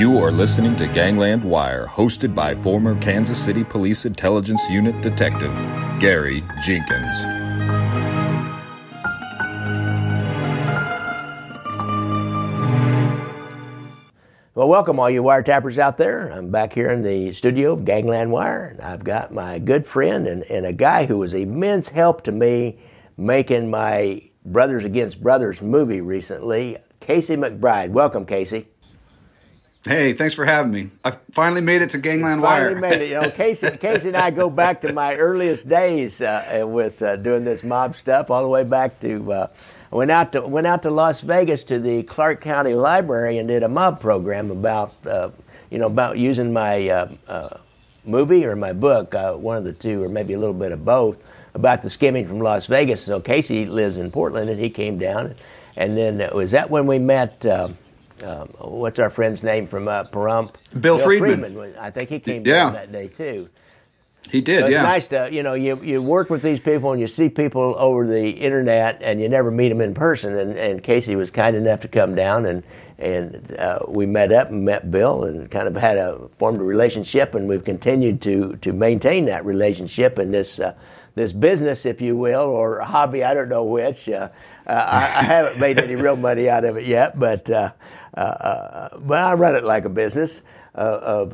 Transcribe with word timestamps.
You 0.00 0.16
are 0.16 0.32
listening 0.32 0.76
to 0.76 0.86
Gangland 0.86 1.44
Wire, 1.44 1.86
hosted 1.86 2.34
by 2.34 2.54
former 2.54 2.98
Kansas 3.02 3.36
City 3.36 3.62
Police 3.62 4.06
Intelligence 4.06 4.66
Unit 4.70 4.98
Detective 5.02 5.52
Gary 6.00 6.42
Jenkins. 6.64 7.22
Well, 14.54 14.70
welcome 14.70 14.98
all 14.98 15.10
you 15.10 15.22
wiretappers 15.22 15.76
out 15.76 15.98
there. 15.98 16.28
I'm 16.32 16.50
back 16.50 16.72
here 16.72 16.88
in 16.88 17.02
the 17.02 17.34
studio 17.34 17.74
of 17.74 17.84
Gangland 17.84 18.32
Wire, 18.32 18.68
and 18.68 18.80
I've 18.80 19.04
got 19.04 19.34
my 19.34 19.58
good 19.58 19.86
friend 19.86 20.26
and, 20.26 20.44
and 20.44 20.64
a 20.64 20.72
guy 20.72 21.04
who 21.04 21.18
was 21.18 21.34
immense 21.34 21.88
help 21.88 22.24
to 22.24 22.32
me 22.32 22.78
making 23.18 23.70
my 23.70 24.22
Brothers 24.46 24.86
Against 24.86 25.22
Brothers 25.22 25.60
movie 25.60 26.00
recently, 26.00 26.78
Casey 27.00 27.36
McBride. 27.36 27.90
Welcome, 27.90 28.24
Casey. 28.24 28.66
Hey, 29.84 30.12
thanks 30.12 30.34
for 30.34 30.44
having 30.44 30.72
me. 30.72 30.90
I 31.02 31.12
finally 31.32 31.62
made 31.62 31.80
it 31.80 31.90
to 31.90 31.98
Gangland 31.98 32.42
Finally 32.42 32.42
Wire. 32.42 32.74
Finally 32.74 32.98
made 32.98 33.04
it. 33.04 33.08
You 33.08 33.20
know, 33.22 33.30
Casey, 33.30 33.70
Casey 33.80 34.08
and 34.08 34.16
I 34.16 34.30
go 34.30 34.50
back 34.50 34.82
to 34.82 34.92
my 34.92 35.16
earliest 35.16 35.68
days 35.70 36.20
uh, 36.20 36.64
with 36.66 37.00
uh, 37.00 37.16
doing 37.16 37.44
this 37.44 37.64
mob 37.64 37.96
stuff, 37.96 38.30
all 38.30 38.42
the 38.42 38.48
way 38.48 38.62
back 38.62 39.00
to. 39.00 39.32
Uh, 39.32 39.46
went 39.90 40.10
out 40.10 40.32
to 40.32 40.42
went 40.42 40.66
out 40.66 40.82
to 40.82 40.90
Las 40.90 41.22
Vegas 41.22 41.64
to 41.64 41.78
the 41.78 42.02
Clark 42.02 42.42
County 42.42 42.74
Library 42.74 43.38
and 43.38 43.48
did 43.48 43.62
a 43.62 43.68
mob 43.68 44.00
program 44.00 44.50
about 44.50 44.94
uh, 45.06 45.30
you 45.70 45.78
know 45.78 45.86
about 45.86 46.18
using 46.18 46.52
my 46.52 46.88
uh, 46.88 47.12
uh, 47.26 47.56
movie 48.04 48.44
or 48.44 48.56
my 48.56 48.74
book, 48.74 49.14
uh, 49.14 49.34
one 49.34 49.56
of 49.56 49.64
the 49.64 49.72
two, 49.72 50.02
or 50.04 50.10
maybe 50.10 50.34
a 50.34 50.38
little 50.38 50.54
bit 50.54 50.72
of 50.72 50.84
both, 50.84 51.16
about 51.54 51.82
the 51.82 51.88
skimming 51.88 52.26
from 52.26 52.38
Las 52.38 52.66
Vegas. 52.66 53.02
So 53.02 53.18
Casey 53.18 53.64
lives 53.64 53.96
in 53.96 54.10
Portland, 54.10 54.50
and 54.50 54.60
he 54.60 54.68
came 54.68 54.98
down, 54.98 55.34
and 55.74 55.96
then 55.96 56.20
uh, 56.20 56.30
was 56.34 56.50
that 56.50 56.68
when 56.68 56.86
we 56.86 56.98
met. 56.98 57.46
Uh, 57.46 57.70
um, 58.22 58.48
what's 58.58 58.98
our 58.98 59.10
friend's 59.10 59.42
name 59.42 59.66
from 59.66 59.88
uh, 59.88 60.04
Pahrump? 60.04 60.54
Bill 60.80 60.98
Friedman. 60.98 61.74
I 61.78 61.90
think 61.90 62.08
he 62.10 62.20
came 62.20 62.46
Yeah. 62.46 62.64
down 62.64 62.72
that 62.74 62.92
day 62.92 63.08
too. 63.08 63.48
He 64.28 64.40
did, 64.42 64.60
So 64.60 64.64
it's 64.66 64.72
yeah. 64.72 64.82
nice 64.82 65.08
to 65.08 65.28
you 65.32 65.42
know 65.42 65.54
you 65.54 65.76
you 65.82 66.02
work 66.02 66.28
with 66.30 66.42
these 66.42 66.60
people 66.60 66.92
and 66.92 67.00
you 67.00 67.06
see 67.08 67.28
people 67.28 67.74
over 67.78 68.06
the 68.06 68.30
internet 68.30 69.00
and 69.02 69.20
you 69.20 69.28
never 69.28 69.50
meet 69.50 69.70
them 69.70 69.80
in 69.80 69.94
person. 69.94 70.36
And, 70.36 70.56
and 70.58 70.84
Casey 70.84 71.16
was 71.16 71.30
kind 71.30 71.56
enough 71.56 71.80
to 71.80 71.88
come 71.88 72.14
down 72.14 72.46
and 72.46 72.62
and 72.98 73.56
uh, 73.58 73.78
we 73.88 74.04
met 74.04 74.30
up 74.30 74.50
and 74.50 74.62
met 74.64 74.90
Bill 74.90 75.24
and 75.24 75.50
kind 75.50 75.66
of 75.66 75.74
had 75.74 75.96
a 75.96 76.28
formed 76.38 76.60
a 76.60 76.64
relationship 76.64 77.34
and 77.34 77.48
we've 77.48 77.64
continued 77.64 78.20
to 78.22 78.56
to 78.60 78.72
maintain 78.72 79.24
that 79.26 79.44
relationship 79.44 80.18
and 80.18 80.32
this. 80.34 80.58
Uh, 80.60 80.74
this 81.16 81.32
business, 81.32 81.84
if 81.86 82.00
you 82.00 82.16
will, 82.16 82.42
or 82.44 82.78
hobby, 82.80 83.24
I 83.24 83.34
don't 83.34 83.48
know 83.48 83.64
which. 83.64 84.08
Uh, 84.08 84.28
uh, 84.64 84.70
I, 84.70 84.98
I 84.98 85.22
haven't 85.24 85.58
made 85.60 85.76
any 85.76 85.96
real 85.96 86.14
money 86.14 86.48
out 86.48 86.64
of 86.64 86.76
it 86.76 86.86
yet, 86.86 87.18
but 87.18 87.50
uh, 88.16 88.20
uh, 88.20 88.98
but 88.98 89.18
I 89.18 89.34
run 89.34 89.54
it 89.54 89.64
like 89.64 89.84
a 89.84 89.88
business 89.88 90.42
uh, 90.74 91.00
of 91.02 91.32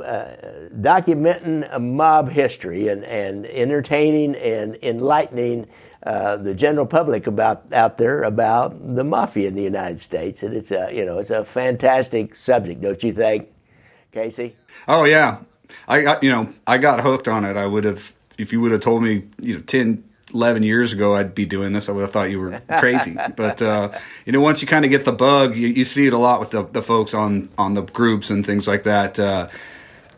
documenting 0.81 1.81
mob 1.81 2.31
history 2.31 2.89
and, 2.89 3.05
and 3.05 3.47
entertaining 3.47 4.35
and 4.37 4.79
enlightening 4.83 5.67
uh, 6.03 6.37
the 6.37 6.55
general 6.55 6.87
public 6.87 7.27
about 7.27 7.73
out 7.73 7.99
there 7.99 8.23
about 8.23 8.95
the 8.95 9.03
mafia 9.03 9.49
in 9.49 9.55
the 9.55 9.63
United 9.63 10.01
States. 10.01 10.43
And 10.43 10.55
it's 10.55 10.71
a 10.71 10.89
you 10.93 11.05
know 11.05 11.19
it's 11.19 11.31
a 11.31 11.45
fantastic 11.45 12.35
subject, 12.35 12.81
don't 12.81 13.03
you 13.03 13.13
think, 13.13 13.49
Casey? 14.13 14.55
Oh 14.87 15.05
yeah, 15.05 15.39
I 15.89 16.03
got 16.03 16.23
you 16.23 16.31
know 16.31 16.53
I 16.67 16.79
got 16.79 17.01
hooked 17.01 17.27
on 17.27 17.45
it. 17.45 17.57
I 17.57 17.67
would 17.67 17.85
have 17.85 18.15
if 18.39 18.53
you 18.53 18.61
would 18.61 18.73
have 18.73 18.83
told 18.83 19.03
me 19.03 19.25
you 19.41 19.57
know 19.57 19.61
10, 19.63 20.05
11 20.35 20.63
years 20.63 20.93
ago 20.93 21.15
I'd 21.15 21.35
be 21.35 21.45
doing 21.47 21.73
this. 21.73 21.89
I 21.89 21.93
would 21.93 22.03
have 22.03 22.13
thought 22.13 22.31
you 22.31 22.41
were 22.41 22.61
crazy. 22.79 23.17
but 23.37 23.63
uh, 23.63 23.93
you 24.25 24.33
know 24.33 24.41
once 24.41 24.61
you 24.63 24.69
kind 24.69 24.85
of 24.85 24.91
get 24.91 25.05
the 25.05 25.13
bug, 25.13 25.57
you, 25.57 25.69
you 25.69 25.85
see 25.85 26.07
it 26.07 26.13
a 26.13 26.19
lot 26.19 26.41
with 26.41 26.51
the, 26.51 26.65
the 26.65 26.83
folks 26.83 27.15
on 27.15 27.49
on 27.57 27.75
the 27.75 27.83
groups 27.83 28.31
and 28.31 28.45
things 28.45 28.67
like 28.69 28.83
that. 28.85 29.19
Uh, 29.19 29.49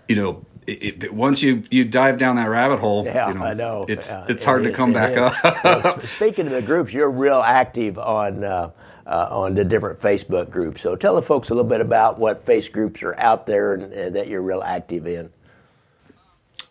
you 0.08 0.16
know. 0.16 0.44
It, 0.66 1.02
it, 1.02 1.14
once 1.14 1.42
you, 1.42 1.62
you 1.70 1.86
dive 1.86 2.18
down 2.18 2.36
that 2.36 2.50
rabbit 2.50 2.78
hole, 2.78 3.02
Yeah, 3.06 3.28
you 3.28 3.34
know, 3.34 3.42
I 3.42 3.54
know. 3.54 3.86
it's 3.88 4.10
it's 4.28 4.42
it 4.42 4.44
hard 4.44 4.64
to 4.64 4.68
is, 4.68 4.76
come 4.76 4.92
back 4.92 5.12
is. 5.12 5.18
up. 5.18 5.64
Well, 5.64 6.00
Speaking 6.00 6.44
of 6.44 6.52
the 6.52 6.60
groups, 6.60 6.92
you're 6.92 7.10
real 7.10 7.40
active 7.40 7.98
on 7.98 8.44
uh, 8.44 8.70
uh, 9.06 9.28
on 9.30 9.54
the 9.54 9.64
different 9.64 9.98
Facebook 10.00 10.50
groups. 10.50 10.82
So 10.82 10.94
tell 10.94 11.14
the 11.14 11.22
folks 11.22 11.48
a 11.48 11.54
little 11.54 11.66
bit 11.70 11.80
about 11.80 12.18
what 12.18 12.44
face 12.44 12.68
groups 12.68 13.02
are 13.02 13.18
out 13.18 13.46
there 13.46 13.72
and, 13.72 13.94
and 13.94 14.14
that 14.14 14.28
you're 14.28 14.42
real 14.42 14.60
active 14.60 15.06
in. 15.06 15.30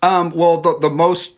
Um, 0.04 0.30
well, 0.30 0.58
the 0.62 0.78
the 0.78 0.92
most 0.92 1.34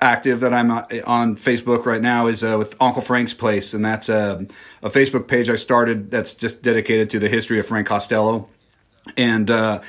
active 0.00 0.40
that 0.40 0.54
I'm 0.54 0.70
on 0.70 1.36
Facebook 1.36 1.84
right 1.84 2.00
now 2.00 2.26
is 2.26 2.42
uh, 2.42 2.56
with 2.58 2.74
Uncle 2.80 3.02
Frank's 3.02 3.34
Place, 3.34 3.74
and 3.74 3.84
that's 3.84 4.08
a, 4.08 4.46
a 4.82 4.88
Facebook 4.88 5.28
page 5.28 5.48
I 5.48 5.56
started 5.56 6.10
that's 6.10 6.32
just 6.32 6.62
dedicated 6.62 7.10
to 7.10 7.18
the 7.18 7.28
history 7.28 7.58
of 7.58 7.66
Frank 7.66 7.86
Costello, 7.86 8.48
and 9.16 9.50
uh, 9.50 9.80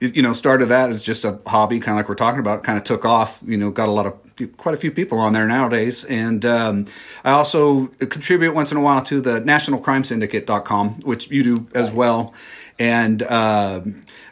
you 0.00 0.22
know 0.22 0.32
started 0.32 0.66
that 0.66 0.90
as 0.90 1.02
just 1.02 1.24
a 1.24 1.38
hobby, 1.46 1.78
kind 1.78 1.90
of 1.90 1.96
like 1.96 2.08
we're 2.08 2.16
talking 2.16 2.40
about. 2.40 2.64
Kind 2.64 2.78
of 2.78 2.84
took 2.84 3.04
off, 3.04 3.40
you 3.46 3.56
know, 3.56 3.70
got 3.70 3.88
a 3.88 3.92
lot 3.92 4.06
of 4.06 4.14
quite 4.56 4.74
a 4.74 4.78
few 4.78 4.90
people 4.90 5.18
on 5.18 5.32
there 5.32 5.46
nowadays, 5.46 6.04
and 6.04 6.44
um, 6.44 6.86
I 7.24 7.30
also 7.30 7.86
contribute 7.86 8.54
once 8.54 8.72
in 8.72 8.76
a 8.76 8.82
while 8.82 9.02
to 9.02 9.20
the 9.20 9.40
National 9.40 9.78
Crime 9.78 10.02
Syndicate.com, 10.02 11.00
which 11.02 11.30
you 11.30 11.44
do 11.44 11.66
as 11.74 11.92
well, 11.92 12.34
and 12.78 13.22
uh, 13.22 13.82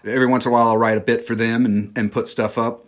every 0.05 0.27
once 0.27 0.47
in 0.47 0.51
a 0.51 0.53
while 0.53 0.69
I'll 0.69 0.79
write 0.79 0.99
a 0.99 1.03
bit 1.03 1.25
for 1.25 1.37
them 1.37 1.65
and, 1.65 1.97
and 1.97 2.11
put 2.11 2.27
stuff 2.27 2.59
up 2.59 2.87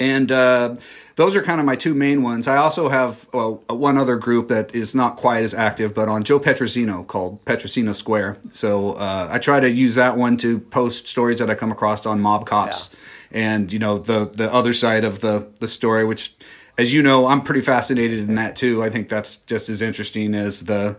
and 0.00 0.32
uh, 0.32 0.76
those 1.16 1.36
are 1.36 1.42
kind 1.42 1.60
of 1.60 1.66
my 1.66 1.76
two 1.76 1.94
main 1.94 2.22
ones. 2.22 2.48
I 2.48 2.56
also 2.56 2.88
have 2.88 3.28
uh, 3.34 3.50
one 3.68 3.98
other 3.98 4.16
group 4.16 4.48
that 4.48 4.74
is 4.74 4.94
not 4.94 5.16
quite 5.16 5.44
as 5.44 5.52
active, 5.52 5.94
but 5.94 6.08
on 6.08 6.24
Joe 6.24 6.40
Petrosino 6.40 7.06
called 7.06 7.44
Petrosino 7.44 7.94
Square. 7.94 8.38
So 8.50 8.94
uh, 8.94 9.28
I 9.30 9.38
try 9.38 9.60
to 9.60 9.70
use 9.70 9.96
that 9.96 10.16
one 10.16 10.38
to 10.38 10.58
post 10.58 11.06
stories 11.06 11.38
that 11.38 11.50
I 11.50 11.54
come 11.54 11.70
across 11.70 12.06
on 12.06 12.20
mob 12.20 12.46
cops, 12.46 12.90
and 13.30 13.70
you 13.72 13.78
know 13.78 13.98
the 13.98 14.26
the 14.26 14.52
other 14.52 14.72
side 14.72 15.04
of 15.04 15.20
the 15.20 15.46
the 15.60 15.68
story, 15.68 16.04
which, 16.06 16.34
as 16.78 16.92
you 16.92 17.02
know, 17.02 17.26
I'm 17.26 17.42
pretty 17.42 17.60
fascinated 17.60 18.20
in 18.20 18.34
that 18.36 18.56
too. 18.56 18.82
I 18.82 18.88
think 18.88 19.10
that's 19.10 19.36
just 19.46 19.68
as 19.68 19.82
interesting 19.82 20.34
as 20.34 20.64
the 20.64 20.96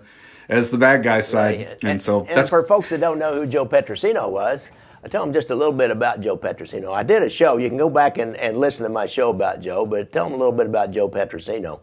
as 0.47 0.69
the 0.69 0.77
bad 0.77 1.01
guy 1.01 1.21
side, 1.21 1.79
and, 1.83 1.99
so 1.99 2.25
and 2.25 2.37
that's 2.37 2.51
for 2.51 2.63
folks 2.67 2.89
that 2.89 2.99
don't 2.99 3.17
know 3.17 3.33
who 3.33 3.47
Joe 3.47 3.65
Petrosino 3.65 4.29
was, 4.29 4.69
I 5.03 5.07
tell 5.07 5.23
them 5.25 5.33
just 5.33 5.49
a 5.49 5.55
little 5.55 5.73
bit 5.73 5.89
about 5.89 6.21
Joe 6.21 6.37
Petrosino. 6.37 6.93
I 6.93 7.03
did 7.03 7.23
a 7.23 7.29
show. 7.29 7.57
You 7.57 7.69
can 7.69 7.77
go 7.77 7.89
back 7.89 8.17
and, 8.17 8.35
and 8.37 8.57
listen 8.57 8.83
to 8.83 8.89
my 8.89 9.07
show 9.07 9.31
about 9.31 9.61
Joe, 9.61 9.85
but 9.85 10.11
tell 10.11 10.25
them 10.25 10.33
a 10.33 10.37
little 10.37 10.51
bit 10.51 10.67
about 10.67 10.91
Joe 10.91 11.09
Petrosino. 11.09 11.79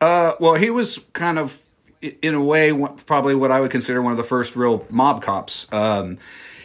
Uh, 0.00 0.32
well, 0.40 0.54
he 0.54 0.68
was 0.68 0.98
kind 1.12 1.38
of, 1.38 1.62
in 2.00 2.34
a 2.34 2.42
way, 2.42 2.72
probably 3.06 3.36
what 3.36 3.52
I 3.52 3.60
would 3.60 3.70
consider 3.70 4.02
one 4.02 4.10
of 4.10 4.18
the 4.18 4.24
first 4.24 4.56
real 4.56 4.84
mob 4.90 5.22
cops. 5.22 5.72
Um, 5.72 6.18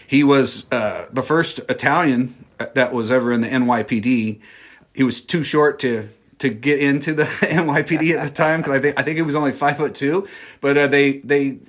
he 0.08 0.24
was 0.24 0.66
uh, 0.72 1.06
the 1.12 1.22
first 1.22 1.60
Italian 1.70 2.34
that 2.58 2.92
was 2.92 3.12
ever 3.12 3.32
in 3.32 3.42
the 3.42 3.50
NYPD. 3.50 4.40
He 4.96 5.04
was 5.04 5.22
too 5.22 5.44
short 5.44 5.80
to 5.80 6.10
to 6.40 6.50
get 6.50 6.80
into 6.80 7.14
the 7.14 7.24
NYPD 7.42 8.16
at 8.16 8.24
the 8.24 8.30
time 8.30 8.62
because 8.62 8.76
I 8.76 8.80
think 8.80 9.00
I 9.00 9.04
think 9.04 9.18
he 9.18 9.22
was 9.22 9.36
only 9.36 9.52
five 9.52 9.78
foot 9.78 9.94
two, 9.94 10.28
but 10.62 10.78
uh, 10.78 10.88
they 10.88 11.18
they 11.18 11.60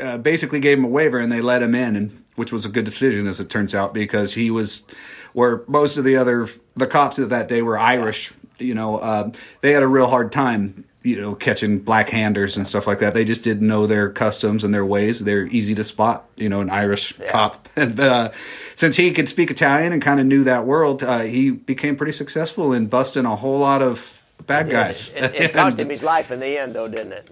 uh, 0.00 0.18
basically 0.18 0.60
gave 0.60 0.78
him 0.78 0.84
a 0.84 0.88
waiver 0.88 1.18
and 1.18 1.30
they 1.30 1.40
let 1.40 1.62
him 1.62 1.74
in, 1.74 1.96
and 1.96 2.24
which 2.38 2.52
was 2.52 2.64
a 2.64 2.68
good 2.68 2.84
decision 2.84 3.26
as 3.26 3.40
it 3.40 3.50
turns 3.50 3.74
out 3.74 3.92
because 3.92 4.34
he 4.34 4.50
was 4.50 4.86
where 5.32 5.62
most 5.66 5.96
of 5.96 6.04
the 6.04 6.16
other 6.16 6.48
the 6.76 6.86
cops 6.86 7.18
of 7.18 7.30
that 7.30 7.48
day 7.48 7.62
were 7.62 7.78
Irish. 7.78 8.32
You 8.58 8.74
know, 8.74 8.98
uh, 8.98 9.30
they 9.60 9.72
had 9.72 9.82
a 9.82 9.88
real 9.88 10.08
hard 10.08 10.32
time 10.32 10.84
you 11.02 11.20
know, 11.20 11.34
catching 11.34 11.78
black 11.78 12.10
handers 12.10 12.56
and 12.56 12.66
stuff 12.66 12.86
like 12.86 12.98
that. 12.98 13.14
They 13.14 13.24
just 13.24 13.44
didn't 13.44 13.66
know 13.66 13.86
their 13.86 14.10
customs 14.10 14.64
and 14.64 14.74
their 14.74 14.84
ways. 14.84 15.20
They're 15.20 15.46
easy 15.46 15.74
to 15.76 15.84
spot, 15.84 16.28
you 16.36 16.48
know, 16.48 16.60
an 16.60 16.70
Irish 16.70 17.14
cop. 17.28 17.68
And 17.76 17.98
uh, 18.00 18.32
since 18.74 18.96
he 18.96 19.12
could 19.12 19.28
speak 19.28 19.52
Italian 19.52 19.92
and 19.92 20.02
kind 20.02 20.18
of 20.18 20.26
knew 20.26 20.42
that 20.44 20.66
world, 20.66 21.04
uh, 21.04 21.20
he 21.20 21.52
became 21.52 21.94
pretty 21.94 22.12
successful 22.12 22.72
in 22.72 22.88
busting 22.88 23.24
a 23.24 23.36
whole 23.36 23.60
lot 23.60 23.82
of 23.82 24.22
bad 24.46 24.68
guys. 24.68 25.14
It, 25.14 25.34
it 25.34 25.52
cost 25.54 25.78
him 25.78 25.88
his 25.88 26.02
life 26.02 26.32
in 26.32 26.40
the 26.40 26.58
end, 26.58 26.74
though, 26.74 26.88
didn't 26.88 27.12
it? 27.12 27.30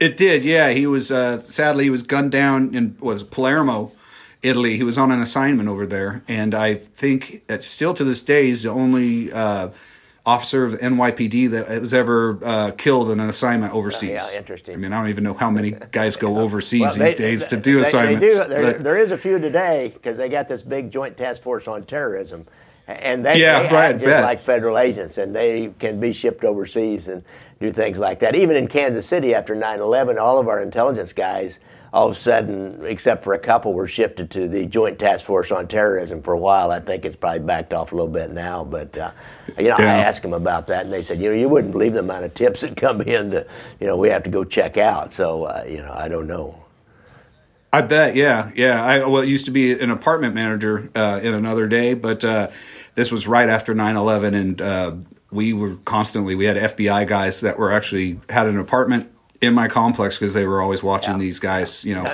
It 0.00 0.16
did, 0.16 0.44
yeah. 0.44 0.70
He 0.70 0.86
was 0.86 1.12
uh, 1.12 1.38
sadly 1.38 1.84
he 1.84 1.90
was 1.90 2.02
gunned 2.02 2.32
down 2.32 2.74
in 2.74 2.96
was 3.00 3.22
Palermo, 3.22 3.92
Italy. 4.42 4.76
He 4.76 4.82
was 4.82 4.96
on 4.98 5.12
an 5.12 5.20
assignment 5.20 5.68
over 5.68 5.86
there, 5.86 6.22
and 6.26 6.54
I 6.54 6.74
think 6.74 7.46
that 7.46 7.62
still 7.62 7.94
to 7.94 8.04
this 8.04 8.20
day 8.22 8.46
he's 8.46 8.62
the 8.64 8.70
only 8.70 9.32
uh, 9.32 9.68
officer 10.26 10.64
of 10.64 10.72
the 10.72 10.78
NYPD 10.78 11.50
that 11.50 11.80
was 11.80 11.94
ever 11.94 12.38
uh, 12.44 12.70
killed 12.72 13.10
in 13.10 13.20
an 13.20 13.28
assignment 13.28 13.72
overseas. 13.72 14.20
Oh, 14.22 14.30
yeah, 14.32 14.38
interesting. 14.38 14.74
I 14.74 14.76
mean, 14.78 14.92
I 14.92 15.00
don't 15.00 15.08
even 15.10 15.24
know 15.24 15.34
how 15.34 15.50
many 15.50 15.72
guys 15.92 16.16
go 16.16 16.38
overseas 16.44 16.80
Well, 16.82 16.90
these 16.90 16.98
they- 16.98 17.14
days 17.14 17.46
to 17.46 17.56
do 17.56 17.76
they- 17.76 17.82
they 17.82 17.88
assignments. 17.88 18.38
do. 18.38 18.44
There, 18.48 18.72
there 18.74 18.98
is 18.98 19.10
a 19.12 19.18
few 19.18 19.38
today 19.38 19.90
because 19.94 20.16
they 20.18 20.28
got 20.28 20.48
this 20.48 20.62
big 20.62 20.90
joint 20.90 21.16
task 21.16 21.42
force 21.42 21.66
on 21.68 21.84
terrorism, 21.84 22.46
and 23.00 23.24
they, 23.24 23.40
Yeah, 23.40 23.62
they 23.62 23.74
right, 23.74 23.94
act 23.94 24.00
just 24.02 24.22
like 24.22 24.40
federal 24.42 24.78
agents, 24.78 25.18
and 25.18 25.34
they 25.34 25.72
can 25.78 26.00
be 26.00 26.12
shipped 26.12 26.44
overseas 26.44 27.08
and 27.08 27.22
do 27.60 27.72
things 27.72 27.98
like 27.98 28.20
that. 28.20 28.34
Even 28.34 28.56
in 28.56 28.68
Kansas 28.68 29.06
City 29.06 29.34
after 29.34 29.54
9/11, 29.54 30.18
all 30.20 30.38
of 30.38 30.48
our 30.48 30.62
intelligence 30.62 31.12
guys. 31.12 31.58
All 31.92 32.08
of 32.08 32.16
a 32.16 32.20
sudden, 32.20 32.84
except 32.86 33.24
for 33.24 33.34
a 33.34 33.38
couple, 33.40 33.72
were 33.72 33.88
shifted 33.88 34.30
to 34.30 34.46
the 34.46 34.64
Joint 34.64 35.00
Task 35.00 35.24
Force 35.24 35.50
on 35.50 35.66
Terrorism 35.66 36.22
for 36.22 36.32
a 36.32 36.38
while. 36.38 36.70
I 36.70 36.78
think 36.78 37.04
it's 37.04 37.16
probably 37.16 37.40
backed 37.40 37.72
off 37.72 37.90
a 37.90 37.96
little 37.96 38.10
bit 38.12 38.30
now, 38.30 38.62
but 38.62 38.96
uh, 38.96 39.10
you 39.58 39.64
know, 39.64 39.74
I 39.74 39.96
asked 39.98 40.22
them 40.22 40.32
about 40.32 40.68
that, 40.68 40.84
and 40.84 40.92
they 40.92 41.02
said, 41.02 41.20
you 41.20 41.30
know, 41.30 41.34
you 41.34 41.48
wouldn't 41.48 41.72
believe 41.72 41.94
the 41.94 41.98
amount 41.98 42.24
of 42.24 42.34
tips 42.34 42.60
that 42.60 42.76
come 42.76 43.00
in. 43.00 43.30
that 43.30 43.48
you 43.80 43.88
know, 43.88 43.96
we 43.96 44.08
have 44.08 44.22
to 44.22 44.30
go 44.30 44.44
check 44.44 44.76
out. 44.76 45.12
So, 45.12 45.46
uh, 45.46 45.64
you 45.68 45.78
know, 45.78 45.92
I 45.92 46.06
don't 46.06 46.28
know. 46.28 46.62
I 47.72 47.82
bet, 47.82 48.16
yeah, 48.16 48.50
yeah. 48.56 48.84
I 48.84 49.04
well, 49.04 49.24
used 49.24 49.44
to 49.44 49.52
be 49.52 49.78
an 49.78 49.90
apartment 49.90 50.34
manager 50.34 50.90
uh, 50.94 51.20
in 51.22 51.34
another 51.34 51.68
day, 51.68 51.94
but 51.94 52.24
uh, 52.24 52.48
this 52.94 53.10
was 53.10 53.26
right 53.26 53.48
after 53.48 53.74
9-11, 53.74 54.34
and 54.34 54.62
uh, 54.62 54.92
we 55.30 55.52
were 55.52 55.76
constantly 55.84 56.34
we 56.34 56.44
had 56.46 56.56
FBI 56.56 57.06
guys 57.06 57.40
that 57.42 57.58
were 57.58 57.72
actually 57.72 58.20
had 58.28 58.46
an 58.46 58.58
apartment 58.58 59.10
in 59.40 59.54
my 59.54 59.68
complex 59.68 60.18
because 60.18 60.34
they 60.34 60.44
were 60.46 60.60
always 60.60 60.82
watching 60.82 61.14
Yeah. 61.14 61.18
these 61.20 61.38
guys, 61.38 61.84
you 61.84 61.94
know, 61.94 62.04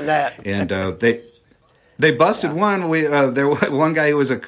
and 0.44 0.73
uh, 0.73 0.90
they. 0.93 1.23
They 1.99 2.11
busted 2.12 2.52
one. 2.52 2.90
We 2.90 3.06
uh, 3.06 3.31
there 3.31 3.49
was 3.49 3.70
one 3.70 3.94
guy 3.94 4.11
who 4.11 4.19
was 4.19 4.31
a 4.31 4.43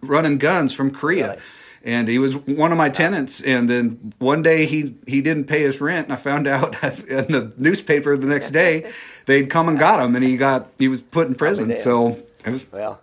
running 0.00 0.38
guns 0.38 0.72
from 0.72 0.90
Korea, 0.90 1.32
Really? 1.32 1.42
and 1.84 2.08
he 2.08 2.18
was 2.18 2.34
one 2.34 2.72
of 2.72 2.78
my 2.78 2.88
tenants. 2.88 3.42
And 3.42 3.68
then 3.68 4.14
one 4.18 4.42
day 4.42 4.64
he 4.64 4.94
he 5.06 5.20
didn't 5.20 5.44
pay 5.44 5.60
his 5.60 5.82
rent, 5.82 6.06
and 6.06 6.14
I 6.14 6.16
found 6.16 6.46
out 6.46 6.82
in 6.82 7.26
the 7.30 7.52
newspaper 7.58 8.16
the 8.16 8.26
next 8.26 8.52
day 8.52 8.90
they'd 9.26 9.50
come 9.50 9.68
and 9.68 9.78
got 9.78 10.00
him, 10.02 10.16
and 10.16 10.24
he 10.24 10.38
got 10.38 10.70
he 10.78 10.88
was 10.88 11.02
put 11.02 11.28
in 11.28 11.34
prison. 11.34 11.76
So 11.76 12.22
it 12.42 12.48
was 12.50 12.66
Well, 12.72 13.02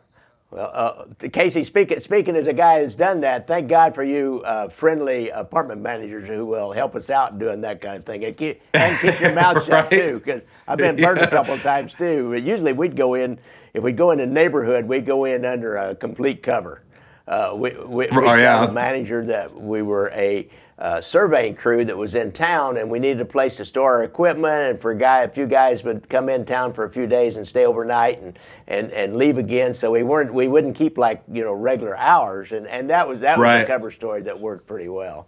well, 0.51 0.69
uh, 0.74 1.30
Casey, 1.30 1.63
speaking 1.63 2.00
speaking 2.01 2.36
as 2.36 2.45
a 2.48 2.53
guy 2.53 2.83
who's 2.83 2.95
done 2.95 3.21
that, 3.21 3.48
thank 3.48 3.69
God 3.69 3.95
for 3.95 4.03
you, 4.03 4.42
uh, 4.45 4.68
friendly 4.69 5.30
apartment 5.30 5.81
managers 5.81 6.27
who 6.27 6.45
will 6.45 6.71
help 6.74 6.94
us 6.95 7.09
out 7.09 7.39
doing 7.39 7.62
that 7.62 7.80
kind 7.81 7.95
of 7.98 8.03
thing 8.06 8.24
and 8.25 8.36
keep, 8.38 8.62
and 8.74 9.00
keep 9.00 9.19
your 9.21 9.33
mouth 9.36 9.63
shut 9.65 9.86
Right. 9.86 9.89
too. 9.92 10.13
Because 10.24 10.44
I've 10.68 10.77
been 10.77 10.95
burned 11.01 11.19
a 11.19 11.30
couple 11.30 11.53
of 11.53 11.62
times 11.63 11.94
too. 11.94 12.31
But 12.33 12.44
usually 12.44 12.74
we'd 12.74 12.95
go 12.98 13.13
in 13.13 13.39
if 13.74 13.81
we'd 13.81 13.95
go 13.98 14.12
in 14.12 14.19
a 14.19 14.25
neighborhood, 14.25 14.86
we'd 14.86 15.06
go 15.06 15.24
in 15.25 15.45
under 15.45 15.77
a 15.77 15.95
complete 15.95 16.44
cover. 16.44 16.81
Uh, 17.27 17.54
we 17.56 17.69
we, 17.71 17.86
we 17.88 18.07
Oh, 18.12 18.33
yeah. 18.36 18.57
tell 18.57 18.68
the 18.68 18.74
manager 18.74 19.24
that 19.27 19.56
we 19.56 19.81
were 19.81 20.09
a 20.13 20.50
uh, 20.81 21.00
surveying 21.00 21.56
crew 21.56 21.86
that 21.86 21.95
was 21.95 22.16
in 22.16 22.31
town 22.31 22.75
and 22.78 22.89
we 22.89 22.98
needed 22.98 23.22
a 23.22 23.25
place 23.25 23.56
to 23.57 23.63
store 23.63 23.98
our 23.98 24.04
equipment 24.04 24.72
and 24.72 24.81
for 24.81 24.89
a 24.92 24.98
guy 24.98 25.22
a 25.22 25.30
few 25.30 25.45
guys 25.45 25.83
would 25.83 26.10
come 26.10 26.28
in 26.28 26.44
town 26.44 26.74
for 26.74 26.86
a 26.86 26.89
few 26.89 27.06
days 27.06 27.38
and 27.38 27.48
stay 27.48 27.66
overnight 27.68 28.19
and, 28.19 28.39
and, 28.68 28.92
and 28.92 29.16
leave 29.16 29.38
again 29.38 29.75
so 29.75 29.92
we 29.92 30.01
weren't 30.01 30.33
we 30.33 30.48
wouldn't 30.48 30.75
keep 30.75 30.98
like 30.98 31.22
you 31.31 31.44
know 31.44 31.54
regular 31.54 31.95
hours 31.98 32.51
and, 32.51 32.66
and 32.66 32.89
that 32.89 33.07
was 33.07 33.19
that 33.19 33.38
was 33.38 33.48
a 33.63 33.68
cover 33.68 33.92
story 33.92 34.24
that 34.24 34.39
worked 34.39 34.66
pretty 34.66 34.89
well 34.89 35.28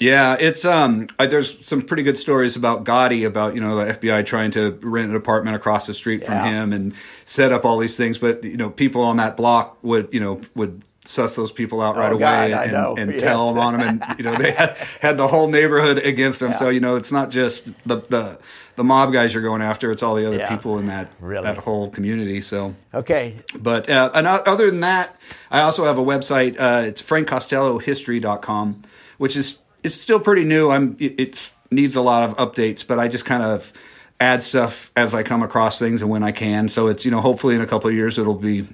Yeah, 0.00 0.36
it's 0.40 0.64
um. 0.64 1.06
I, 1.20 1.26
there's 1.26 1.64
some 1.64 1.80
pretty 1.80 2.02
good 2.02 2.18
stories 2.18 2.56
about 2.56 2.84
Gotti 2.84 3.24
about 3.24 3.54
you 3.54 3.60
know 3.60 3.76
the 3.76 3.92
FBI 3.94 4.26
trying 4.26 4.50
to 4.50 4.72
rent 4.82 5.08
an 5.10 5.14
apartment 5.16 5.54
across 5.54 5.86
the 5.86 5.94
street 5.94 6.24
from 6.24 6.34
Yeah. 6.34 6.50
him 6.50 6.72
and 6.72 6.94
set 7.24 7.52
up 7.52 7.64
all 7.64 7.78
these 7.78 7.96
things, 7.96 8.18
but 8.18 8.42
you 8.44 8.56
know 8.56 8.70
people 8.70 9.02
on 9.02 9.16
that 9.18 9.36
block 9.36 9.78
would 9.82 10.08
you 10.12 10.18
know 10.18 10.40
would 10.56 10.82
suss 11.06 11.36
those 11.36 11.52
people 11.52 11.80
out 11.82 11.96
right 11.96 12.10
Oh, 12.12 12.16
away 12.16 12.50
God, 12.50 12.52
I 12.52 12.64
and, 12.64 12.98
and 12.98 13.12
Yes. 13.12 13.20
tell 13.22 13.48
them 13.52 13.58
on 13.62 13.78
them, 13.78 13.82
and 14.08 14.18
you 14.18 14.24
know 14.24 14.36
they 14.36 14.52
had, 14.52 14.76
had 15.00 15.16
the 15.18 15.28
whole 15.28 15.48
neighborhood 15.48 15.98
against 15.98 16.40
them. 16.40 16.52
So 16.54 16.68
you 16.70 16.80
know 16.80 16.96
it's 16.96 17.12
not 17.12 17.30
just 17.30 17.66
the 17.86 17.96
the 18.08 18.38
the 18.76 18.84
mob 18.84 19.12
guys 19.12 19.34
you're 19.34 19.42
going 19.42 19.62
after; 19.62 19.90
it's 19.90 20.02
all 20.02 20.14
the 20.14 20.26
other 20.26 20.38
Yeah. 20.38 20.48
people 20.48 20.78
in 20.78 20.86
that 20.86 21.14
Really. 21.20 21.44
that 21.44 21.58
whole 21.58 21.90
community. 21.90 22.40
So 22.40 22.74
okay 22.92 23.36
but 23.58 23.88
uh, 23.88 24.10
and 24.14 24.26
other 24.26 24.70
than 24.70 24.80
that, 24.80 25.16
I 25.50 25.60
also 25.60 25.84
have 25.84 25.98
a 25.98 26.04
website. 26.04 26.56
Uh, 26.58 26.86
it's 26.86 27.02
frankcostellohistory.com, 27.02 28.82
which 29.18 29.36
is 29.36 29.58
it's 29.82 29.94
still 29.94 30.20
pretty 30.20 30.44
new. 30.44 30.70
I'm 30.70 30.96
it 30.98 31.14
it's, 31.18 31.52
needs 31.70 31.96
a 31.96 32.00
lot 32.02 32.22
of 32.28 32.36
updates, 32.36 32.86
but 32.86 32.98
I 32.98 33.08
just 33.08 33.24
kind 33.24 33.42
of 33.42 33.72
add 34.20 34.42
stuff 34.42 34.92
as 34.96 35.14
I 35.14 35.22
come 35.22 35.42
across 35.42 35.78
things 35.78 36.00
and 36.00 36.10
when 36.10 36.22
I 36.22 36.32
can. 36.32 36.68
So 36.68 36.86
it's 36.88 37.04
you 37.04 37.10
know 37.10 37.20
hopefully 37.20 37.54
in 37.54 37.60
a 37.60 37.66
couple 37.66 37.90
of 37.90 37.96
years 37.96 38.18
it'll 38.18 38.34
be 38.34 38.66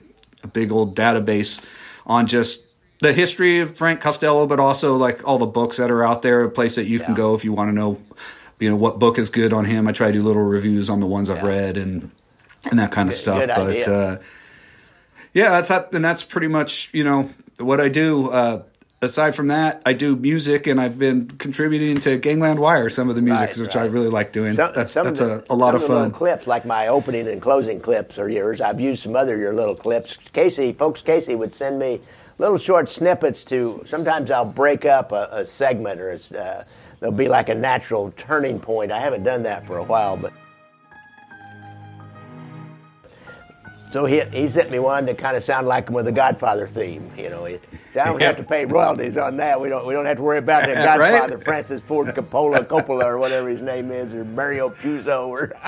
a 0.42 0.46
big 0.46 0.70
old 0.72 0.96
database 0.96 1.60
on 2.10 2.26
just 2.26 2.60
the 3.00 3.12
history 3.12 3.60
of 3.60 3.78
Frank 3.78 4.00
Costello, 4.00 4.44
but 4.44 4.58
also 4.58 4.96
like 4.96 5.26
all 5.26 5.38
the 5.38 5.46
books 5.46 5.76
that 5.76 5.90
are 5.90 6.04
out 6.04 6.22
there. 6.22 6.42
A 6.42 6.50
place 6.50 6.74
that 6.74 6.86
you 6.86 6.98
can 6.98 7.14
go 7.14 7.34
if 7.34 7.44
you 7.44 7.52
want 7.52 7.68
to 7.68 7.72
know, 7.72 8.02
you 8.58 8.68
know, 8.68 8.76
what 8.76 8.98
book 8.98 9.16
is 9.16 9.30
good 9.30 9.52
on 9.52 9.64
him. 9.64 9.86
I 9.86 9.92
try 9.92 10.08
to 10.08 10.12
do 10.12 10.22
little 10.22 10.42
reviews 10.42 10.90
on 10.90 10.98
the 10.98 11.06
ones 11.06 11.30
I've 11.30 11.44
read 11.44 11.78
and 11.78 12.10
and 12.68 12.78
that 12.80 12.90
kind 12.90 13.08
of 13.08 13.14
stuff. 13.14 13.38
good 13.38 13.48
but 13.48 13.88
uh, 13.88 14.18
yeah, 15.32 15.60
that's 15.60 15.70
and 15.70 16.04
that's 16.04 16.24
pretty 16.24 16.48
much 16.48 16.92
you 16.92 17.04
know 17.04 17.30
what 17.58 17.80
I 17.80 17.88
do. 17.88 18.30
Uh, 18.30 18.64
aside 19.02 19.34
from 19.34 19.48
that, 19.48 19.82
I 19.86 19.92
do 19.92 20.16
music, 20.16 20.66
and 20.66 20.80
I've 20.80 20.98
been 20.98 21.26
contributing 21.26 21.98
to 22.02 22.16
Gangland 22.18 22.58
Wire, 22.60 22.88
some 22.90 23.08
of 23.08 23.14
the 23.16 23.22
music, 23.22 23.48
Right, 23.48 23.58
which 23.58 23.76
I 23.76 23.84
really 23.86 24.08
like 24.08 24.32
doing. 24.32 24.56
Some- 24.56 24.72
That- 24.74 24.90
some 24.90 25.04
that's 25.04 25.20
of 25.20 25.30
a, 25.30 25.34
the- 25.36 25.44
a 25.50 25.54
lot 25.54 25.72
some 25.72 25.74
of 25.76 25.80
the 25.82 25.88
little 25.88 26.02
fun. 26.04 26.10
clips, 26.12 26.46
like 26.46 26.64
my 26.64 26.88
opening 26.88 27.26
and 27.28 27.40
closing 27.40 27.80
clips, 27.80 28.18
are 28.18 28.28
yours. 28.28 28.60
I've 28.60 28.80
used 28.80 29.02
some 29.02 29.16
other 29.16 29.36
your 29.36 29.52
little 29.52 29.74
clips. 29.76 30.18
Casey, 30.32 30.72
folks, 30.72 31.02
Casey 31.02 31.34
would 31.34 31.54
send 31.54 31.78
me 31.78 32.00
little 32.38 32.58
short 32.58 32.88
snippets 32.88 33.44
to. 33.44 33.82
Sometimes 33.86 34.30
I'll 34.30 34.52
break 34.52 34.84
up 34.84 35.12
a, 35.12 35.28
a 35.32 35.46
segment, 35.46 36.00
or 36.00 36.12
uh, 36.38 36.62
there'll 37.00 37.14
be 37.14 37.28
like 37.28 37.48
a 37.48 37.54
natural 37.54 38.12
turning 38.16 38.58
point. 38.60 38.92
I 38.92 39.00
haven't 39.00 39.24
done 39.24 39.42
that 39.44 39.66
for 39.66 39.78
a 39.78 39.84
while, 39.84 40.16
but. 40.16 40.32
So 43.90 44.04
he, 44.04 44.20
he 44.32 44.48
sent 44.48 44.70
me 44.70 44.78
one 44.78 45.06
that 45.06 45.18
kind 45.18 45.36
of 45.36 45.42
sounded 45.42 45.68
like 45.68 45.88
him 45.88 45.94
with 45.94 46.06
a 46.06 46.12
Godfather 46.12 46.68
theme. 46.68 47.10
You 47.18 47.28
know, 47.28 47.44
he 47.44 47.58
said, 47.92 48.02
I 48.06 48.10
don't 48.10 48.22
have 48.22 48.36
to 48.36 48.44
pay 48.44 48.64
royalties 48.64 49.16
on 49.16 49.36
that. 49.38 49.60
We 49.60 49.68
don't 49.68 49.84
we 49.86 49.94
don't 49.94 50.06
have 50.06 50.18
to 50.18 50.22
worry 50.22 50.38
about 50.38 50.66
the 50.68 50.74
Right. 50.74 50.98
Godfather, 50.98 51.38
Francis 51.38 51.82
Ford 51.82 52.08
Coppola, 52.14 52.64
Coppola, 52.66 53.04
or 53.04 53.18
whatever 53.18 53.48
his 53.48 53.60
name 53.62 53.90
is, 53.90 54.14
or 54.14 54.24
Mario 54.24 54.68
Puzo, 54.70 55.26
or 55.26 55.52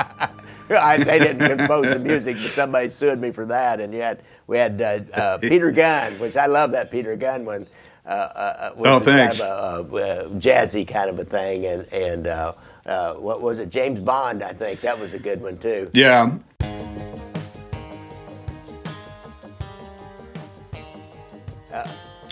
I, 0.71 1.03
they 1.03 1.19
didn't 1.19 1.59
compose 1.59 1.87
the 1.87 1.99
music, 1.99 2.37
but 2.37 2.45
somebody 2.47 2.91
sued 2.91 3.21
me 3.21 3.33
for 3.33 3.45
that. 3.47 3.81
And 3.81 3.93
yet 3.93 4.21
we 4.47 4.57
had 4.57 4.81
uh, 4.81 5.01
uh, 5.15 5.39
Peter 5.43 5.73
Gunn, 5.73 6.13
which 6.21 6.37
I 6.37 6.47
love 6.47 6.71
that 6.73 6.91
Peter 6.93 7.17
Gunn 7.17 7.45
one. 7.45 7.67
Uh, 8.07 8.09
uh, 8.09 8.71
Oh, 8.79 8.99
is 8.99 9.05
kind 9.05 9.05
thanks. 9.05 9.41
of 9.41 9.95
a, 9.95 10.29
jazzy 10.39 10.87
kind 10.87 11.09
of 11.11 11.19
a 11.21 11.25
thing, 11.25 11.67
and 11.67 11.93
and 11.93 12.27
uh, 12.29 12.53
uh, 12.87 13.15
what 13.15 13.41
was 13.43 13.59
it? 13.61 13.69
James 13.71 14.01
Bond, 14.01 14.43
I 14.43 14.53
think 14.53 14.81
that 14.81 14.99
was 14.99 15.13
a 15.15 15.19
good 15.19 15.41
one 15.41 15.59
too. 15.59 15.89
Yeah. 15.93 16.33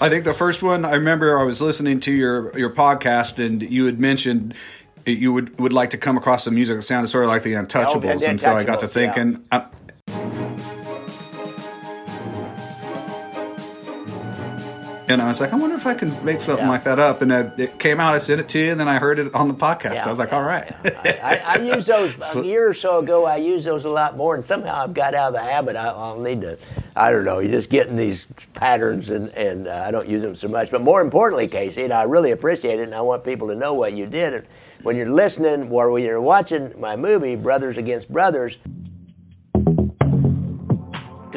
I 0.02 0.08
think 0.08 0.24
the 0.24 0.34
first 0.34 0.62
one 0.62 0.84
I 0.84 0.94
remember 0.94 1.38
I 1.38 1.42
was 1.42 1.60
listening 1.60 2.00
to 2.00 2.12
your 2.12 2.56
your 2.58 2.70
podcast 2.70 3.44
and 3.44 3.62
you 3.62 3.86
had 3.86 4.00
mentioned 4.00 4.54
you 5.06 5.32
would 5.32 5.58
would 5.58 5.72
like 5.72 5.90
to 5.90 5.98
come 5.98 6.16
across 6.16 6.44
some 6.44 6.54
music 6.54 6.76
that 6.76 6.82
sounded 6.82 7.08
sort 7.08 7.24
of 7.24 7.30
like 7.30 7.42
the 7.42 7.56
oh, 7.56 7.64
Untouchables, 7.64 8.20
the 8.20 8.28
and 8.28 8.40
so 8.40 8.54
I 8.54 8.64
got 8.64 8.80
to 8.80 8.86
Untouchables, 8.86 9.02
yeah. 9.04 9.12
thinking. 9.14 9.44
Uh, 9.50 9.66
and 15.14 15.22
I 15.22 15.28
was 15.28 15.40
like, 15.40 15.52
I 15.52 15.56
wonder 15.56 15.76
if 15.76 15.86
I 15.86 15.94
can 15.94 16.24
make 16.24 16.40
something 16.40 16.64
Yeah. 16.66 16.70
like 16.70 16.84
that 16.84 16.98
up. 16.98 17.22
And 17.22 17.32
uh, 17.32 17.50
it 17.56 17.78
came 17.78 18.00
out. 18.00 18.14
I 18.14 18.18
sent 18.18 18.40
it 18.40 18.48
to 18.50 18.58
you, 18.58 18.70
and 18.72 18.80
then 18.80 18.88
I 18.88 18.98
heard 18.98 19.18
it 19.18 19.34
on 19.34 19.48
the 19.48 19.54
podcast. 19.54 19.94
Yeah, 19.94 20.06
I 20.06 20.10
was 20.10 20.18
like, 20.18 20.30
yeah, 20.30 20.36
all 20.36 20.42
right. 20.42 20.72
I, 20.84 21.42
I 21.44 21.58
used 21.74 21.86
those 21.86 22.16
a 22.36 22.44
year 22.44 22.68
or 22.68 22.74
so 22.74 22.98
ago. 23.00 23.24
I 23.26 23.36
used 23.36 23.66
those 23.66 23.84
a 23.84 23.88
lot 23.88 24.16
more, 24.16 24.34
and 24.36 24.46
somehow 24.46 24.82
I've 24.84 24.94
got 24.94 25.14
out 25.14 25.28
of 25.28 25.34
the 25.34 25.40
habit. 25.42 25.76
I, 25.76 25.88
I'll 25.88 26.18
need 26.20 26.40
to. 26.42 26.58
I 26.96 27.12
don't 27.12 27.24
know. 27.24 27.38
You're 27.38 27.52
just 27.52 27.70
getting 27.70 27.96
these 27.96 28.26
patterns, 28.54 29.10
and 29.10 29.28
and 29.30 29.68
uh, 29.68 29.84
I 29.86 29.90
don't 29.90 30.08
use 30.08 30.22
them 30.22 30.36
so 30.36 30.48
much. 30.48 30.70
But 30.70 30.82
more 30.82 31.00
importantly, 31.00 31.48
Casey, 31.48 31.84
and 31.84 31.92
I 31.92 32.02
really 32.04 32.32
appreciate 32.32 32.78
it, 32.80 32.84
and 32.84 32.94
I 32.94 33.00
want 33.00 33.24
people 33.24 33.48
to 33.48 33.54
know 33.54 33.74
what 33.74 33.92
you 33.92 34.06
did. 34.06 34.34
And 34.34 34.46
when 34.82 34.96
you're 34.96 35.10
listening, 35.10 35.70
or 35.70 35.90
when 35.90 36.02
you're 36.02 36.20
watching 36.20 36.72
my 36.78 36.96
movie, 36.96 37.36
Brothers 37.36 37.76
Against 37.76 38.12
Brothers. 38.12 38.56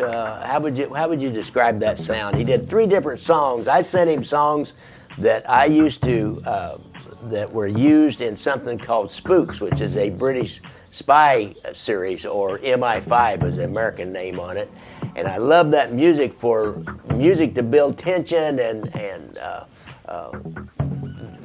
Uh, 0.07 0.45
how 0.45 0.59
would 0.59 0.77
you 0.77 0.93
how 0.93 1.07
would 1.07 1.21
you 1.21 1.31
describe 1.31 1.79
that 1.79 1.97
sound? 1.97 2.37
He 2.37 2.43
did 2.43 2.69
three 2.69 2.87
different 2.87 3.21
songs. 3.21 3.67
I 3.67 3.81
sent 3.81 4.09
him 4.09 4.23
songs 4.23 4.73
that 5.17 5.49
I 5.49 5.65
used 5.65 6.03
to 6.03 6.41
uh, 6.45 6.77
that 7.23 7.51
were 7.51 7.67
used 7.67 8.21
in 8.21 8.35
something 8.35 8.77
called 8.77 9.11
Spooks, 9.11 9.59
which 9.59 9.81
is 9.81 9.95
a 9.95 10.09
British 10.09 10.61
spy 10.91 11.53
series, 11.73 12.25
or 12.25 12.59
MI5 12.59 13.43
is 13.43 13.55
the 13.57 13.65
American 13.65 14.11
name 14.11 14.39
on 14.39 14.57
it. 14.57 14.71
And 15.15 15.27
I 15.27 15.37
love 15.37 15.71
that 15.71 15.93
music 15.93 16.33
for 16.33 16.81
music 17.15 17.55
to 17.55 17.63
build 17.63 17.97
tension 17.97 18.59
and 18.59 18.95
and 18.95 19.37
uh, 19.37 19.65
uh, 20.07 20.31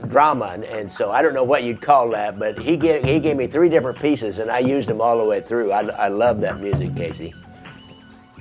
drama. 0.08 0.46
And, 0.54 0.64
and 0.64 0.90
so 0.90 1.10
I 1.10 1.22
don't 1.22 1.34
know 1.34 1.44
what 1.44 1.64
you'd 1.64 1.80
call 1.80 2.08
that, 2.10 2.38
but 2.38 2.58
he 2.58 2.76
gave 2.76 3.04
he 3.04 3.20
gave 3.20 3.36
me 3.36 3.46
three 3.46 3.68
different 3.68 4.00
pieces, 4.00 4.38
and 4.38 4.50
I 4.50 4.58
used 4.60 4.88
them 4.88 5.00
all 5.00 5.18
the 5.18 5.24
way 5.24 5.40
through. 5.40 5.72
I, 5.72 5.82
I 5.88 6.08
love 6.08 6.40
that 6.40 6.60
music, 6.60 6.96
Casey. 6.96 7.34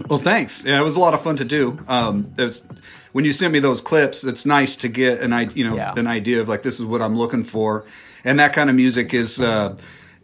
Well, 0.09 0.19
thanks. 0.19 0.63
Yeah, 0.63 0.79
it 0.79 0.83
was 0.83 0.95
a 0.95 0.99
lot 0.99 1.13
of 1.13 1.21
fun 1.21 1.35
to 1.37 1.45
do. 1.45 1.79
Um, 1.87 2.31
it's, 2.37 2.61
when 3.13 3.25
you 3.25 3.33
sent 3.33 3.51
me 3.53 3.59
those 3.59 3.81
clips, 3.81 4.23
it's 4.23 4.45
nice 4.45 4.75
to 4.77 4.87
get 4.87 5.21
an 5.21 5.33
idea, 5.33 5.57
you 5.57 5.69
know, 5.69 5.75
Yeah. 5.75 5.93
an 5.97 6.07
idea 6.07 6.41
of 6.41 6.47
like 6.47 6.63
this 6.63 6.79
is 6.79 6.85
what 6.85 7.01
I'm 7.01 7.15
looking 7.15 7.43
for, 7.43 7.85
and 8.23 8.39
that 8.39 8.53
kind 8.53 8.69
of 8.69 8.75
music 8.75 9.13
is. 9.13 9.39
Uh, 9.41 9.75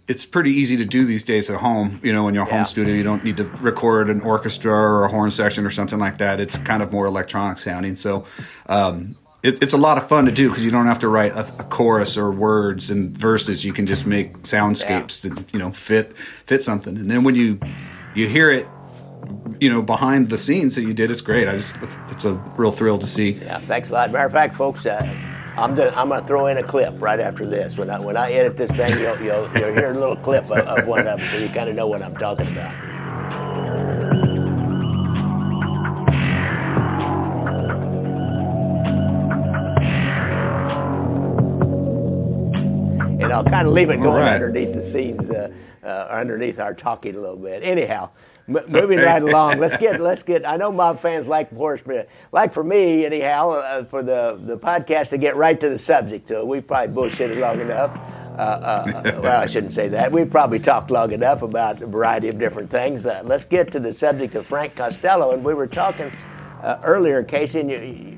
it's 0.06 0.26
pretty 0.26 0.52
easy 0.52 0.76
to 0.76 0.84
do 0.84 1.06
these 1.06 1.24
days 1.24 1.50
at 1.50 1.62
home. 1.62 2.00
You 2.04 2.12
know, 2.12 2.28
in 2.28 2.36
your 2.36 2.46
Yeah. 2.46 2.52
home 2.58 2.66
studio, 2.66 2.94
you 2.94 3.04
don't 3.04 3.24
need 3.24 3.38
to 3.38 3.46
record 3.62 4.10
an 4.10 4.20
orchestra 4.20 4.74
or 4.74 5.06
a 5.06 5.10
horn 5.10 5.32
section 5.32 5.66
or 5.66 5.70
something 5.70 5.98
like 5.98 6.18
that. 6.18 6.42
It's 6.42 6.58
kind 6.58 6.84
of 6.84 6.92
more 6.92 7.06
electronic 7.06 7.58
sounding. 7.58 7.96
So, 7.96 8.26
um, 8.68 9.16
it, 9.44 9.64
it's 9.64 9.74
a 9.74 9.78
lot 9.78 9.98
of 9.98 10.08
fun 10.10 10.26
to 10.26 10.32
do 10.32 10.50
because 10.50 10.66
you 10.66 10.72
don't 10.72 10.88
have 10.88 11.00
to 11.00 11.08
write 11.08 11.32
a, 11.32 11.40
a 11.58 11.64
chorus 11.64 12.18
or 12.18 12.32
words 12.32 12.92
and 12.92 13.18
verses. 13.18 13.64
You 13.64 13.72
can 13.74 13.86
just 13.86 14.06
make 14.06 14.40
soundscapes 14.44 15.22
that 15.22 15.54
you 15.54 15.60
know 15.60 15.72
fit 15.72 16.14
fit 16.18 16.62
something. 16.62 16.98
And 16.98 17.10
then 17.10 17.24
when 17.24 17.36
you 17.36 17.60
you 18.14 18.28
hear 18.28 18.52
it 18.52 18.68
you 19.60 19.70
know 19.70 19.82
behind 19.82 20.30
the 20.30 20.38
scenes 20.38 20.76
that 20.76 20.82
you 20.82 20.94
did 20.94 21.10
it's 21.10 21.22
great 21.22 21.48
i 21.48 21.56
just 21.56 21.78
it's 22.10 22.26
a 22.26 22.34
real 22.58 22.72
thrill 22.72 22.98
to 22.98 23.08
see 23.08 23.32
Yeah, 23.32 23.60
thanks 23.60 23.90
a 23.90 23.94
lot. 23.94 24.12
Matter 24.12 24.26
of 24.28 24.32
fact, 24.32 24.56
folks, 24.56 24.86
uh, 24.86 25.02
I'm 25.58 25.76
gonna, 25.76 25.94
I'm 25.96 26.10
gonna 26.10 26.26
throw 26.26 26.48
in 26.48 26.58
a 26.58 26.64
clip 26.64 27.00
right 27.02 27.20
after 27.20 27.46
this. 27.46 27.78
When 27.78 27.90
I 27.90 28.00
when 28.00 28.18
I 28.18 28.32
edit 28.32 28.58
this 28.58 28.72
thing, 28.72 28.90
you'll 29.00 29.20
you'll, 29.22 29.48
you'll 29.54 29.74
hear 29.74 29.92
a 29.92 29.94
little 29.94 30.16
clip 30.16 30.46
of, 30.46 30.58
of 30.60 30.88
one 30.88 31.00
of 31.00 31.06
them, 31.06 31.20
so 31.20 31.38
you 31.38 31.50
kind 31.50 31.70
of 31.70 31.76
know 31.76 31.88
what 31.88 32.02
I'm 32.02 32.16
talking 32.16 32.48
about. 32.48 32.74
And 43.22 43.32
I'll 43.32 43.44
kind 43.46 43.68
of 43.68 43.74
leave 43.74 43.90
it 43.90 43.98
going 43.98 44.24
right. 44.24 44.34
underneath 44.34 44.74
the 44.74 44.84
scenes, 44.84 45.30
uh, 45.30 45.50
uh, 45.84 46.08
underneath 46.10 46.60
our 46.60 46.74
talking 46.74 47.16
a 47.16 47.20
little 47.20 47.38
bit. 47.38 47.64
Anyhow, 47.64 48.10
moving 48.48 49.00
right 49.00 49.22
along. 49.22 49.60
Let's 49.60 49.78
get 49.78 50.02
let's 50.02 50.24
get. 50.24 50.46
I 50.46 50.58
know 50.58 50.72
mob 50.72 51.02
fans 51.02 51.28
like 51.28 51.54
horse, 51.54 51.82
but 51.86 52.10
like 52.32 52.54
for 52.54 52.64
me, 52.64 53.06
anyhow, 53.06 53.52
uh, 53.52 53.86
for 53.86 54.04
the 54.04 54.40
the 54.44 54.58
podcast 54.58 55.10
to 55.10 55.18
get 55.18 55.36
right 55.36 55.60
to 55.60 55.70
the 55.70 55.80
subject. 55.80 56.28
So 56.28 56.46
we 56.46 56.62
probably 56.62 56.96
bullshitted 56.96 57.40
long 57.40 57.62
enough. 57.62 57.92
Uh, 58.38 58.42
uh, 58.42 59.02
well, 59.22 59.42
I 59.42 59.46
shouldn't 59.46 59.74
say 59.74 59.90
that. 59.90 60.12
We 60.12 60.26
probably 60.26 60.60
talked 60.60 60.90
long 60.90 61.12
enough 61.12 61.44
about 61.44 61.82
a 61.84 61.88
variety 61.88 62.30
of 62.30 62.40
different 62.40 62.72
things. 62.72 63.06
Uh, 63.06 63.22
let's 63.24 63.46
get 63.46 63.72
to 63.74 63.80
the 63.80 63.94
subject 63.94 64.34
of 64.34 64.48
Frank 64.48 64.76
Costello. 64.76 65.34
And 65.34 65.44
we 65.44 65.54
were 65.54 65.68
talking 65.68 66.12
uh, 66.64 66.80
earlier, 66.84 67.24
Casey, 67.24 67.60
and 67.60 67.70
you, 67.70 68.18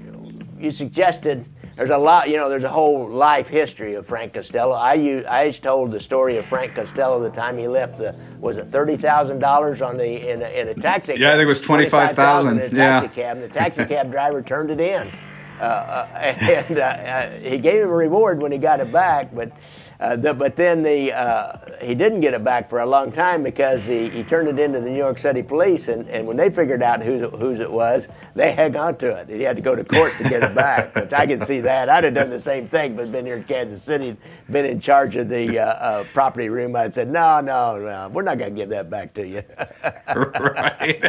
you 0.58 0.72
suggested 0.72 1.46
there's 1.75 1.89
a 1.89 1.98
lot, 1.98 2.29
you 2.29 2.38
know, 2.38 2.50
there's 2.50 2.63
a 2.63 2.70
whole 2.70 3.10
life 3.10 3.48
history 3.48 3.96
of 3.96 4.08
Frank 4.08 4.34
Costello. 4.34 4.75
I 4.75 4.94
used, 4.94 5.25
I 5.25 5.51
told 5.51 5.91
the 5.91 6.00
story 6.00 6.38
of 6.38 6.46
Frank 6.46 6.74
Costello 6.75 7.22
the 7.22 7.29
time 7.29 7.58
he 7.58 7.67
left 7.67 7.98
the, 7.98 8.15
was 8.39 8.58
it 8.58 8.72
thirty 8.72 8.96
thousand 8.96 9.39
dollars 9.39 9.82
on 9.82 9.98
the 9.98 10.32
in 10.32 10.41
a, 10.41 10.48
in 10.48 10.70
a 10.70 10.74
taxi? 10.74 11.15
Yeah, 11.17 11.29
I 11.29 11.32
think 11.34 11.44
it 11.44 11.48
was 11.48 11.62
$25,000, 11.62 12.51
in 12.51 12.58
a 12.58 12.62
taxi 12.62 12.77
yeah. 12.77 13.08
cab. 13.08 13.38
And 13.38 13.44
the 13.44 13.53
taxi 13.53 13.86
cab 13.86 14.10
driver 14.12 14.41
turned 14.41 14.72
it 14.72 14.79
in, 14.79 15.12
uh, 15.60 15.63
uh, 15.63 16.08
and 16.17 16.77
uh, 16.77 16.82
uh, 16.82 17.32
he 17.39 17.58
gave 17.58 17.82
him 17.82 17.89
a 17.89 17.96
reward 17.96 18.41
when 18.41 18.51
he 18.51 18.58
got 18.58 18.79
it 18.79 18.91
back, 18.91 19.34
but. 19.34 19.51
Uh, 20.00 20.16
the, 20.16 20.34
but 20.34 20.56
then 20.56 20.84
the 20.84 21.14
uh, 21.14 21.58
he 21.82 21.96
didn't 21.96 22.22
get 22.22 22.34
it 22.34 22.44
back 22.44 22.70
for 22.70 22.80
a 22.80 22.86
long 22.86 23.12
time 23.12 23.44
because 23.44 23.84
he, 23.84 24.10
he 24.10 24.24
turned 24.24 24.48
it 24.48 24.60
into 24.60 24.80
the 24.80 24.90
New 24.90 24.98
York 24.98 25.20
City 25.20 25.42
police, 25.42 25.88
and, 25.88 26.08
and 26.10 26.28
when 26.28 26.38
they 26.38 26.50
figured 26.50 26.84
out 26.84 27.02
whose 27.02 27.30
whose 27.40 27.60
it 27.60 27.72
was, 27.72 28.08
they 28.34 28.54
hung 28.54 28.75
on 28.75 28.98
to 28.98 29.08
it. 29.08 29.30
He 29.30 29.42
had 29.44 29.56
to 29.56 29.62
go 29.62 29.75
to 29.75 29.84
court 29.84 30.12
to 30.18 30.24
get 30.24 30.44
it 30.44 30.54
back, 30.54 30.94
which 30.96 31.14
I 31.14 31.25
can 31.25 31.42
see 31.42 31.62
that. 31.62 31.90
I'd 31.90 32.04
have 32.04 32.14
done 32.14 32.30
the 32.30 32.40
same 32.40 32.68
thing, 32.68 32.96
but 32.96 33.12
been 33.12 33.25
here 33.25 33.38
in 33.38 33.44
Kansas 33.46 33.82
City, 33.82 34.18
been 34.50 34.66
in 34.66 34.82
charge 34.82 35.16
of 35.16 35.30
the 35.30 35.60
uh, 35.60 35.66
uh, 35.66 36.04
property 36.14 36.50
room. 36.50 36.75
I'd 36.75 36.94
said, 36.94 37.10
no, 37.10 37.40
no, 37.40 37.80
no, 37.80 38.10
we're 38.12 38.24
not 38.24 38.38
going 38.38 38.54
to 38.54 38.60
give 38.60 38.70
that 38.70 38.90
back 38.90 39.14
to 39.14 39.25
you. 39.25 39.44
right 40.16 41.04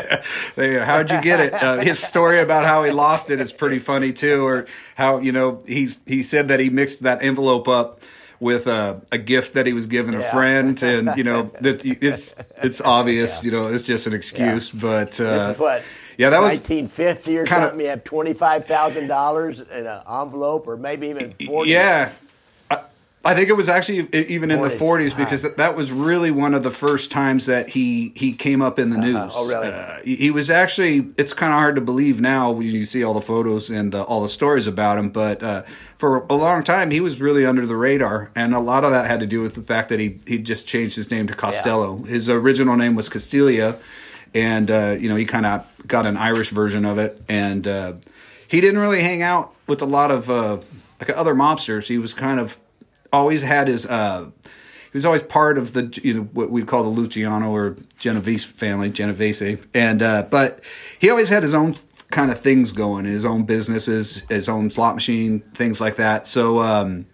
how'd 0.84 1.10
you 1.10 1.20
get 1.20 1.40
it 1.40 1.52
uh, 1.54 1.78
his 1.78 1.98
story 1.98 2.40
about 2.40 2.64
how 2.64 2.82
he 2.84 2.90
lost 2.90 3.30
it 3.30 3.40
is 3.40 3.52
pretty 3.52 3.78
funny 3.78 4.12
too 4.12 4.46
or 4.46 4.66
how 4.94 5.18
you 5.18 5.32
know 5.32 5.60
he's 5.66 6.00
he 6.06 6.22
said 6.22 6.48
that 6.48 6.60
he 6.60 6.70
mixed 6.70 7.02
that 7.02 7.22
envelope 7.22 7.68
up 7.68 8.00
with 8.40 8.66
a, 8.66 9.00
a 9.12 9.18
gift 9.18 9.54
that 9.54 9.66
he 9.66 9.72
was 9.72 9.86
giving 9.86 10.14
a 10.14 10.22
friend 10.22 10.82
and 10.82 11.16
you 11.16 11.24
know 11.24 11.50
that 11.60 11.84
it's 11.84 12.34
it's 12.62 12.80
obvious 12.80 13.44
you 13.44 13.50
know 13.50 13.66
it's 13.68 13.82
just 13.82 14.06
an 14.06 14.12
excuse 14.14 14.70
but 14.70 15.20
uh, 15.20 15.54
what? 15.54 15.82
yeah 16.18 16.30
that 16.30 16.40
was 16.40 16.52
1950 16.60 17.38
or 17.38 17.44
kinda- 17.46 17.66
something. 17.66 17.80
You 17.80 17.88
have 17.88 18.04
twenty-five 18.04 18.66
thousand 18.66 19.06
dollars 19.08 19.60
in 19.60 19.86
an 19.86 20.00
envelope, 20.08 20.66
or 20.66 20.76
maybe 20.76 21.08
even 21.08 21.34
forty. 21.46 21.70
Yeah. 21.70 22.12
I, 23.26 23.34
think 23.34 23.48
it 23.48 23.54
was 23.54 23.68
actually 23.68 24.08
even 24.12 24.50
in 24.50 24.62
the 24.62 24.68
40s. 24.68 25.10
40s 25.10 25.16
because 25.16 25.42
that, 25.42 25.56
that 25.56 25.76
was 25.76 25.92
really 25.92 26.30
one 26.30 26.54
of 26.54 26.62
the 26.62 26.70
first 26.70 27.10
times 27.10 27.46
that 27.46 27.68
he, 27.70 28.12
he 28.14 28.32
came 28.32 28.62
up 28.62 28.78
in 28.78 28.90
the 28.90 28.98
news. 28.98 29.32
Oh, 29.34 29.48
really? 29.48 29.68
Uh, 29.68 30.00
he, 30.04 30.30
was 30.30 30.48
actually, 30.48 31.12
it's 31.16 31.32
kind 31.32 31.52
of 31.52 31.58
hard 31.58 31.74
to 31.76 31.80
believe 31.80 32.20
now 32.20 32.50
when 32.50 32.66
you 32.66 32.84
see 32.84 33.02
all 33.02 33.14
the 33.14 33.20
photos 33.20 33.68
and 33.70 33.92
the, 33.92 34.02
all 34.02 34.22
the 34.22 34.28
stories 34.28 34.66
about 34.66 34.98
him, 34.98 35.10
but 35.10 35.42
uh, 35.42 35.62
for 35.96 36.24
a 36.30 36.34
long 36.34 36.62
time 36.62 36.90
he 36.90 37.00
was 37.00 37.20
really 37.20 37.44
under 37.44 37.66
the 37.66 37.76
radar. 37.76 38.30
And 38.34 38.54
a 38.54 38.60
lot 38.60 38.84
of 38.84 38.90
that 38.92 39.06
had 39.06 39.20
to 39.20 39.26
do 39.26 39.40
with 39.40 39.54
the 39.54 39.62
fact 39.62 39.88
that 39.88 40.00
he, 40.00 40.18
he 40.26 40.38
just 40.38 40.66
changed 40.66 40.96
his 40.96 41.10
name 41.10 41.26
to 41.26 41.34
Costello. 41.34 41.98
His 42.04 42.28
original 42.28 42.76
name 42.76 42.94
was 42.94 43.08
Castiglia. 43.08 43.80
And, 44.34 44.70
uh, 44.70 44.96
you 44.98 45.08
know, 45.08 45.16
he 45.16 45.24
kind 45.24 45.46
of 45.46 45.66
got 45.86 46.06
an 46.06 46.16
Irish 46.16 46.50
version 46.50 46.84
of 46.84 46.98
it. 46.98 47.20
And 47.28 47.66
uh, 47.66 47.94
he 48.48 48.60
didn't 48.60 48.80
really 48.80 49.02
hang 49.02 49.22
out 49.22 49.54
with 49.66 49.82
a 49.82 49.86
lot 49.86 50.10
of 50.10 50.30
uh, 50.30 50.58
like 51.00 51.10
other 51.10 51.34
mobsters. 51.34 51.88
He 51.88 51.98
was 51.98 52.14
kind 52.14 52.38
of 52.38 52.58
always 53.12 53.42
had 53.42 53.68
his 53.68 53.86
uh 53.86 54.30
he 54.96 54.98
was 54.98 55.04
always 55.04 55.22
part 55.22 55.58
of 55.58 55.74
the 55.74 56.00
you 56.02 56.14
know 56.14 56.22
what 56.32 56.50
we 56.50 56.62
call 56.62 56.82
the 56.82 56.88
Luciano 56.88 57.50
or 57.50 57.76
Genovese 57.98 58.44
family, 58.44 58.88
Genovese, 58.88 59.58
and 59.74 60.02
uh, 60.02 60.22
but 60.30 60.60
he 60.98 61.10
always 61.10 61.28
had 61.28 61.42
his 61.42 61.54
own 61.54 61.76
kind 62.10 62.30
of 62.30 62.38
things 62.38 62.72
going, 62.72 63.04
his 63.04 63.24
own 63.24 63.44
businesses, 63.44 64.20
his 64.30 64.48
own 64.48 64.70
slot 64.70 64.94
machine, 64.94 65.40
things 65.54 65.82
like 65.82 65.96
that. 65.96 66.26
So 66.26 66.62
um, 66.62 67.04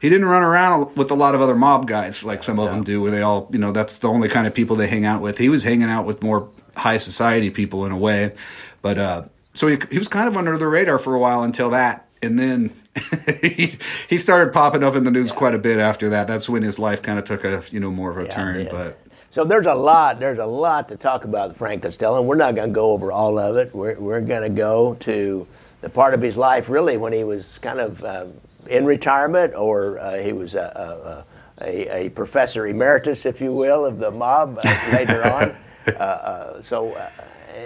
he 0.00 0.08
didn't 0.08 0.26
run 0.26 0.44
around 0.44 0.94
with 0.96 1.10
a 1.10 1.14
lot 1.14 1.34
of 1.34 1.40
other 1.40 1.56
mob 1.56 1.88
guys 1.88 2.22
like 2.22 2.42
some 2.42 2.60
of 2.60 2.70
them 2.70 2.84
do, 2.84 3.00
where 3.00 3.10
they 3.10 3.22
all 3.22 3.48
you 3.52 3.58
know 3.58 3.72
that's 3.72 3.98
the 3.98 4.08
only 4.08 4.28
kind 4.28 4.46
of 4.46 4.54
people 4.54 4.76
they 4.76 4.86
hang 4.88 5.04
out 5.04 5.20
with. 5.20 5.38
He 5.38 5.48
was 5.48 5.64
hanging 5.64 5.88
out 5.88 6.06
with 6.06 6.22
more 6.22 6.48
high 6.76 6.98
society 6.98 7.50
people 7.50 7.84
in 7.86 7.92
a 7.92 7.98
way, 7.98 8.34
but 8.82 8.98
uh, 8.98 9.22
so 9.54 9.66
he 9.66 9.78
he 9.90 9.98
was 9.98 10.06
kind 10.06 10.28
of 10.28 10.36
under 10.36 10.56
the 10.56 10.68
radar 10.68 10.98
for 10.98 11.14
a 11.14 11.18
while 11.18 11.42
until 11.42 11.70
that 11.70 12.08
and 12.22 12.38
then 12.38 12.72
he 13.40 13.72
he 14.08 14.18
started 14.18 14.52
popping 14.52 14.84
up 14.84 14.94
in 14.94 15.04
the 15.04 15.10
news 15.10 15.32
quite 15.32 15.54
a 15.54 15.58
bit 15.58 15.78
after 15.78 16.10
that. 16.10 16.26
That's 16.26 16.48
when 16.48 16.62
his 16.62 16.78
life 16.78 17.00
kind 17.00 17.18
of 17.18 17.24
took 17.24 17.44
a 17.44 17.62
you 17.70 17.80
know 17.80 17.90
more 17.90 18.10
of 18.10 18.18
a 18.18 18.28
turn. 18.28 18.60
yeah. 18.62 18.68
But 18.70 18.98
So 19.30 19.44
there's 19.44 19.66
a 19.66 19.74
lot. 19.74 20.20
There's 20.20 20.38
a 20.38 20.46
lot 20.46 20.88
to 20.90 20.96
talk 20.96 21.24
about 21.24 21.48
with 21.48 21.58
Frank 21.58 21.82
Costello, 21.82 22.18
and 22.18 22.28
we're 22.28 22.36
not 22.36 22.54
going 22.54 22.68
to 22.68 22.74
go 22.74 22.90
over 22.90 23.10
all 23.10 23.38
of 23.38 23.56
it. 23.56 23.74
We're 23.74 23.98
we're 23.98 24.20
going 24.20 24.42
to 24.42 24.54
go 24.54 24.94
to 25.00 25.46
the 25.80 25.88
part 25.88 26.12
of 26.12 26.20
his 26.20 26.36
life 26.36 26.68
really 26.68 26.96
when 26.98 27.12
he 27.12 27.24
was 27.24 27.58
kind 27.58 27.80
of 27.80 28.04
um, 28.04 28.34
in 28.68 28.84
retirement, 28.84 29.54
or 29.54 29.98
uh, 29.98 30.18
he 30.18 30.32
was 30.34 30.54
a, 30.54 31.24
a, 31.58 31.64
a, 31.64 32.06
a 32.06 32.08
professor 32.10 32.66
emeritus, 32.66 33.24
if 33.24 33.40
you 33.40 33.52
will, 33.54 33.86
of 33.86 33.96
the 33.98 34.10
mob 34.10 34.60
uh, 34.64 34.88
later 34.92 35.24
on. 35.24 35.56
Uh, 35.86 35.98
uh, 35.98 36.62
so. 36.62 36.92
Uh, 36.92 37.08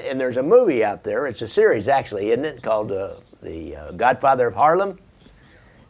and 0.04 0.20
there's 0.20 0.36
a 0.36 0.42
movie 0.42 0.84
out 0.84 1.04
there. 1.04 1.26
It's 1.26 1.42
a 1.42 1.48
series, 1.48 1.86
actually, 1.86 2.30
isn't 2.30 2.44
it? 2.44 2.62
Called 2.62 2.90
uh, 2.90 3.14
the 3.40 3.76
uh, 3.76 3.90
Godfather 3.92 4.48
of 4.48 4.54
Harlem. 4.54 4.98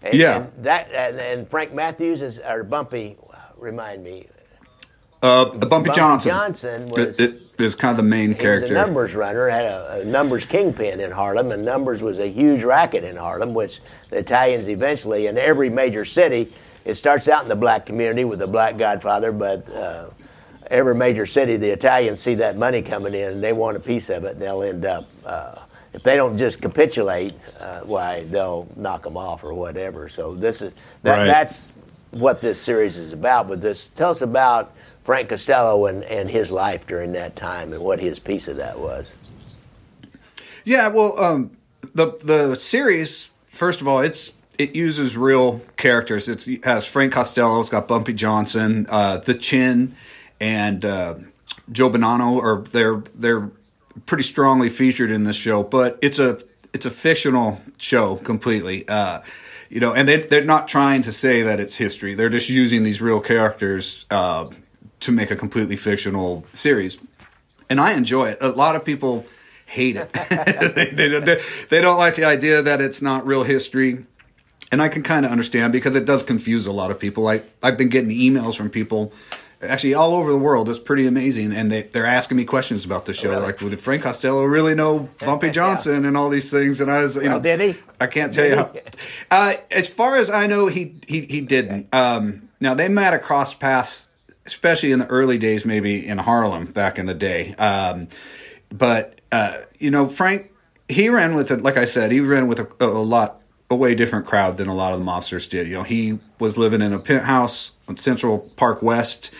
And, 0.06 0.14
Yeah. 0.14 0.36
and 0.36 0.64
that 0.64 0.90
and, 0.92 1.18
and 1.20 1.48
Frank 1.48 1.72
Matthews 1.74 2.22
is 2.22 2.38
or 2.38 2.62
Bumpy. 2.64 3.16
Remind 3.58 4.04
me, 4.04 4.28
uh, 5.22 5.46
Bumpy, 5.46 5.66
Bumpy 5.66 5.90
Johnson, 5.90 6.30
Johnson 6.30 6.86
was- 6.90 7.18
it, 7.18 7.40
it 7.58 7.62
is 7.62 7.74
kind 7.74 7.90
of 7.90 7.96
the 7.96 8.02
main 8.02 8.28
he 8.28 8.34
was 8.34 8.36
a 8.36 8.42
character. 8.42 8.74
numbers 8.74 9.14
runner, 9.14 9.48
had 9.48 9.64
a, 9.64 10.00
a 10.02 10.04
numbers 10.04 10.44
kingpin 10.44 11.00
in 11.00 11.10
Harlem, 11.10 11.52
and 11.52 11.64
numbers 11.64 12.02
was 12.02 12.18
a 12.18 12.28
huge 12.28 12.62
racket 12.62 13.02
in 13.02 13.16
Harlem, 13.16 13.54
which 13.54 13.80
the 14.10 14.18
Italians 14.18 14.68
eventually, 14.68 15.26
in 15.26 15.38
every 15.38 15.70
major 15.70 16.04
city, 16.04 16.52
it 16.84 16.96
starts 16.96 17.28
out 17.28 17.42
in 17.44 17.48
the 17.48 17.56
black 17.56 17.86
community 17.86 18.24
with 18.24 18.40
the 18.40 18.46
black 18.46 18.76
godfather, 18.76 19.32
but 19.32 19.68
uh, 19.74 20.10
every 20.70 20.94
major 20.94 21.24
city, 21.24 21.56
the 21.56 21.70
Italians 21.70 22.20
see 22.20 22.34
that 22.34 22.58
money 22.58 22.82
coming 22.82 23.14
in, 23.14 23.32
and 23.32 23.42
they 23.42 23.54
want 23.54 23.76
a 23.78 23.80
piece 23.80 24.10
of 24.10 24.24
it, 24.24 24.32
and 24.34 24.42
they'll 24.42 24.62
end 24.62 24.84
up, 24.84 25.06
uh, 25.24 25.60
if 25.96 26.02
they 26.02 26.14
don't 26.14 26.36
just 26.36 26.60
capitulate, 26.60 27.34
uh, 27.58 27.80
why, 27.80 28.22
they'll 28.24 28.68
knock 28.76 29.02
them 29.02 29.16
off 29.16 29.42
or 29.42 29.54
whatever. 29.54 30.08
So 30.10 30.34
this 30.34 30.60
is, 30.60 30.74
that, 31.02 31.18
Right. 31.18 31.26
that's 31.26 31.72
what 32.10 32.42
this 32.42 32.60
series 32.60 32.98
is 32.98 33.12
about. 33.12 33.48
But 33.48 33.62
this, 33.62 33.88
tell 33.96 34.10
us 34.10 34.20
about 34.20 34.74
Frank 35.04 35.30
Costello 35.30 35.86
and, 35.86 36.04
and 36.04 36.30
his 36.30 36.50
life 36.50 36.86
during 36.86 37.12
that 37.12 37.34
time 37.34 37.72
and 37.72 37.82
what 37.82 37.98
his 37.98 38.18
piece 38.18 38.46
of 38.46 38.58
that 38.58 38.78
was. 38.78 39.12
Yeah, 40.64 40.88
well, 40.88 41.18
um, 41.18 41.56
the 41.94 42.18
the 42.22 42.56
series 42.56 43.30
first 43.48 43.80
of 43.80 43.88
all, 43.88 44.00
it's 44.00 44.34
it 44.58 44.74
uses 44.74 45.16
real 45.16 45.60
characters. 45.76 46.28
It's, 46.28 46.46
it 46.48 46.64
has 46.64 46.84
Frank 46.84 47.12
Costello, 47.12 47.60
it's 47.60 47.68
got 47.68 47.86
Bumpy 47.88 48.12
Johnson, 48.12 48.86
uh, 48.90 49.18
The 49.18 49.34
Chin, 49.34 49.94
and 50.40 50.84
uh, 50.84 51.14
Joe 51.70 51.88
Bonanno. 51.88 52.36
Or 52.36 52.64
they're 52.70 53.02
they're 53.14 53.50
pretty 54.04 54.24
strongly 54.24 54.68
featured 54.68 55.10
in 55.10 55.24
this 55.24 55.36
show, 55.36 55.62
but 55.62 55.98
it's 56.02 56.18
a 56.18 56.38
it's 56.72 56.84
a 56.84 56.90
fictional 56.90 57.60
show 57.78 58.16
completely. 58.16 58.86
Uh, 58.88 59.20
you 59.70 59.80
know, 59.80 59.94
and 59.94 60.08
they 60.08 60.18
they're 60.18 60.44
not 60.44 60.68
trying 60.68 61.02
to 61.02 61.12
say 61.12 61.42
that 61.42 61.60
it's 61.60 61.76
history. 61.76 62.14
They're 62.14 62.28
just 62.28 62.48
using 62.48 62.82
these 62.82 63.00
real 63.00 63.20
characters 63.20 64.04
uh, 64.10 64.50
to 65.00 65.12
make 65.12 65.30
a 65.30 65.36
completely 65.36 65.76
fictional 65.76 66.44
series, 66.52 66.98
and 67.70 67.80
I 67.80 67.92
enjoy 67.92 68.28
it. 68.28 68.38
A 68.40 68.48
lot 68.48 68.76
of 68.76 68.84
people 68.84 69.24
hate 69.66 69.96
it. 69.96 70.12
they, 70.74 70.90
they, 70.92 71.08
they, 71.20 71.40
they 71.70 71.80
don't 71.80 71.98
like 71.98 72.14
the 72.14 72.24
idea 72.24 72.62
that 72.62 72.80
it's 72.80 73.02
not 73.02 73.26
real 73.26 73.42
history. 73.42 74.04
And 74.72 74.82
I 74.82 74.88
can 74.88 75.04
kind 75.04 75.24
of 75.24 75.30
understand 75.30 75.72
because 75.72 75.94
it 75.94 76.04
does 76.04 76.24
confuse 76.24 76.66
a 76.66 76.72
lot 76.72 76.90
of 76.90 76.98
people. 76.98 77.28
I, 77.28 77.42
I've 77.62 77.76
been 77.76 77.88
getting 77.88 78.10
emails 78.10 78.56
from 78.56 78.68
people 78.68 79.12
actually 79.62 79.94
all 79.94 80.14
over 80.14 80.30
the 80.30 80.38
world. 80.38 80.68
It's 80.68 80.78
pretty 80.78 81.06
amazing. 81.06 81.52
And 81.52 81.70
they, 81.70 81.82
they're 81.82 82.06
asking 82.06 82.36
me 82.36 82.44
questions 82.44 82.84
about 82.84 83.06
the 83.06 83.14
show. 83.14 83.30
Really? 83.30 83.42
Like, 83.42 83.60
well, 83.60 83.70
did 83.70 83.80
Frank 83.80 84.02
Costello 84.02 84.44
really 84.44 84.74
know 84.74 85.08
Bumpy 85.18 85.50
Johnson 85.58 86.04
and 86.04 86.16
all 86.16 86.28
these 86.28 86.50
things? 86.50 86.80
And 86.80 86.90
I 86.90 87.02
was, 87.02 87.16
you 87.16 87.22
Well, 87.22 87.38
know, 87.38 87.42
did 87.42 87.60
he? 87.60 87.80
I 88.00 88.06
can't 88.06 88.32
tell 88.32 88.46
you 88.46 88.56
how. 88.56 88.72
Uh, 89.30 89.54
as 89.70 89.88
far 89.88 90.16
as 90.16 90.30
I 90.30 90.46
know, 90.46 90.68
he 90.68 90.96
he, 91.08 91.22
he 91.22 91.40
didn't. 91.40 91.92
Um, 91.92 92.48
now 92.60 92.74
they 92.74 92.88
might 92.88 93.12
have 93.12 93.22
crossed 93.22 93.58
paths, 93.60 94.08
especially 94.44 94.92
in 94.92 94.98
the 94.98 95.06
early 95.06 95.38
days, 95.38 95.64
maybe 95.64 96.06
in 96.06 96.18
Harlem 96.18 96.66
back 96.66 96.98
in 96.98 97.06
the 97.06 97.14
day. 97.14 97.54
Um, 97.54 98.08
but 98.70 99.20
uh, 99.32 99.58
you 99.78 99.90
know, 99.90 100.08
Frank, 100.08 100.52
he 100.88 101.08
ran 101.08 101.34
with 101.34 101.50
it. 101.50 101.60
Like 101.62 101.76
I 101.76 101.84
said, 101.86 102.12
he 102.12 102.20
ran 102.20 102.46
with 102.46 102.60
a, 102.60 102.84
a 102.84 102.86
lot 102.86 103.40
a 103.70 103.74
way 103.74 103.94
different 103.94 104.26
crowd 104.26 104.56
than 104.56 104.68
a 104.68 104.74
lot 104.74 104.92
of 104.92 104.98
the 104.98 105.04
mobsters 105.04 105.48
did. 105.48 105.66
You 105.66 105.74
know, 105.74 105.82
he 105.82 106.18
was 106.38 106.56
living 106.56 106.82
in 106.82 106.92
a 106.92 106.98
penthouse 106.98 107.72
on 107.88 107.96
Central 107.96 108.38
Park 108.56 108.82
West. 108.82 109.32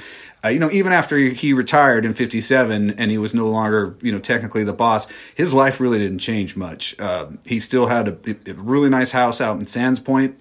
Uh, 0.44 0.48
you 0.48 0.58
know, 0.58 0.70
even 0.70 0.92
after 0.92 1.16
he 1.16 1.52
retired 1.52 2.04
in 2.04 2.12
'57 2.12 2.90
and 2.90 3.10
he 3.10 3.18
was 3.18 3.34
no 3.34 3.48
longer, 3.48 3.96
you 4.00 4.12
know, 4.12 4.18
technically 4.18 4.64
the 4.64 4.72
boss, 4.72 5.06
his 5.34 5.54
life 5.54 5.80
really 5.80 5.98
didn't 5.98 6.18
change 6.18 6.56
much. 6.56 6.98
Uh, 7.00 7.26
he 7.46 7.58
still 7.58 7.86
had 7.86 8.08
a, 8.08 8.36
a 8.50 8.54
really 8.54 8.88
nice 8.88 9.12
house 9.12 9.40
out 9.40 9.60
in 9.60 9.66
Sands 9.66 10.00
Point. 10.00 10.36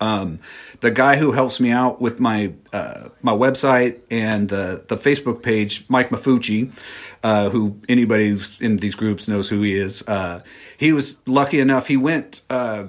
Um, 0.00 0.40
the 0.80 0.90
guy 0.90 1.16
who 1.16 1.32
helps 1.32 1.60
me 1.60 1.70
out 1.70 2.00
with 2.00 2.20
my 2.20 2.54
uh, 2.72 3.10
my 3.20 3.32
website 3.32 4.00
and 4.10 4.48
the 4.48 4.84
the 4.88 4.96
Facebook 4.96 5.42
page, 5.42 5.84
Mike 5.88 6.08
Mafucci, 6.08 6.72
uh, 7.22 7.50
who 7.50 7.78
anybody 7.88 8.38
in 8.60 8.78
these 8.78 8.94
groups 8.94 9.28
knows 9.28 9.50
who 9.50 9.60
he 9.60 9.76
is. 9.76 10.02
Uh, 10.08 10.42
he 10.78 10.92
was 10.92 11.20
lucky 11.26 11.60
enough; 11.60 11.86
he 11.86 11.98
went 11.98 12.40
uh, 12.48 12.86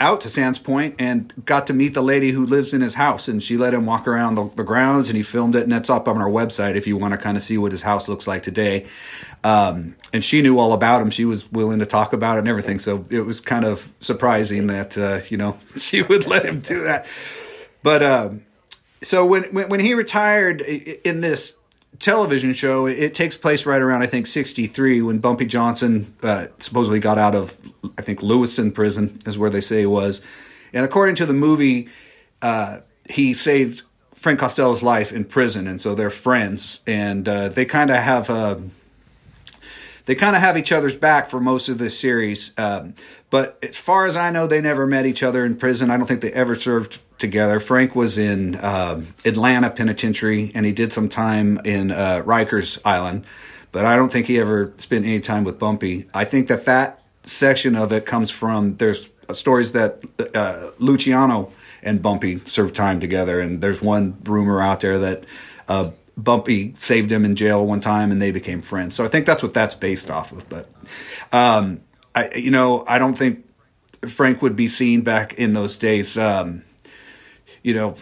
out 0.00 0.22
to 0.22 0.28
Sands 0.28 0.58
Point 0.58 0.96
and 0.98 1.32
got 1.44 1.66
to 1.66 1.74
meet 1.74 1.94
the 1.94 2.02
lady 2.02 2.30
who 2.30 2.44
lives 2.44 2.72
in 2.72 2.80
his 2.80 2.94
house, 2.94 3.28
and 3.28 3.42
she 3.42 3.56
let 3.56 3.74
him 3.74 3.86
walk 3.86 4.08
around 4.08 4.34
the, 4.34 4.48
the 4.56 4.64
grounds, 4.64 5.08
and 5.08 5.16
he 5.16 5.22
filmed 5.22 5.54
it, 5.54 5.62
and 5.62 5.70
that's 5.70 5.90
up 5.90 6.08
on 6.08 6.20
our 6.20 6.28
website 6.28 6.74
if 6.74 6.86
you 6.86 6.96
want 6.96 7.12
to 7.12 7.18
kind 7.18 7.36
of 7.36 7.42
see 7.42 7.58
what 7.58 7.70
his 7.70 7.82
house 7.82 8.08
looks 8.08 8.26
like 8.26 8.42
today. 8.42 8.86
Um, 9.44 9.96
and 10.12 10.24
she 10.24 10.42
knew 10.42 10.58
all 10.58 10.72
about 10.72 11.02
him; 11.02 11.10
she 11.10 11.24
was 11.24 11.50
willing 11.52 11.78
to 11.78 11.86
talk 11.86 12.12
about 12.12 12.36
it 12.36 12.40
and 12.40 12.48
everything. 12.48 12.78
So 12.78 13.04
it 13.10 13.20
was 13.20 13.40
kind 13.40 13.64
of 13.64 13.92
surprising 14.00 14.68
that 14.68 14.96
uh, 14.96 15.20
you 15.28 15.36
know 15.36 15.58
she 15.76 16.02
would 16.02 16.26
let 16.26 16.44
him 16.44 16.60
do 16.60 16.82
that. 16.84 17.06
But 17.82 18.02
uh, 18.02 18.30
so 19.02 19.26
when, 19.26 19.44
when 19.52 19.68
when 19.68 19.80
he 19.80 19.94
retired 19.94 20.62
in 20.62 21.20
this 21.20 21.54
television 21.98 22.52
show, 22.52 22.86
it 22.86 23.14
takes 23.14 23.36
place 23.36 23.66
right 23.66 23.80
around 23.80 24.02
I 24.02 24.06
think 24.06 24.26
'63 24.26 25.02
when 25.02 25.18
Bumpy 25.18 25.44
Johnson 25.44 26.14
uh, 26.22 26.46
supposedly 26.58 27.00
got 27.00 27.18
out 27.18 27.34
of 27.34 27.58
I 27.98 28.02
think 28.02 28.22
Lewiston 28.22 28.72
prison 28.72 29.18
is 29.26 29.36
where 29.36 29.50
they 29.50 29.60
say 29.60 29.80
he 29.80 29.86
was, 29.86 30.22
and 30.72 30.84
according 30.84 31.16
to 31.16 31.26
the 31.26 31.34
movie, 31.34 31.88
uh, 32.42 32.80
he 33.08 33.34
saved 33.34 33.82
Frank 34.14 34.38
Costello's 34.38 34.82
life 34.82 35.12
in 35.12 35.24
prison, 35.24 35.66
and 35.66 35.80
so 35.80 35.94
they're 35.94 36.10
friends, 36.10 36.80
and 36.86 37.28
uh, 37.28 37.48
they 37.48 37.64
kind 37.64 37.90
of 37.90 37.96
have 37.96 38.30
a 38.30 38.62
they 40.10 40.16
kind 40.16 40.34
of 40.34 40.42
have 40.42 40.56
each 40.56 40.72
other's 40.72 40.96
back 40.96 41.30
for 41.30 41.38
most 41.38 41.68
of 41.68 41.78
this 41.78 41.96
series. 41.96 42.52
Um, 42.58 42.94
but 43.30 43.56
as 43.62 43.78
far 43.78 44.06
as 44.06 44.16
I 44.16 44.30
know, 44.30 44.48
they 44.48 44.60
never 44.60 44.84
met 44.84 45.06
each 45.06 45.22
other 45.22 45.44
in 45.44 45.54
prison. 45.54 45.88
I 45.88 45.96
don't 45.96 46.08
think 46.08 46.20
they 46.20 46.32
ever 46.32 46.56
served 46.56 46.98
together. 47.20 47.60
Frank 47.60 47.94
was 47.94 48.18
in 48.18 48.56
um, 48.56 49.06
Atlanta 49.24 49.70
Penitentiary, 49.70 50.50
and 50.52 50.66
he 50.66 50.72
did 50.72 50.92
some 50.92 51.08
time 51.08 51.60
in 51.64 51.92
uh, 51.92 52.22
Rikers 52.26 52.80
Island. 52.84 53.24
But 53.70 53.84
I 53.84 53.94
don't 53.94 54.10
think 54.10 54.26
he 54.26 54.40
ever 54.40 54.72
spent 54.78 55.04
any 55.04 55.20
time 55.20 55.44
with 55.44 55.60
Bumpy. 55.60 56.06
I 56.12 56.24
think 56.24 56.48
that 56.48 56.64
that 56.64 57.00
section 57.22 57.76
of 57.76 57.92
it 57.92 58.04
comes 58.04 58.32
from 58.32 58.78
there's 58.78 59.10
stories 59.30 59.70
that 59.72 60.02
uh, 60.34 60.70
Luciano 60.80 61.52
and 61.84 62.02
Bumpy 62.02 62.40
served 62.46 62.74
time 62.74 62.98
together, 62.98 63.38
and 63.38 63.60
there's 63.60 63.80
one 63.80 64.18
rumor 64.24 64.60
out 64.60 64.80
there 64.80 64.98
that. 64.98 65.24
Bumpy 66.16 66.74
saved 66.74 67.10
him 67.10 67.24
in 67.24 67.36
jail 67.36 67.66
one 67.66 67.80
time, 67.80 68.10
and 68.10 68.20
they 68.20 68.30
became 68.30 68.62
friends. 68.62 68.94
So 68.94 69.04
I 69.04 69.08
think 69.08 69.26
that's 69.26 69.42
what 69.42 69.54
that's 69.54 69.74
based 69.74 70.10
off 70.10 70.32
of. 70.32 70.48
But, 70.48 70.68
um, 71.32 71.80
I 72.14 72.34
you 72.34 72.50
know 72.50 72.84
I 72.86 72.98
don't 72.98 73.14
think 73.14 73.46
Frank 74.08 74.42
would 74.42 74.56
be 74.56 74.68
seen 74.68 75.02
back 75.02 75.34
in 75.34 75.52
those 75.52 75.76
days. 75.76 76.16
Um, 76.18 76.62
you 77.62 77.74
know 77.74 77.94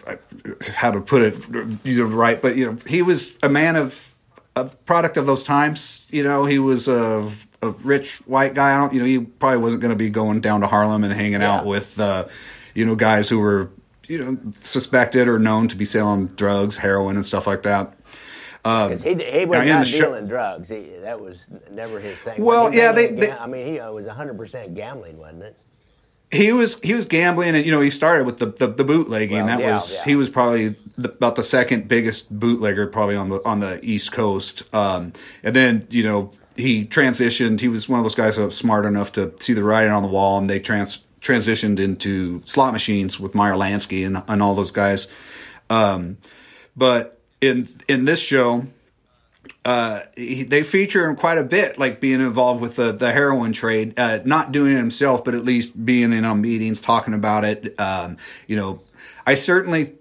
how 0.75 0.91
to 0.91 1.01
put 1.01 1.23
it 1.23 1.79
you 1.85 2.05
know, 2.05 2.05
right, 2.05 2.41
but 2.41 2.57
you 2.57 2.67
know 2.67 2.79
he 2.87 3.03
was 3.03 3.39
a 3.43 3.49
man 3.49 3.77
of 3.77 4.15
a 4.57 4.65
product 4.65 5.17
of 5.17 5.27
those 5.27 5.43
times. 5.43 6.07
You 6.11 6.23
know 6.23 6.45
he 6.45 6.59
was 6.59 6.89
a, 6.89 7.31
a 7.63 7.71
rich 7.71 8.17
white 8.27 8.55
guy. 8.55 8.75
I 8.75 8.79
don't 8.79 8.93
you 8.93 9.01
know 9.01 9.07
he 9.07 9.21
probably 9.21 9.59
wasn't 9.59 9.83
going 9.83 9.91
to 9.91 9.97
be 9.97 10.11
going 10.11 10.41
down 10.41 10.61
to 10.61 10.67
Harlem 10.67 11.05
and 11.05 11.13
hanging 11.13 11.43
out 11.43 11.67
with 11.67 11.99
uh, 11.99 12.27
you 12.75 12.87
know 12.87 12.95
guys 12.95 13.29
who 13.29 13.39
were 13.39 13.71
you 14.07 14.19
know 14.19 14.39
suspected 14.55 15.29
or 15.29 15.39
known 15.39 15.69
to 15.69 15.77
be 15.77 15.85
selling 15.85 16.27
drugs, 16.29 16.79
heroin, 16.79 17.17
and 17.17 17.25
stuff 17.25 17.47
like 17.47 17.63
that. 17.63 17.95
'Cause 18.65 19.03
he, 19.03 19.15
he 19.15 19.45
was 19.47 19.67
not 19.67 19.85
the 19.87 19.91
dealing 19.91 20.27
drugs. 20.27 20.69
He, 20.69 20.91
that 21.03 21.21
was 21.21 21.39
never 21.75 21.99
his 22.01 22.17
thing. 22.19 22.43
Well, 22.43 22.73
yeah, 22.75 22.93
they- 22.93 23.13
they- 23.13 23.33
I 23.33 23.47
mean, 23.47 23.67
he 23.67 23.81
uh, 23.81 23.91
was 23.93 24.07
100% 24.07 24.75
gambling, 24.75 25.19
wasn't 25.19 25.43
it? 25.45 25.57
he 26.31 26.53
was 26.53 26.79
he 26.81 26.93
was 26.93 27.07
gambling 27.07 27.55
and 27.57 27.65
you 27.65 27.73
know 27.73 27.81
he 27.81 27.89
started 27.89 28.27
with 28.27 28.37
the 28.37 28.45
the, 28.45 28.67
the 28.67 28.85
bootlegging 28.85 29.39
Well, 29.39 29.47
that 29.47 29.61
yeah, 29.61 29.73
was 29.77 29.95
yeah. 29.95 30.05
he 30.05 30.15
was 30.15 30.29
probably 30.29 30.75
the, 30.99 31.09
about 31.09 31.37
the 31.37 31.43
second 31.43 31.89
biggest 31.89 32.31
bootlegger 32.31 32.87
probably 32.87 33.17
on 33.17 33.31
the 33.31 33.41
on 33.47 33.61
the 33.61 33.81
east 33.83 34.13
coast 34.13 34.63
um, 34.75 35.15
and 35.43 35.57
then 35.57 35.87
you 35.89 36.03
know 36.03 36.31
he 36.55 36.85
transitioned 36.85 37.61
he 37.61 37.69
was 37.69 37.89
one 37.89 37.99
of 37.99 38.05
those 38.05 38.15
guys 38.15 38.37
that 38.37 38.45
was 38.45 38.59
smart 38.59 38.85
enough 38.85 39.11
to 39.13 39.33
see 39.41 39.55
the 39.55 39.65
writing 39.65 39.91
on 39.91 40.03
the 40.03 40.09
wall 40.11 40.37
and 40.37 40.47
they 40.49 40.61
trans 40.61 40.99
transitioned 41.23 41.79
into 41.81 42.43
slot 42.45 42.75
machines 42.75 43.19
with 43.19 43.35
Meyer 43.35 43.55
Lansky 43.55 44.07
and, 44.07 44.23
and 44.29 44.43
all 44.43 44.55
those 44.55 44.71
guys 44.71 45.09
um, 45.71 46.19
but 46.77 47.18
in 47.41 47.69
in 47.89 48.05
this 48.05 48.21
show 48.21 48.65
uh, 49.65 50.01
he, 50.17 50.45
they 50.45 50.63
feature 50.63 51.09
him 51.09 51.17
quite 51.17 51.39
a 51.39 51.45
bit, 51.45 51.79
like 51.79 52.01
being 52.01 52.21
involved 52.21 52.61
with 52.61 52.77
the, 52.77 52.93
the 52.93 53.13
heroin 53.13 53.53
trade, 53.53 53.99
uh, 53.99 54.19
not 54.25 54.53
doing 54.53 54.73
it 54.73 54.79
himself, 54.79 55.25
but 55.25 55.35
at 55.35 55.45
least 55.45 55.85
being 55.85 56.13
in 56.13 56.25
on 56.25 56.41
meetings, 56.41 56.81
talking 56.81 57.15
about 57.15 57.45
it. 57.45 57.79
Um, 57.79 58.17
you 58.47 58.57
know, 58.57 58.81
I 59.27 59.35
certainly 59.35 59.95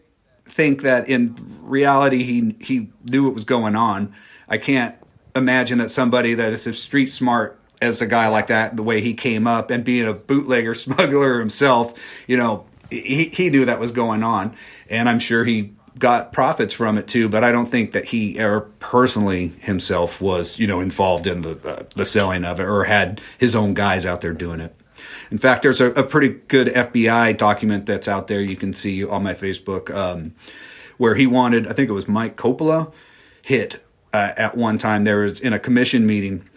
think 0.46 0.84
that 0.84 1.10
in 1.10 1.36
reality, 1.62 2.24
he 2.24 2.56
he 2.60 2.90
knew 3.04 3.26
what 3.26 3.34
was 3.34 3.44
going 3.44 3.76
on. 3.76 4.14
I 4.48 4.58
can't 4.58 4.96
imagine 5.36 5.80
that 5.80 5.92
somebody 5.92 6.34
that 6.36 6.54
is 6.54 6.66
as 6.66 6.80
street 6.80 7.08
smart 7.08 7.60
as 7.82 8.02
a 8.02 8.08
guy 8.08 8.28
like 8.30 8.48
that, 8.48 8.76
the 8.76 8.84
way 8.84 9.02
he 9.02 9.14
came 9.14 9.46
up 9.48 9.70
and 9.70 9.84
being 9.84 10.08
a 10.08 10.14
bootlegger 10.14 10.74
smuggler 10.76 11.40
himself, 11.40 12.24
you 12.26 12.38
know, 12.38 12.66
he 12.90 13.26
he 13.34 13.50
knew 13.50 13.66
that 13.66 13.80
was 13.80 13.92
going 13.92 14.24
on, 14.24 14.56
and 14.90 15.10
I'm 15.10 15.20
sure 15.20 15.44
he 15.44 15.74
got 15.98 16.32
profits 16.32 16.74
from 16.74 16.98
it 16.98 17.08
too. 17.08 17.30
But 17.30 17.44
I 17.44 17.52
don't 17.52 17.68
think 17.68 17.92
that 17.92 18.06
he 18.06 18.38
ever 18.40 18.62
personally 18.62 19.48
himself 19.48 20.22
was, 20.22 20.60
you 20.60 20.68
know, 20.68 20.80
involved 20.80 21.28
in 21.28 21.42
the 21.42 21.58
uh, 21.66 21.84
the 21.96 22.06
selling 22.06 22.44
of 22.44 22.60
it 22.60 22.64
or 22.64 22.86
had 22.86 23.22
his 23.38 23.56
own 23.56 23.74
guys 23.74 24.06
out 24.06 24.22
there 24.22 24.34
doing 24.34 24.60
it. 24.60 24.76
In 25.32 25.38
fact, 25.38 25.64
there's 25.64 25.82
a, 25.82 25.88
a 25.92 26.04
pretty 26.04 26.30
good 26.30 26.68
FBI 26.68 27.38
document 27.38 27.86
that's 27.86 28.08
out 28.08 28.28
there 28.28 28.42
you 28.42 28.56
can 28.56 28.74
see 28.74 29.06
on 29.06 29.24
my 29.24 29.34
Facebook 29.34 29.94
um, 29.94 30.34
where 30.98 31.16
he 31.16 31.28
wanted, 31.28 31.68
I 31.68 31.74
think 31.74 31.90
it 31.90 31.94
was 31.94 32.08
Mike 32.08 32.38
Coppola, 32.38 32.94
hit 33.42 33.84
uh, 34.14 34.34
at 34.38 34.58
one 34.58 34.78
time. 34.78 35.04
There 35.04 35.20
was 35.20 35.40
in 35.40 35.54
a 35.54 35.60
commission 35.60 36.06
meeting, 36.06 36.48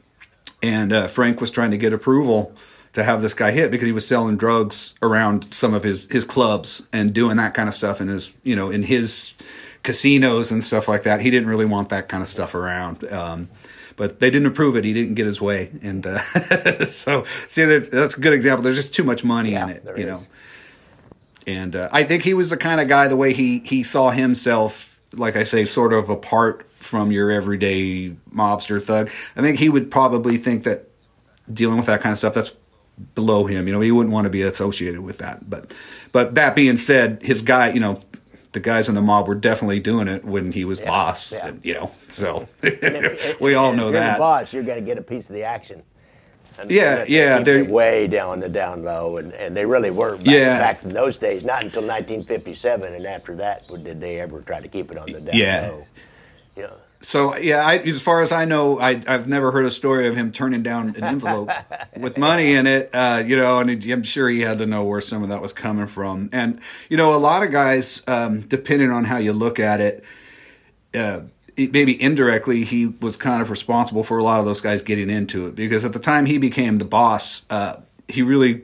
and 0.62 0.92
uh, 0.92 1.06
Frank 1.08 1.40
was 1.40 1.50
trying 1.50 1.72
to 1.72 1.78
get 1.78 1.92
approval 1.92 2.54
to 2.92 3.04
have 3.04 3.22
this 3.22 3.34
guy 3.34 3.50
hit 3.52 3.70
because 3.70 3.86
he 3.86 3.92
was 3.92 4.06
selling 4.06 4.36
drugs 4.36 4.94
around 5.02 5.52
some 5.54 5.74
of 5.74 5.82
his 5.82 6.06
his 6.10 6.24
clubs 6.24 6.86
and 6.92 7.12
doing 7.14 7.36
that 7.36 7.54
kind 7.54 7.68
of 7.68 7.74
stuff 7.74 8.00
in 8.00 8.08
his 8.08 8.32
you 8.42 8.56
know 8.56 8.70
in 8.70 8.82
his 8.82 9.34
casinos 9.82 10.50
and 10.50 10.62
stuff 10.62 10.88
like 10.88 11.04
that. 11.04 11.20
He 11.20 11.30
didn't 11.30 11.48
really 11.48 11.64
want 11.64 11.88
that 11.90 12.08
kind 12.08 12.22
of 12.22 12.28
stuff 12.28 12.54
around. 12.54 13.04
Um, 13.12 13.48
but 13.96 14.18
they 14.18 14.30
didn't 14.30 14.46
approve 14.46 14.76
it. 14.76 14.84
He 14.84 14.92
didn't 14.94 15.14
get 15.14 15.26
his 15.26 15.40
way, 15.42 15.70
and 15.82 16.06
uh, 16.06 16.20
so 16.86 17.24
see 17.48 17.64
that, 17.64 17.90
that's 17.90 18.16
a 18.16 18.20
good 18.20 18.32
example. 18.32 18.62
There's 18.62 18.76
just 18.76 18.94
too 18.94 19.04
much 19.04 19.24
money 19.24 19.52
Yeah, 19.52 19.64
in 19.64 19.70
it, 19.70 19.84
you 19.84 19.92
is. 19.92 20.06
know. 20.06 20.20
And 21.46 21.74
uh, 21.76 21.88
I 21.92 22.04
think 22.04 22.22
he 22.22 22.32
was 22.34 22.50
the 22.50 22.56
kind 22.56 22.80
of 22.80 22.88
guy, 22.88 23.08
the 23.08 23.16
way 23.16 23.32
he 23.34 23.58
he 23.60 23.82
saw 23.82 24.10
himself, 24.10 24.98
like 25.14 25.36
I 25.36 25.44
say, 25.44 25.64
sort 25.64 25.92
of 25.92 26.08
apart 26.08 26.66
from 26.76 27.12
your 27.12 27.30
everyday 27.30 28.10
mobster 28.34 28.82
thug. 28.82 29.10
I 29.36 29.42
think 29.42 29.58
he 29.58 29.68
would 29.68 29.90
probably 29.90 30.38
think 30.38 30.64
that 30.64 30.88
dealing 31.52 31.76
with 31.76 31.86
that 31.86 32.00
kind 32.00 32.12
of 32.12 32.18
stuff, 32.18 32.32
that's 32.34 32.52
below 33.14 33.46
him. 33.46 33.66
You 33.66 33.72
know, 33.72 33.80
he 33.80 33.90
wouldn't 33.90 34.12
want 34.12 34.24
to 34.26 34.30
be 34.30 34.42
associated 34.42 35.00
with 35.00 35.18
that. 35.18 35.48
But 35.48 35.74
but 36.12 36.34
that 36.34 36.54
being 36.56 36.76
said, 36.76 37.22
his 37.22 37.42
guy, 37.42 37.72
you 37.72 37.80
know, 37.80 38.00
the 38.52 38.60
guys 38.60 38.88
in 38.88 38.94
the 38.94 39.00
mob 39.02 39.28
were 39.28 39.34
definitely 39.36 39.80
doing 39.80 40.08
it 40.08 40.24
when 40.24 40.52
he 40.52 40.64
was 40.64 40.80
boss. 40.80 41.32
yeah. 41.32 41.46
And, 41.48 41.64
you 41.64 41.74
know, 41.74 41.90
so 42.08 42.48
If- 42.62 43.40
we 43.40 43.54
all 43.54 43.72
know 43.72 43.92
that. 43.92 44.18
Boss, 44.18 44.52
you're 44.52 44.64
going 44.64 44.80
to 44.80 44.84
get 44.84 44.98
a 44.98 45.02
piece 45.02 45.28
of 45.28 45.34
the 45.34 45.44
action. 45.44 45.82
And 46.58 46.68
Yeah, 46.70 47.04
yeah, 47.06 47.40
they're- 47.40 47.64
way 47.64 48.08
down 48.08 48.40
the 48.40 48.48
down 48.48 48.82
low, 48.82 49.18
and, 49.18 49.32
and 49.34 49.56
they 49.56 49.64
really 49.64 49.90
were 49.92 50.16
back, 50.16 50.26
Yeah. 50.26 50.58
back 50.58 50.82
in 50.82 50.88
those 50.90 51.16
days. 51.16 51.44
Not 51.44 51.62
until 51.62 51.82
1957, 51.82 52.92
and 52.92 53.06
after 53.06 53.36
that, 53.36 53.68
did 53.84 54.00
they 54.00 54.18
ever 54.20 54.42
try 54.42 54.60
to 54.60 54.68
keep 54.68 54.90
it 54.90 54.98
on 54.98 55.06
the 55.12 55.20
down 55.20 55.36
Yeah. 55.36 55.68
low. 55.70 55.84
You 56.56 56.62
know, 56.64 56.76
So 57.02 57.34
yeah, 57.36 57.64
I, 57.64 57.78
as 57.78 58.02
far 58.02 58.20
as 58.20 58.30
I 58.30 58.44
know, 58.44 58.78
I, 58.78 59.00
I've 59.06 59.26
never 59.26 59.52
heard 59.52 59.64
a 59.64 59.70
story 59.70 60.06
of 60.06 60.14
him 60.14 60.32
turning 60.32 60.62
down 60.62 60.94
an 60.96 61.04
envelope 61.04 61.50
with 61.96 62.18
money 62.18 62.52
in 62.52 62.66
it. 62.66 62.90
Uh, 62.92 63.22
you 63.24 63.36
know, 63.36 63.58
and 63.58 63.70
I'm 63.70 64.02
sure 64.02 64.28
he 64.28 64.40
had 64.40 64.58
to 64.58 64.66
know 64.66 64.84
where 64.84 65.00
some 65.00 65.22
of 65.22 65.30
that 65.30 65.40
was 65.40 65.52
coming 65.54 65.86
from. 65.86 66.28
And 66.32 66.60
you 66.90 66.98
know, 66.98 67.14
a 67.14 67.16
lot 67.16 67.42
of 67.42 67.50
guys, 67.50 68.02
um, 68.06 68.40
depending 68.42 68.90
on 68.90 69.04
how 69.04 69.16
you 69.16 69.32
look 69.32 69.58
at 69.58 69.80
it, 69.80 70.04
uh, 70.94 71.22
maybe 71.56 72.00
indirectly, 72.00 72.64
he 72.64 72.86
was 72.86 73.16
kind 73.16 73.40
of 73.40 73.50
responsible 73.50 74.02
for 74.02 74.18
a 74.18 74.22
lot 74.22 74.40
of 74.40 74.46
those 74.46 74.60
guys 74.60 74.82
getting 74.82 75.08
into 75.08 75.46
it 75.46 75.54
because 75.54 75.86
at 75.86 75.94
the 75.94 75.98
time 75.98 76.26
he 76.26 76.36
became 76.36 76.76
the 76.76 76.84
boss, 76.84 77.46
uh, 77.48 77.76
he 78.08 78.20
really 78.20 78.62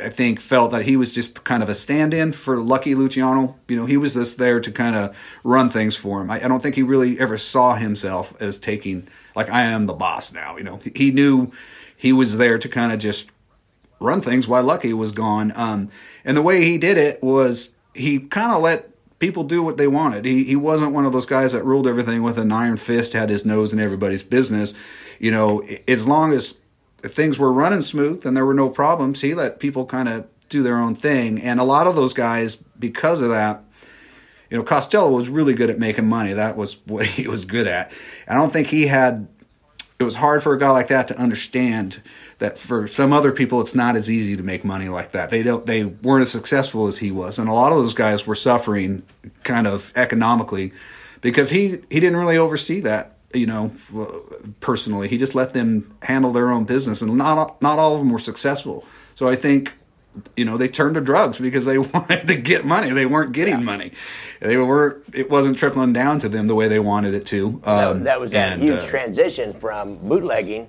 I 0.00 0.08
think 0.08 0.40
felt 0.40 0.70
that 0.70 0.82
he 0.82 0.96
was 0.96 1.12
just 1.12 1.44
kind 1.44 1.62
of 1.62 1.68
a 1.68 1.74
stand-in 1.74 2.32
for 2.32 2.58
Lucky 2.58 2.94
Luciano. 2.94 3.56
You 3.68 3.76
know, 3.76 3.86
he 3.86 3.96
was 3.96 4.14
just 4.14 4.38
there 4.38 4.60
to 4.60 4.70
kind 4.70 4.94
of 4.94 5.18
run 5.44 5.68
things 5.68 5.96
for 5.96 6.20
him. 6.20 6.30
I, 6.30 6.44
I 6.44 6.48
don't 6.48 6.62
think 6.62 6.74
he 6.74 6.82
really 6.82 7.18
ever 7.18 7.36
saw 7.38 7.74
himself 7.74 8.40
as 8.40 8.58
taking 8.58 9.08
like 9.34 9.50
I 9.50 9.62
am 9.62 9.86
the 9.86 9.94
boss 9.94 10.32
now. 10.32 10.56
You 10.56 10.64
know, 10.64 10.80
he 10.94 11.10
knew 11.10 11.50
he 11.96 12.12
was 12.12 12.36
there 12.36 12.58
to 12.58 12.68
kind 12.68 12.92
of 12.92 12.98
just 12.98 13.28
run 14.00 14.20
things 14.20 14.46
while 14.46 14.62
Lucky 14.62 14.92
was 14.92 15.12
gone. 15.12 15.52
Um, 15.56 15.90
and 16.24 16.36
the 16.36 16.42
way 16.42 16.64
he 16.64 16.78
did 16.78 16.96
it 16.96 17.22
was 17.22 17.70
he 17.94 18.20
kind 18.20 18.52
of 18.52 18.62
let 18.62 18.90
people 19.18 19.44
do 19.44 19.62
what 19.62 19.76
they 19.76 19.88
wanted. 19.88 20.24
He 20.24 20.44
he 20.44 20.56
wasn't 20.56 20.92
one 20.92 21.04
of 21.04 21.12
those 21.12 21.26
guys 21.26 21.52
that 21.52 21.64
ruled 21.64 21.86
everything 21.86 22.22
with 22.22 22.38
an 22.38 22.52
iron 22.52 22.76
fist, 22.76 23.12
had 23.12 23.30
his 23.30 23.44
nose 23.44 23.72
in 23.72 23.80
everybody's 23.80 24.22
business. 24.22 24.74
You 25.18 25.30
know, 25.30 25.66
as 25.86 26.06
long 26.06 26.32
as 26.32 26.56
things 27.02 27.38
were 27.38 27.52
running 27.52 27.82
smooth 27.82 28.26
and 28.26 28.36
there 28.36 28.46
were 28.46 28.54
no 28.54 28.68
problems, 28.68 29.20
he 29.20 29.34
let 29.34 29.60
people 29.60 29.86
kind 29.86 30.08
of 30.08 30.26
do 30.48 30.62
their 30.62 30.78
own 30.78 30.94
thing. 30.94 31.40
And 31.40 31.60
a 31.60 31.64
lot 31.64 31.86
of 31.86 31.94
those 31.94 32.14
guys, 32.14 32.56
because 32.56 33.20
of 33.20 33.28
that, 33.28 33.62
you 34.50 34.56
know, 34.56 34.64
Costello 34.64 35.10
was 35.10 35.28
really 35.28 35.54
good 35.54 35.70
at 35.70 35.78
making 35.78 36.06
money. 36.06 36.32
That 36.32 36.56
was 36.56 36.78
what 36.86 37.06
he 37.06 37.28
was 37.28 37.44
good 37.44 37.66
at. 37.66 37.92
I 38.26 38.34
don't 38.34 38.52
think 38.52 38.68
he 38.68 38.86
had. 38.86 39.28
It 39.98 40.04
was 40.04 40.14
hard 40.14 40.44
for 40.44 40.52
a 40.52 40.58
guy 40.58 40.70
like 40.70 40.88
that 40.88 41.08
to 41.08 41.18
understand 41.18 42.00
that 42.38 42.56
for 42.56 42.86
some 42.86 43.12
other 43.12 43.32
people, 43.32 43.60
it's 43.60 43.74
not 43.74 43.96
as 43.96 44.08
easy 44.08 44.36
to 44.36 44.44
make 44.44 44.64
money 44.64 44.88
like 44.88 45.10
that. 45.10 45.30
They 45.30 45.42
don't. 45.42 45.66
They 45.66 45.84
weren't 45.84 46.22
as 46.22 46.30
successful 46.30 46.86
as 46.86 46.98
he 46.98 47.10
was, 47.10 47.38
and 47.38 47.48
a 47.48 47.52
lot 47.52 47.72
of 47.72 47.78
those 47.78 47.94
guys 47.94 48.26
were 48.26 48.36
suffering 48.36 49.02
kind 49.42 49.66
of 49.66 49.92
economically 49.96 50.72
because 51.20 51.50
he 51.50 51.80
he 51.90 52.00
didn't 52.00 52.16
really 52.16 52.38
oversee 52.38 52.80
that. 52.80 53.17
You 53.34 53.46
know, 53.46 53.72
personally, 54.60 55.08
he 55.08 55.18
just 55.18 55.34
let 55.34 55.52
them 55.52 55.94
handle 56.02 56.32
their 56.32 56.50
own 56.50 56.64
business, 56.64 57.02
and 57.02 57.16
not 57.16 57.60
not 57.60 57.78
all 57.78 57.94
of 57.94 58.00
them 58.00 58.10
were 58.10 58.18
successful. 58.18 58.86
So 59.14 59.28
I 59.28 59.36
think 59.36 59.74
you 60.36 60.44
know 60.44 60.56
they 60.56 60.68
turned 60.68 60.94
to 60.94 61.00
drugs 61.00 61.38
because 61.38 61.64
they 61.64 61.78
wanted 61.78 62.26
to 62.28 62.36
get 62.36 62.64
money. 62.64 62.90
They 62.90 63.06
weren't 63.06 63.32
getting 63.32 63.64
money. 63.64 63.92
They 64.40 64.56
were 64.56 65.02
it 65.12 65.30
wasn't 65.30 65.58
trickling 65.58 65.92
down 65.92 66.20
to 66.20 66.28
them 66.28 66.46
the 66.46 66.54
way 66.54 66.68
they 66.68 66.78
wanted 66.78 67.14
it 67.14 67.26
to. 67.26 67.60
That, 67.64 67.88
um, 67.88 68.04
that 68.04 68.20
was 68.20 68.30
that 68.32 68.54
and, 68.54 68.62
huge 68.62 68.78
uh, 68.78 68.86
transition 68.86 69.52
from 69.52 69.96
bootlegging 69.96 70.68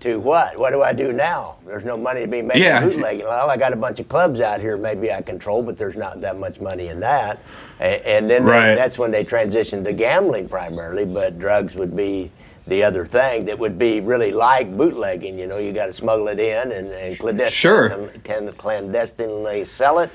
to 0.00 0.18
what? 0.18 0.58
What 0.58 0.70
do 0.70 0.82
I 0.82 0.92
do 0.92 1.12
now? 1.12 1.56
There's 1.66 1.84
no 1.84 1.96
money 1.96 2.22
to 2.22 2.26
be 2.26 2.42
made 2.42 2.58
Yeah. 2.58 2.80
bootlegging. 2.84 3.26
Well, 3.26 3.50
I 3.50 3.56
got 3.56 3.72
a 3.72 3.76
bunch 3.76 4.00
of 4.00 4.08
clubs 4.08 4.40
out 4.40 4.60
here 4.60 4.76
maybe 4.76 5.12
I 5.12 5.20
control, 5.22 5.62
but 5.62 5.78
there's 5.78 5.96
not 5.96 6.20
that 6.22 6.38
much 6.38 6.60
money 6.60 6.88
in 6.88 7.00
that. 7.00 7.38
And, 7.78 8.02
and 8.02 8.30
then 8.30 8.44
they- 8.44 8.50
Right. 8.50 8.74
that's 8.74 8.98
when 8.98 9.10
they 9.10 9.24
transitioned 9.24 9.84
to 9.84 9.92
gambling 9.92 10.48
primarily, 10.48 11.04
but 11.04 11.38
drugs 11.38 11.74
would 11.74 11.94
be 11.94 12.30
the 12.66 12.82
other 12.84 13.04
thing 13.04 13.44
that 13.46 13.58
would 13.58 13.78
be 13.78 14.00
really 14.00 14.32
like 14.32 14.74
bootlegging. 14.76 15.38
You 15.38 15.46
know, 15.46 15.58
you 15.58 15.72
got 15.72 15.86
to 15.86 15.92
smuggle 15.92 16.28
it 16.28 16.38
in 16.38 16.72
and, 16.72 16.90
and 16.92 17.18
clandestinely, 17.18 17.50
Sure. 17.50 18.10
clandestinely 18.58 19.64
sell 19.64 19.98
it. 19.98 20.10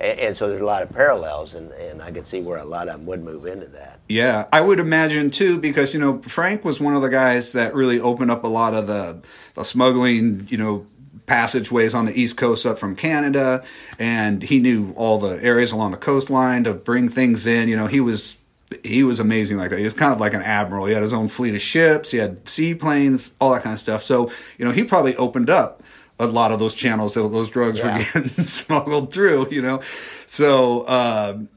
And, 0.00 0.36
so 0.36 0.48
there's 0.48 0.62
a 0.62 0.64
lot 0.64 0.82
of 0.82 0.90
parallels, 0.90 1.54
and, 1.54 1.70
and 1.72 2.00
I 2.00 2.10
could 2.10 2.26
see 2.26 2.40
where 2.40 2.58
a 2.58 2.64
lot 2.64 2.88
of 2.88 2.94
them 2.94 3.06
would 3.06 3.22
move 3.22 3.44
into 3.44 3.66
that. 3.66 4.00
Yeah, 4.08 4.46
I 4.52 4.60
would 4.62 4.80
imagine 4.80 5.30
too, 5.30 5.58
because 5.58 5.92
you 5.92 6.00
know 6.00 6.22
Frank 6.22 6.64
was 6.64 6.80
one 6.80 6.96
of 6.96 7.02
the 7.02 7.10
guys 7.10 7.52
that 7.52 7.74
really 7.74 8.00
opened 8.00 8.30
up 8.30 8.42
a 8.42 8.48
lot 8.48 8.72
of 8.72 8.86
the, 8.86 9.20
the 9.54 9.62
smuggling, 9.62 10.46
you 10.48 10.56
know, 10.56 10.86
passageways 11.26 11.94
on 11.94 12.06
the 12.06 12.18
east 12.18 12.36
coast 12.36 12.64
up 12.66 12.78
from 12.78 12.96
Canada, 12.96 13.62
and 13.98 14.42
he 14.42 14.58
knew 14.58 14.92
all 14.96 15.18
the 15.18 15.42
areas 15.42 15.70
along 15.70 15.90
the 15.90 15.96
coastline 15.96 16.64
to 16.64 16.72
bring 16.72 17.08
things 17.08 17.46
in. 17.46 17.68
You 17.68 17.76
know, 17.76 17.86
he 17.86 18.00
was 18.00 18.36
he 18.82 19.02
was 19.02 19.20
amazing 19.20 19.56
like 19.56 19.70
that. 19.70 19.78
He 19.78 19.84
was 19.84 19.94
kind 19.94 20.12
of 20.12 20.20
like 20.20 20.34
an 20.34 20.42
admiral. 20.42 20.86
He 20.86 20.94
had 20.94 21.02
his 21.02 21.12
own 21.12 21.28
fleet 21.28 21.54
of 21.54 21.60
ships. 21.60 22.10
He 22.10 22.18
had 22.18 22.48
seaplanes, 22.48 23.32
all 23.40 23.52
that 23.52 23.62
kind 23.62 23.74
of 23.74 23.80
stuff. 23.80 24.02
So 24.02 24.30
you 24.58 24.64
know, 24.64 24.72
he 24.72 24.84
probably 24.84 25.14
opened 25.16 25.50
up 25.50 25.82
a 26.20 26.26
lot 26.26 26.52
of 26.52 26.58
those 26.58 26.74
channels 26.74 27.14
that 27.14 27.22
those 27.28 27.50
drugs 27.50 27.78
Yeah. 27.78 27.98
were 27.98 28.04
getting 28.22 28.44
smuggled 28.44 29.12
through. 29.12 29.48
You 29.50 29.62
know, 29.62 29.80
so. 30.26 30.86
Um, 30.88 31.48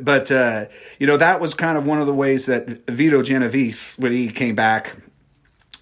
but 0.00 0.32
uh, 0.32 0.66
you 0.98 1.06
know 1.06 1.16
that 1.16 1.40
was 1.40 1.54
kind 1.54 1.78
of 1.78 1.86
one 1.86 2.00
of 2.00 2.06
the 2.06 2.14
ways 2.14 2.46
that 2.46 2.84
Vito 2.90 3.22
Genovese, 3.22 3.94
when 3.96 4.10
he 4.10 4.26
came 4.28 4.56
back, 4.56 4.96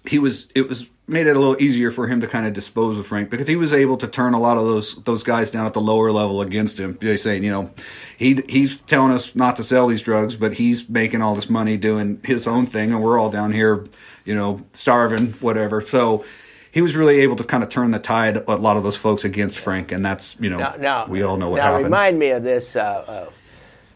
he 0.05 0.19
was 0.19 0.49
it 0.53 0.69
was 0.69 0.87
made 1.07 1.25
it 1.27 1.35
a 1.35 1.39
little 1.39 1.59
easier 1.61 1.89
for 1.91 2.07
him 2.07 2.21
to 2.21 2.27
kind 2.27 2.45
of 2.45 2.53
dispose 2.53 2.97
of 2.97 3.05
Frank 3.07 3.29
because 3.31 3.47
he 3.47 3.55
was 3.55 3.73
able 3.73 3.97
to 3.97 4.07
turn 4.07 4.33
a 4.35 4.39
lot 4.39 4.57
of 4.57 4.65
those 4.65 5.01
those 5.03 5.23
guys 5.23 5.49
down 5.49 5.65
at 5.65 5.73
the 5.73 5.81
lower 5.81 6.11
level 6.11 6.41
against 6.41 6.79
him. 6.79 6.95
They 7.01 7.17
saying, 7.17 7.43
you 7.43 7.49
know, 7.51 7.71
he 8.15 8.39
he's 8.47 8.79
telling 8.81 9.11
us 9.11 9.35
not 9.35 9.55
to 9.55 9.63
sell 9.63 9.87
these 9.87 10.01
drugs, 10.01 10.35
but 10.35 10.53
he's 10.53 10.87
making 10.87 11.23
all 11.23 11.33
this 11.33 11.49
money 11.49 11.75
doing 11.77 12.19
his 12.23 12.45
own 12.45 12.67
thing, 12.67 12.91
and 12.93 13.01
we're 13.01 13.17
all 13.19 13.31
down 13.31 13.51
here, 13.51 13.83
you 14.25 14.35
know, 14.35 14.63
starving, 14.73 15.33
whatever. 15.41 15.81
So. 15.81 16.23
He 16.73 16.81
was 16.81 16.95
really 16.95 17.19
able 17.19 17.35
to 17.35 17.43
kind 17.43 17.61
of 17.61 17.69
turn 17.69 17.91
the 17.91 17.99
tide 17.99 18.35
a 18.35 18.55
lot 18.55 18.77
of 18.77 18.83
those 18.83 18.97
folks 18.97 19.23
against 19.23 19.59
Frank, 19.59 19.91
and 19.91 20.03
that's 20.03 20.35
you 20.39 20.49
know 20.49 20.57
Now, 20.57 20.75
now 20.79 21.05
we 21.05 21.21
all 21.21 21.37
know 21.37 21.49
what 21.49 21.57
now 21.57 21.65
happened. 21.65 21.83
remind 21.83 22.17
me 22.17 22.31
of 22.31 22.41
this 22.41 22.75
uh, 22.75 22.79
uh, 22.79 23.29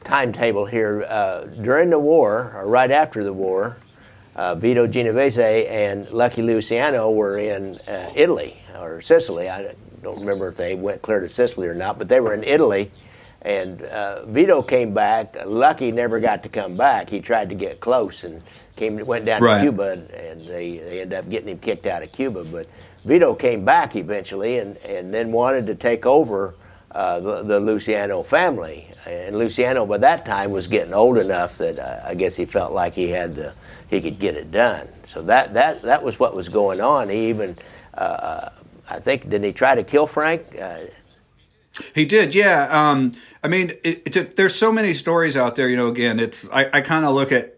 timetable 0.04 0.68
here. 0.68 1.04
Uh, 1.10 1.46
during 1.46 1.90
the 1.90 1.98
war, 1.98 2.54
or 2.56 2.68
right 2.68 2.92
after 2.92 3.24
the 3.24 3.34
war, 3.34 3.78
uh, 4.36 4.54
Vito 4.54 4.86
Genovese 4.86 5.40
and 5.40 6.08
Lucky 6.12 6.44
Luciano 6.44 7.10
were 7.10 7.40
in 7.40 7.76
uh, 7.88 8.12
Italy 8.16 8.62
or 8.80 9.02
Sicily. 9.02 9.50
I 9.50 9.74
don't 10.04 10.20
remember 10.20 10.48
if 10.48 10.58
they 10.58 10.76
went 10.76 11.02
clear 11.02 11.20
to 11.20 11.28
Sicily 11.30 11.68
or 11.68 11.74
not, 11.74 11.98
but 11.98 12.08
they 12.08 12.20
were 12.20 12.36
in 12.36 12.44
Italy. 12.44 12.92
And 13.42 13.82
uh, 13.82 14.24
Vito 14.28 14.62
came 14.62 14.94
back. 14.94 15.36
Lucky 15.48 15.92
never 15.92 16.20
got 16.20 16.44
to 16.44 16.50
come 16.50 16.78
back. 16.78 17.10
He 17.10 17.22
tried 17.22 17.50
to 17.50 17.56
get 17.56 17.80
close 17.80 18.24
and 18.24 18.44
came 18.78 18.98
went 19.06 19.26
down 19.26 19.42
Right. 19.42 19.58
to 19.58 19.64
Cuba, 19.64 19.92
and, 19.92 20.10
and 20.12 20.42
they, 20.48 20.78
they 20.78 21.02
ended 21.02 21.18
up 21.18 21.30
getting 21.30 21.50
him 21.50 21.60
kicked 21.60 21.86
out 21.86 22.04
of 22.04 22.12
Cuba. 22.12 22.44
But 22.46 22.68
Vito 23.04 23.34
came 23.36 23.66
back 23.66 23.96
eventually, 23.96 24.60
and, 24.60 24.78
and 24.78 25.14
then 25.14 25.32
wanted 25.32 25.66
to 25.68 25.76
take 25.76 26.06
over 26.06 26.56
uh, 26.92 27.20
the, 27.20 27.44
the 27.44 27.60
Luciano 27.60 28.24
family. 28.24 28.90
And 29.06 29.38
Luciano, 29.38 29.86
by 29.86 29.98
that 29.98 30.26
time, 30.26 30.52
was 30.52 30.68
getting 30.68 30.94
old 30.94 31.18
enough 31.18 31.58
that 31.58 31.80
uh, 31.80 32.02
I 32.06 32.16
guess 32.16 32.36
he 32.36 32.46
felt 32.46 32.72
like 32.72 32.94
he 32.94 33.10
had 33.10 33.36
the 33.36 33.54
he 33.90 34.02
could 34.02 34.20
get 34.20 34.36
it 34.36 34.52
done. 34.52 34.88
So 35.06 35.22
that 35.24 35.54
that 35.54 35.82
that 35.84 36.04
was 36.04 36.20
what 36.20 36.36
was 36.36 36.50
going 36.50 36.82
on. 36.82 37.10
He 37.10 37.30
even, 37.30 37.58
uh, 37.94 38.50
I 38.90 39.00
think, 39.00 39.24
didn't 39.24 39.44
he 39.44 39.54
try 39.54 39.76
to 39.76 39.84
kill 39.84 40.08
Frank? 40.08 40.42
Uh, 40.60 40.80
He 41.94 42.06
did, 42.06 42.34
yeah. 42.36 42.68
Um, 42.72 43.12
I 43.44 43.48
mean, 43.48 43.72
it, 43.84 44.16
it, 44.16 44.36
there's 44.36 44.56
so 44.56 44.72
many 44.72 44.94
stories 44.94 45.38
out 45.38 45.56
there. 45.56 45.70
You 45.70 45.78
know, 45.78 45.88
again, 45.88 46.20
it's 46.20 46.50
I, 46.52 46.70
I 46.74 46.82
kind 46.82 47.06
of 47.06 47.14
look 47.14 47.32
at 47.32 47.56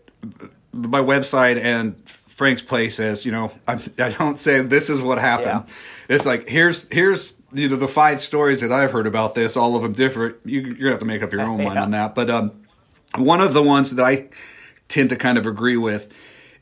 my 0.74 1.00
website 1.00 1.62
and 1.62 1.96
Frank's 2.28 2.62
place 2.62 3.00
as 3.00 3.26
you 3.26 3.32
know. 3.32 3.52
I, 3.68 3.74
I 3.98 4.10
don't 4.10 4.38
say 4.38 4.62
this 4.62 4.90
is 4.90 5.02
what 5.02 5.20
happened. 5.20 5.66
It's 6.08 6.26
like 6.26 6.48
here's 6.48 6.88
here's 6.92 7.34
you 7.54 7.68
know 7.70 7.76
the 7.76 7.88
five 7.88 8.20
stories 8.20 8.62
that 8.62 8.72
I've 8.72 8.92
heard 8.92 9.08
about 9.08 9.36
this. 9.36 9.58
All 9.58 9.76
of 9.76 9.82
them 9.82 9.94
different. 9.94 10.38
You, 10.46 10.62
you're 10.62 10.74
gonna 10.76 10.92
have 10.92 11.00
to 11.00 11.06
make 11.06 11.22
up 11.22 11.32
your 11.32 11.42
own 11.42 11.64
mind 11.64 11.80
on 11.80 11.92
that. 11.92 12.16
But 12.16 12.30
um, 12.30 12.52
one 13.16 13.42
of 13.42 13.54
the 13.54 13.64
ones 13.64 13.96
that 13.96 14.06
I 14.06 14.30
tend 14.88 15.10
to 15.10 15.16
kind 15.16 15.38
of 15.38 15.46
agree 15.46 15.78
with 15.78 16.14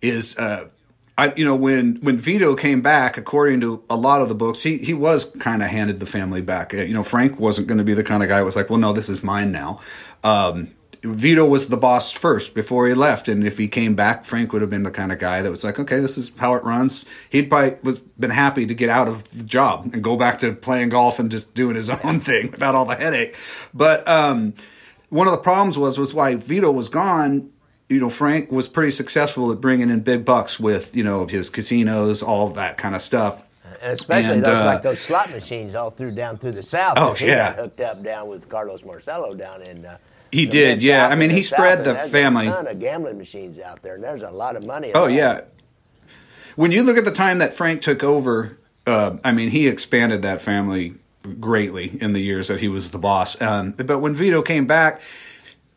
is 0.02 0.38
uh, 0.38 0.70
I 1.17 1.34
you 1.36 1.46
know 1.46 1.56
when 1.56 1.98
when 1.98 2.17
Vito 2.17 2.56
came 2.56 2.82
back, 2.82 3.17
according 3.17 3.62
to 3.62 3.84
a 3.89 3.96
lot 3.96 4.22
of 4.22 4.30
the 4.30 4.36
books, 4.36 4.63
he 4.63 4.78
he 4.78 4.93
was 4.93 5.26
kind 5.26 5.62
of 5.62 5.70
handed 5.70 6.00
the 6.00 6.06
family 6.06 6.41
back. 6.41 6.74
Uh, 6.74 6.78
You 6.78 6.93
know, 6.93 7.04
Frank 7.04 7.39
wasn't 7.39 7.67
going 7.67 7.80
to 7.80 7.84
be 7.84 7.93
the 7.93 8.04
kind 8.04 8.24
of 8.24 8.30
guy 8.30 8.39
who 8.39 8.46
was 8.46 8.56
like, 8.56 8.70
well, 8.70 8.80
no, 8.80 8.93
this 8.93 9.10
is 9.10 9.24
mine 9.24 9.52
now. 9.52 9.80
Um, 10.24 10.70
Vito 11.04 11.46
was 11.46 11.68
the 11.68 11.78
boss 11.78 12.12
first 12.12 12.56
before 12.56 12.88
he 12.88 12.94
left, 12.94 13.28
and 13.28 13.46
if 13.46 13.58
he 13.58 13.68
came 13.68 13.96
back, 13.96 14.26
Frank 14.26 14.52
would 14.52 14.62
have 14.62 14.70
been 14.70 14.84
the 14.84 14.92
kind 14.92 15.12
of 15.12 15.20
guy 15.20 15.42
that 15.42 15.50
was 15.50 15.64
like, 15.64 15.80
okay, 15.80 16.00
this 16.00 16.18
is 16.18 16.32
how 16.38 16.56
it 16.56 16.64
runs. 16.64 17.06
He'd 17.30 17.50
probably 17.50 17.78
was 17.84 18.00
been 18.00 18.32
happy 18.32 18.66
to 18.66 18.74
get 18.74 18.90
out 18.90 19.08
of 19.08 19.30
the 19.38 19.44
job 19.44 19.90
and 19.94 20.04
go 20.04 20.18
back 20.18 20.40
to 20.40 20.54
playing 20.54 20.90
golf 20.90 21.20
and 21.20 21.30
just 21.30 21.54
doing 21.54 21.76
his 21.76 21.90
own 22.04 22.20
thing 22.20 22.52
without 22.52 22.76
all 22.76 22.86
the 22.86 22.96
headache. 22.96 23.36
But 23.74 24.08
um, 24.08 24.54
one 25.10 25.28
of 25.28 25.32
the 25.32 25.40
problems 25.40 25.78
was 25.78 25.98
was 25.98 26.14
why 26.14 26.36
Vito 26.36 26.72
was 26.72 26.90
gone. 26.90 27.52
You 27.90 28.00
know, 28.00 28.10
Frank 28.10 28.52
was 28.52 28.68
pretty 28.68 28.92
successful 28.92 29.52
at 29.52 29.62
bringing 29.62 29.90
in 29.90 30.02
big 30.02 30.26
bucks 30.26 30.60
with 30.60 30.96
you 30.96 31.04
know 31.04 31.26
his 31.28 31.50
casinos, 31.50 32.22
all 32.22 32.50
that 32.50 32.78
kind 32.78 32.96
of 32.96 33.02
stuff. 33.02 33.42
And 33.82 33.94
especially 33.94 34.34
And, 34.34 34.44
those 34.44 34.62
uh, 34.62 34.66
like 34.66 34.82
those 34.82 35.00
slot 35.00 35.30
machines 35.32 35.76
all 35.76 35.92
through 35.92 36.12
down 36.12 36.38
through 36.38 36.54
the 36.54 36.64
south. 36.64 36.98
Oh, 36.98 37.16
yeah. 37.20 37.54
hooked 37.54 37.80
up 37.80 38.04
down 38.04 38.28
with 38.28 38.50
Carlos 38.50 38.84
Marcello 38.84 39.34
down 39.36 39.62
in. 39.62 39.86
Uh, 39.86 39.98
He 40.32 40.46
the 40.46 40.52
did, 40.52 40.84
yeah. 40.84 41.08
I 41.08 41.16
mean, 41.16 41.30
he 41.30 41.42
spread 41.42 41.80
and 41.80 41.86
the 41.86 41.94
there's 41.94 42.12
family- 42.12 42.48
A 42.48 42.52
ton 42.52 42.68
of 42.68 42.80
gambling 42.80 43.18
machines 43.18 43.60
out 43.60 43.82
there, 43.82 43.96
and 43.96 44.04
there's 44.04 44.22
a 44.22 44.30
lot 44.32 44.56
of 44.56 44.66
money. 44.66 44.92
Oh 44.94 45.08
yeah. 45.08 45.42
When 46.56 46.72
you 46.72 46.84
look 46.84 46.98
at 46.98 47.06
the 47.06 47.12
time 47.12 47.38
that 47.38 47.54
Frank 47.54 47.82
took 47.82 48.04
over, 48.04 48.58
uh, 48.86 49.18
I 49.24 49.32
mean, 49.32 49.50
he 49.52 49.68
expanded 49.68 50.24
that 50.24 50.42
family 50.42 50.96
greatly 51.40 52.02
in 52.02 52.13
the 52.13 52.20
years 52.22 52.48
that 52.48 52.60
he 52.62 52.68
was 52.68 52.92
the 52.92 52.98
boss. 52.98 53.40
Um, 53.42 53.72
but 53.74 54.00
when 54.00 54.16
Vito 54.16 54.42
came 54.42 54.66
back, 54.66 55.02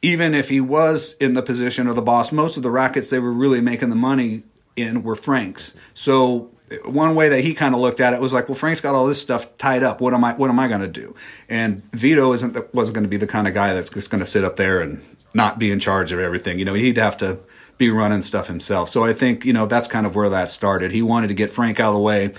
even 0.01 0.35
if 0.35 0.49
he 0.49 0.61
was 0.61 1.15
in 1.21 1.35
the 1.35 1.43
position 1.43 1.87
of 1.87 1.97
the 1.97 2.03
boss, 2.03 2.33
most 2.33 2.57
of 2.57 2.63
the 2.63 2.71
rackets 2.71 3.11
they 3.11 3.19
were 3.19 3.33
really 3.33 3.61
making 3.61 3.91
the 3.91 3.97
money 3.97 4.45
in 4.77 5.03
were 5.03 5.17
Frank's. 5.17 5.75
So 5.93 6.51
one 6.85 7.15
way 7.15 7.29
that 7.31 7.41
he 7.41 7.55
kind 7.55 7.75
of 7.75 7.81
looked 7.81 8.01
at 8.01 8.15
it 8.15 8.21
was 8.21 8.33
like, 8.33 8.49
well, 8.49 8.55
Frank's 8.55 8.81
got 8.81 8.95
all 8.95 9.07
this 9.07 9.21
stuff 9.21 9.57
tied 9.59 9.83
up. 9.83 10.01
What 10.01 10.15
am 10.15 10.25
I? 10.25 10.35
What 10.35 10.51
am 10.51 10.59
I 10.59 10.69
going 10.69 10.81
to 10.81 10.89
do? 10.89 11.15
And 11.49 11.83
Vito 11.93 12.33
isn't 12.33 12.55
the, 12.55 12.69
wasn't 12.73 12.95
going 12.95 13.05
to 13.05 13.09
be 13.09 13.17
the 13.17 13.27
kind 13.27 13.49
of 13.49 13.55
guy 13.55 13.75
that's 13.75 13.91
just 13.91 14.11
going 14.11 14.21
to 14.21 14.27
sit 14.27 14.45
up 14.45 14.57
there 14.57 14.81
and 14.81 15.03
not 15.35 15.59
be 15.59 15.71
in 15.71 15.81
charge 15.81 16.13
of 16.13 16.21
everything. 16.21 16.59
You 16.59 16.65
know, 16.65 16.75
he'd 16.75 16.97
have 16.97 17.17
to 17.19 17.39
be 17.79 17.91
running 17.91 18.23
stuff 18.23 18.47
himself. 18.47 18.89
So 18.89 19.05
I 19.05 19.13
think 19.13 19.45
you 19.45 19.53
know 19.53 19.67
that's 19.67 19.89
kind 19.89 20.07
of 20.07 20.15
where 20.15 20.29
that 20.29 20.49
started. 20.49 20.93
He 20.93 21.03
wanted 21.03 21.29
to 21.29 21.35
get 21.35 21.51
Frank 21.51 21.81
out 21.81 21.89
of 21.89 21.95
the 21.95 22.01
way 22.01 22.35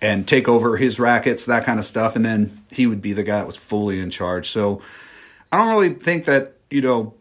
and 0.00 0.26
take 0.26 0.48
over 0.48 0.76
his 0.76 0.98
rackets, 0.98 1.46
that 1.46 1.64
kind 1.64 1.78
of 1.78 1.84
stuff, 1.84 2.16
and 2.16 2.24
then 2.24 2.60
he 2.72 2.86
would 2.86 3.00
be 3.00 3.12
the 3.12 3.22
guy 3.22 3.38
that 3.38 3.46
was 3.46 3.56
fully 3.56 4.00
in 4.00 4.10
charge. 4.10 4.48
So 4.48 4.82
I 5.50 5.56
don't 5.56 5.68
really 5.68 5.94
think 5.94 6.24
that 6.26 6.54
you 6.70 6.82
know 6.82 7.14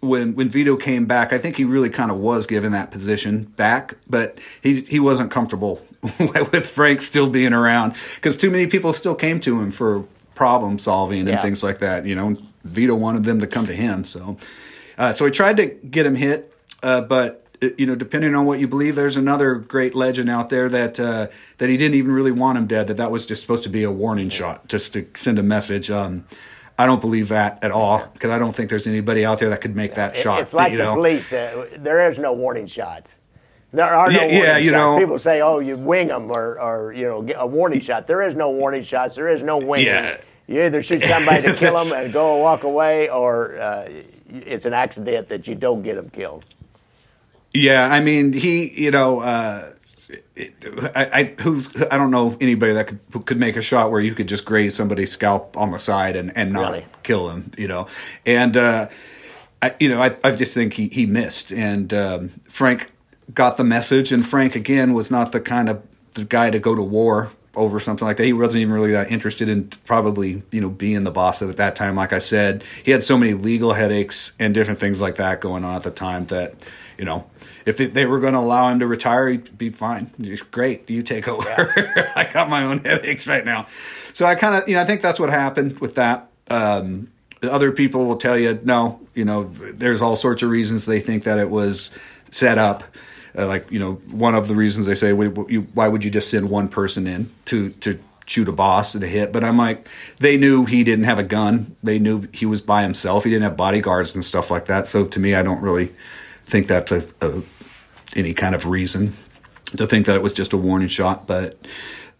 when 0.00 0.34
when 0.34 0.48
Vito 0.48 0.76
came 0.76 1.06
back, 1.06 1.32
I 1.32 1.38
think 1.38 1.56
he 1.56 1.64
really 1.64 1.90
kind 1.90 2.10
of 2.10 2.16
was 2.16 2.46
given 2.46 2.72
that 2.72 2.90
position 2.90 3.44
back, 3.44 3.94
but 4.08 4.38
he 4.62 4.80
he 4.80 4.98
wasn't 4.98 5.30
comfortable 5.30 5.82
with 6.18 6.66
Frank 6.68 7.02
still 7.02 7.28
being 7.28 7.52
around 7.52 7.94
because 8.16 8.36
too 8.36 8.50
many 8.50 8.66
people 8.66 8.92
still 8.92 9.14
came 9.14 9.40
to 9.40 9.60
him 9.60 9.70
for 9.70 10.04
problem 10.34 10.78
solving 10.78 11.20
and 11.20 11.28
Yeah. 11.28 11.42
things 11.42 11.62
like 11.62 11.80
that. 11.80 12.06
You 12.06 12.14
know, 12.14 12.36
Vito 12.64 12.94
wanted 12.94 13.24
them 13.24 13.40
to 13.40 13.46
come 13.46 13.66
to 13.66 13.74
him, 13.74 14.04
so 14.04 14.36
uh, 14.98 15.12
so 15.12 15.24
he 15.24 15.30
tried 15.30 15.56
to 15.58 15.66
get 15.66 16.06
him 16.06 16.14
hit, 16.16 16.52
uh, 16.82 17.00
but. 17.02 17.36
uh, 17.62 17.68
You 17.76 17.84
know, 17.86 17.94
depending 17.94 18.34
on 18.34 18.46
what 18.46 18.58
you 18.58 18.66
believe, 18.66 18.96
there's 18.96 19.18
another 19.18 19.54
great 19.56 19.94
legend 19.94 20.30
out 20.30 20.48
there 20.48 20.70
that 20.70 20.98
uh, 20.98 21.26
that 21.58 21.68
he 21.68 21.76
didn't 21.76 21.94
even 21.96 22.12
really 22.12 22.32
want 22.32 22.56
him 22.56 22.66
dead. 22.66 22.86
That 22.86 22.96
that 22.96 23.10
was 23.10 23.26
just 23.26 23.42
supposed 23.42 23.64
to 23.64 23.68
be 23.68 23.82
a 23.82 23.90
warning 23.90 24.30
shot, 24.30 24.66
just 24.68 24.94
to 24.94 25.04
send 25.12 25.38
a 25.38 25.42
message. 25.42 25.90
Um, 25.90 26.24
I 26.78 26.86
don't 26.86 27.02
believe 27.02 27.28
that 27.28 27.62
at 27.62 27.70
all 27.70 28.02
because 28.14 28.30
I 28.30 28.38
don't 28.38 28.56
think 28.56 28.70
there's 28.70 28.86
anybody 28.86 29.26
out 29.26 29.38
there 29.40 29.50
that 29.50 29.60
could 29.60 29.76
make 29.76 29.94
that 29.96 30.16
It- 30.16 30.22
shot. 30.22 30.40
It's 30.40 30.54
like 30.54 30.72
you 30.72 30.78
the 30.78 30.94
police. 30.94 31.30
Uh, 31.30 31.66
there 31.76 32.10
is 32.10 32.16
no 32.18 32.32
warning 32.32 32.66
shots. 32.66 33.14
There 33.72 33.84
are 33.84 34.10
no 34.10 34.12
Yeah, 34.12 34.20
warning 34.22 34.40
yeah, 34.42 34.56
you 34.58 34.70
shots. 34.70 34.76
know- 34.76 34.98
People 34.98 35.18
say, 35.18 35.40
"Oh, 35.40 35.58
you 35.60 35.76
wing 35.76 36.08
them," 36.08 36.30
or, 36.30 36.60
or 36.60 36.92
you 36.92 37.06
know, 37.06 37.22
get 37.22 37.36
a 37.38 37.46
warning 37.46 37.80
shot. 37.80 38.06
There 38.08 38.22
is 38.22 38.34
no 38.34 38.50
warning 38.50 38.82
shots. 38.84 39.14
There 39.14 39.28
is 39.28 39.42
no 39.42 39.58
winging. 39.58 39.86
Yeah. 39.86 40.16
You 40.48 40.62
either 40.64 40.82
shoot 40.82 41.04
somebody 41.04 41.42
to 41.42 41.54
kill 41.54 41.74
them 41.84 41.96
and 41.96 42.12
go 42.12 42.36
walk 42.38 42.64
away, 42.64 43.08
or 43.08 43.56
uh, 43.60 43.88
it's 44.28 44.64
an 44.64 44.72
accident 44.74 45.28
that 45.28 45.46
you 45.46 45.54
don't 45.54 45.82
get 45.82 45.94
them 45.94 46.10
killed. 46.10 46.44
Yeah, 47.54 47.88
I 47.88 48.00
mean, 48.00 48.32
he, 48.32 48.68
you 48.80 48.90
know, 48.90 49.20
uh, 49.20 49.70
it, 50.34 50.54
I, 50.94 51.04
I, 51.20 51.34
who's, 51.42 51.68
I 51.90 51.96
don't 51.98 52.10
know 52.10 52.36
anybody 52.40 52.72
that 52.72 52.88
could 52.88 53.26
could 53.26 53.38
make 53.38 53.56
a 53.56 53.62
shot 53.62 53.92
where 53.92 54.00
you 54.00 54.14
could 54.14 54.28
just 54.28 54.44
graze 54.44 54.74
somebody's 54.74 55.12
scalp 55.12 55.56
on 55.56 55.70
the 55.70 55.78
side 55.78 56.16
and, 56.16 56.32
and 56.36 56.52
not 56.52 56.72
Really? 56.72 56.86
kill 57.04 57.28
him, 57.30 57.50
you 57.56 57.68
know, 57.68 57.86
and 58.26 58.56
uh, 58.56 58.88
I, 59.62 59.74
you 59.78 59.88
know, 59.88 60.02
I, 60.02 60.16
I 60.24 60.32
just 60.32 60.54
think 60.54 60.72
he 60.74 60.88
he 60.88 61.06
missed, 61.06 61.52
and 61.52 61.92
um, 61.94 62.28
Frank 62.48 62.90
got 63.34 63.56
the 63.56 63.64
message, 63.64 64.12
and 64.12 64.26
Frank 64.26 64.54
again 64.54 64.94
was 64.94 65.10
not 65.10 65.32
the 65.32 65.40
kind 65.40 65.68
of 65.68 65.82
the 66.12 66.24
guy 66.24 66.50
to 66.50 66.58
go 66.58 66.74
to 66.74 66.82
war 66.82 67.30
over 67.54 67.80
something 67.80 68.06
like 68.06 68.16
that. 68.16 68.24
He 68.24 68.32
wasn't 68.32 68.62
even 68.62 68.72
really 68.72 68.92
that 68.92 69.10
interested 69.10 69.48
in 69.48 69.68
probably 69.84 70.42
you 70.50 70.60
know 70.60 70.70
being 70.70 71.04
the 71.04 71.10
boss 71.10 71.42
at 71.42 71.56
that 71.56 71.76
time. 71.76 71.96
Like 71.96 72.12
I 72.12 72.18
said, 72.18 72.64
he 72.84 72.90
had 72.90 73.02
so 73.02 73.16
many 73.18 73.34
legal 73.34 73.72
headaches 73.72 74.32
and 74.38 74.54
different 74.54 74.80
things 74.80 75.00
like 75.00 75.16
that 75.16 75.40
going 75.40 75.64
on 75.64 75.76
at 75.76 75.82
the 75.82 75.90
time 75.90 76.26
that 76.26 76.54
you 76.96 77.04
know 77.04 77.28
if 77.66 77.76
they 77.76 78.06
were 78.06 78.20
going 78.20 78.32
to 78.32 78.38
allow 78.38 78.68
him 78.68 78.78
to 78.78 78.86
retire, 78.86 79.28
he'd 79.28 79.58
be 79.58 79.70
fine. 79.70 80.10
Just 80.20 80.50
great, 80.50 80.88
you 80.88 81.02
take 81.02 81.28
over. 81.28 81.48
I 82.16 82.28
got 82.32 82.48
my 82.48 82.64
own 82.64 82.78
headaches 82.84 83.26
right 83.26 83.44
now, 83.44 83.66
so 84.12 84.26
I 84.26 84.34
kind 84.34 84.54
of 84.54 84.68
you 84.68 84.74
know 84.74 84.82
I 84.82 84.84
think 84.84 85.02
that's 85.02 85.20
what 85.20 85.30
happened 85.30 85.80
with 85.80 85.96
that. 85.96 86.28
Um, 86.48 87.08
other 87.42 87.72
people 87.72 88.04
will 88.04 88.18
tell 88.18 88.38
you 88.38 88.60
no, 88.64 89.00
you 89.14 89.24
know, 89.24 89.44
there's 89.44 90.02
all 90.02 90.16
sorts 90.16 90.42
of 90.42 90.50
reasons 90.50 90.86
they 90.86 91.00
think 91.00 91.24
that 91.24 91.38
it 91.38 91.50
was 91.50 91.90
set 92.30 92.58
up. 92.58 92.84
Uh, 93.36 93.46
like 93.46 93.70
you 93.70 93.78
know, 93.78 93.94
one 94.10 94.34
of 94.34 94.48
the 94.48 94.54
reasons 94.54 94.86
they 94.86 94.94
say, 94.94 95.12
why 95.12 95.88
would 95.88 96.04
you 96.04 96.10
just 96.10 96.30
send 96.30 96.50
one 96.50 96.68
person 96.68 97.06
in 97.06 97.30
to 97.46 97.70
to 97.70 97.98
shoot 98.26 98.48
a 98.48 98.52
boss 98.52 98.94
and 98.94 99.04
a 99.04 99.08
hit?" 99.08 99.32
But 99.32 99.44
I'm 99.44 99.56
like, 99.56 99.88
they 100.18 100.36
knew 100.36 100.64
he 100.64 100.84
didn't 100.84 101.04
have 101.04 101.18
a 101.18 101.24
gun. 101.24 101.76
They 101.82 101.98
knew 101.98 102.28
he 102.32 102.46
was 102.46 102.60
by 102.60 102.82
himself. 102.82 103.24
He 103.24 103.30
didn't 103.30 103.44
have 103.44 103.56
bodyguards 103.56 104.14
and 104.14 104.24
stuff 104.24 104.50
like 104.50 104.66
that. 104.66 104.86
So 104.86 105.06
to 105.06 105.20
me, 105.20 105.34
I 105.34 105.42
don't 105.42 105.62
really 105.62 105.92
think 106.44 106.66
that's 106.66 106.92
a, 106.92 107.04
a 107.20 107.42
any 108.16 108.34
kind 108.34 108.54
of 108.54 108.66
reason 108.66 109.12
to 109.76 109.86
think 109.86 110.06
that 110.06 110.16
it 110.16 110.22
was 110.22 110.32
just 110.32 110.52
a 110.52 110.56
warning 110.56 110.88
shot. 110.88 111.26
But 111.26 111.56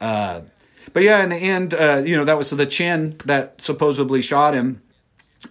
uh, 0.01 0.43
but 0.93 1.03
yeah, 1.03 1.23
in 1.23 1.29
the 1.29 1.37
end, 1.37 1.75
uh, 1.75 2.03
you 2.05 2.17
know, 2.17 2.25
that 2.25 2.37
was 2.37 2.51
the 2.51 2.67
chin 2.67 3.17
that 3.25 3.61
supposedly 3.61 4.23
shot 4.23 4.55
him. 4.55 4.83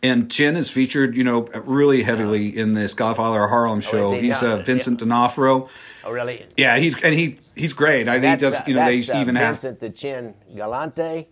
And 0.04 0.30
Chin 0.30 0.56
is 0.56 0.70
featured, 0.70 1.18
you 1.18 1.24
know, 1.24 1.42
really 1.66 2.04
heavily 2.04 2.56
in 2.56 2.74
this 2.74 2.94
Godfather 2.94 3.44
of 3.44 3.50
Harlem 3.50 3.82
show. 3.82 4.12
he? 4.14 4.22
he's 4.22 4.42
Yeah. 4.42 4.54
uh, 4.54 4.58
Vincent 4.58 5.00
D'Onofrio. 5.00 5.68
Oh, 6.04 6.12
really? 6.12 6.46
Yeah, 6.56 6.78
he's 6.78 6.96
and 7.04 7.16
he 7.16 7.40
he's 7.56 7.74
great. 7.74 8.08
I 8.08 8.20
think 8.22 8.40
does. 8.40 8.62
You 8.68 8.76
know, 8.76 8.86
they 8.86 9.00
uh, 9.12 9.20
even 9.22 9.36
have. 9.36 9.56
Vincent 9.56 9.80
the 9.80 9.90
Chin 9.90 10.36
Galante. 10.56 11.28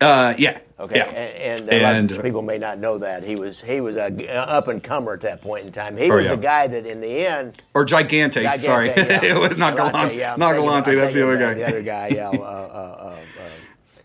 Uh, 0.00 0.34
yeah. 0.38 0.58
Okay, 0.80 0.96
Yeah. 0.96 1.04
and, 1.06 1.60
and, 1.60 1.72
a 1.72 1.82
lot 1.82 1.94
And, 1.94 2.12
of 2.12 2.18
uh, 2.18 2.22
people 2.22 2.42
may 2.42 2.58
not 2.58 2.78
know 2.80 2.98
that 2.98 3.22
he 3.22 3.36
was 3.36 3.60
he 3.60 3.80
was 3.80 3.96
a, 3.96 4.28
up 4.36 4.66
and 4.68 4.82
comer 4.82 5.14
at 5.14 5.20
that 5.22 5.40
point 5.40 5.66
in 5.66 5.72
time. 5.72 5.96
He 5.96 6.10
Oh, 6.10 6.16
was 6.16 6.24
yeah. 6.26 6.34
the 6.34 6.42
guy 6.42 6.66
that 6.66 6.84
in 6.84 7.00
the 7.00 7.26
end 7.26 7.62
or 7.74 7.86
Gigante. 7.86 8.42
Gigante, 8.42 8.58
sorry, 8.58 8.88
yeah. 8.88 8.94
it 9.24 9.38
was 9.38 9.56
not 9.56 9.76
Galante, 9.76 9.92
Galante. 9.92 10.16
yeah, 10.16 10.34
not 10.36 10.54
Galante. 10.56 10.94
That's 10.96 11.14
the 11.14 11.22
other 11.22 11.38
guy. 11.38 11.54
The 11.54 11.66
other 11.66 11.82
guy, 11.82 12.08
yeah, 12.08 12.28
uh, 12.32 12.32
uh, 12.34 13.16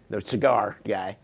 the 0.09 0.21
cigar 0.21 0.77
guy. 0.87 1.17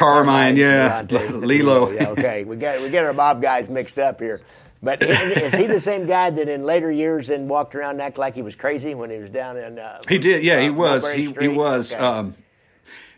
Carmine. 0.00 0.56
Yeah. 0.56 1.04
Lilo. 1.10 1.90
Yeah, 1.90 2.08
okay, 2.10 2.44
we 2.44 2.56
get 2.56 2.80
we 2.80 2.88
get 2.88 3.04
our 3.04 3.12
mob 3.12 3.42
guys 3.42 3.68
mixed 3.68 3.98
up 3.98 4.18
here. 4.18 4.40
But 4.82 5.02
is, 5.02 5.54
he 5.54 5.66
the 5.66 5.78
same 5.78 6.06
guy 6.06 6.30
that 6.30 6.48
in 6.48 6.62
later 6.62 6.90
years 6.90 7.26
then 7.26 7.46
walked 7.48 7.74
around 7.74 7.92
and 7.92 8.02
acted 8.02 8.18
like 8.18 8.34
he 8.34 8.40
was 8.40 8.54
crazy 8.54 8.94
when 8.94 9.10
he 9.10 9.18
was 9.18 9.28
down 9.28 9.58
in? 9.58 9.78
Uh, 9.78 10.00
He 10.08 10.16
did, 10.16 10.42
yeah, 10.42 10.58
he 10.58 10.68
uh, 10.68 10.72
was. 10.72 11.12
He 11.12 11.30
he 11.38 11.48
was. 11.48 11.92
Okay. 11.92 12.02
Um, 12.02 12.34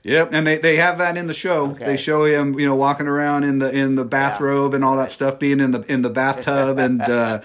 yep, 0.03 0.31
and 0.33 0.47
they, 0.47 0.59
they 0.59 0.77
have 0.77 0.99
that 0.99 1.17
in 1.17 1.27
the 1.27 1.35
show. 1.35 1.73
Okay. 1.73 1.85
They 1.85 1.97
show 1.97 2.25
him, 2.25 2.59
you 2.59 2.67
know, 2.67 2.75
walking 2.75 3.07
around 3.07 3.45
in 3.45 3.59
the 3.59 3.71
in 3.71 3.95
the 3.95 4.05
bathrobe 4.05 4.75
and 4.75 4.85
all 4.85 4.97
that 4.97 5.12
stuff, 5.12 5.38
being 5.38 5.61
in 5.61 5.71
the 5.71 5.81
in 5.93 6.03
the 6.03 6.11
bathtub, 6.11 6.79
and 6.79 7.01
uh, 7.09 7.41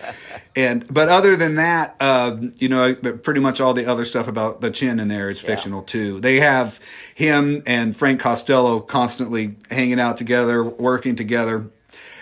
and 0.55 0.91
but 0.93 1.09
other 1.09 1.35
than 1.35 1.55
that, 1.55 1.95
um, 2.01 2.51
you 2.59 2.69
know, 2.69 2.95
pretty 2.95 3.39
much 3.39 3.61
all 3.61 3.73
the 3.73 3.85
other 3.85 4.05
stuff 4.05 4.27
about 4.27 4.61
the 4.61 4.71
chin 4.71 4.99
in 4.99 5.07
there 5.07 5.29
is 5.29 5.39
fictional 5.39 5.81
too. 5.81 6.19
They 6.19 6.39
have 6.39 6.79
him 7.15 7.63
and 7.65 7.95
Frank 7.95 8.19
Costello 8.19 8.79
constantly 8.79 9.55
hanging 9.69 9.99
out 9.99 10.17
together, 10.17 10.63
working 10.63 11.15
together, 11.15 11.69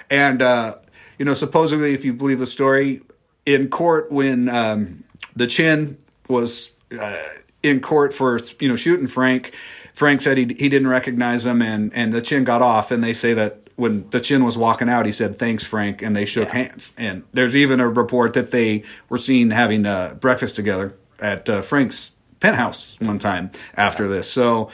and 0.09 0.41
uh, 0.41 0.75
you 1.17 1.25
know, 1.25 1.33
supposedly, 1.33 1.93
if 1.93 2.03
you 2.03 2.13
believe 2.13 2.39
the 2.39 2.45
story, 2.45 3.01
in 3.45 3.69
court 3.69 4.11
when 4.11 4.49
um, 4.49 5.03
the 5.35 5.47
chin 5.47 5.97
was 6.27 6.71
uh, 6.99 7.17
in 7.63 7.79
court 7.79 8.13
for 8.13 8.39
you 8.59 8.67
know 8.67 8.75
shooting 8.75 9.07
Frank, 9.07 9.53
Frank 9.95 10.21
said 10.21 10.37
he 10.37 10.43
he 10.43 10.69
didn't 10.69 10.87
recognize 10.87 11.45
him, 11.45 11.61
and 11.61 11.93
and 11.93 12.13
the 12.13 12.21
chin 12.21 12.43
got 12.43 12.61
off, 12.61 12.91
and 12.91 13.03
they 13.03 13.13
say 13.13 13.33
that. 13.33 13.61
When 13.77 14.09
the 14.11 14.21
chin 14.21 14.45
was 14.45 14.57
walking 14.57 14.87
out, 14.87 15.05
he 15.05 15.11
said, 15.11 15.37
"Thanks, 15.37 15.61
Frank," 15.65 16.01
and 16.01 16.15
they 16.15 16.23
shook 16.23 16.47
hands. 16.47 16.93
And 16.97 17.23
there's 17.33 17.57
even 17.57 17.81
a 17.81 17.89
report 17.89 18.33
that 18.35 18.51
they 18.51 18.83
were 19.09 19.17
seen 19.17 19.49
having 19.49 19.85
uh, 19.85 20.15
breakfast 20.17 20.55
together 20.55 20.95
at 21.19 21.49
uh, 21.49 21.61
Frank's 21.61 22.11
penthouse 22.39 22.97
one 23.01 23.19
time 23.19 23.51
after 23.75 24.07
this. 24.07 24.31
So, 24.31 24.69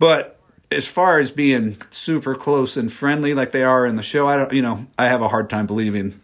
but 0.00 0.40
as 0.72 0.86
far 0.88 1.18
as 1.18 1.30
being 1.30 1.76
super 1.90 2.34
close 2.34 2.76
and 2.76 2.90
friendly 2.90 3.34
like 3.34 3.52
they 3.52 3.62
are 3.62 3.86
in 3.86 3.96
the 3.96 4.02
show, 4.02 4.26
I 4.28 4.36
don't, 4.36 4.52
you 4.52 4.62
know, 4.62 4.86
I 4.98 5.06
have 5.06 5.22
a 5.22 5.28
hard 5.28 5.48
time 5.50 5.66
believing, 5.66 6.20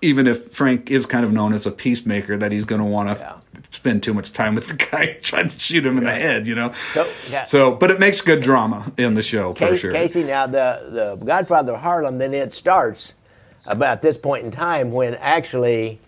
even 0.00 0.26
if 0.26 0.48
Frank 0.48 0.90
is 0.90 1.06
kind 1.06 1.24
of 1.24 1.32
known 1.32 1.52
as 1.52 1.66
a 1.66 1.72
peacemaker, 1.72 2.36
that 2.36 2.52
he's 2.52 2.64
going 2.64 2.80
to 2.80 2.86
want 2.86 3.18
to 3.18 3.40
spend 3.70 4.02
too 4.02 4.12
much 4.12 4.32
time 4.32 4.54
with 4.54 4.66
the 4.68 4.74
guy 4.74 5.14
trying 5.22 5.48
to 5.48 5.58
shoot 5.58 5.86
him 5.86 5.96
in 5.96 6.04
the 6.04 6.12
head, 6.12 6.46
you 6.46 6.54
know. 6.54 6.72
So, 6.72 7.06
yeah. 7.30 7.44
So, 7.44 7.74
but 7.74 7.90
it 7.90 7.98
makes 7.98 8.20
good 8.20 8.40
drama 8.40 8.92
in 8.96 9.14
the 9.14 9.22
show 9.22 9.54
for 9.54 9.74
sure. 9.76 9.92
Casey, 9.92 10.24
now 10.24 10.46
the 10.46 11.16
the 11.18 11.24
Godfather 11.24 11.74
of 11.74 11.80
Harlem, 11.80 12.18
then 12.18 12.34
it 12.34 12.52
starts 12.52 13.14
about 13.66 14.02
this 14.02 14.16
point 14.16 14.44
in 14.44 14.50
time 14.50 14.90
when 14.90 15.14
actually 15.16 16.00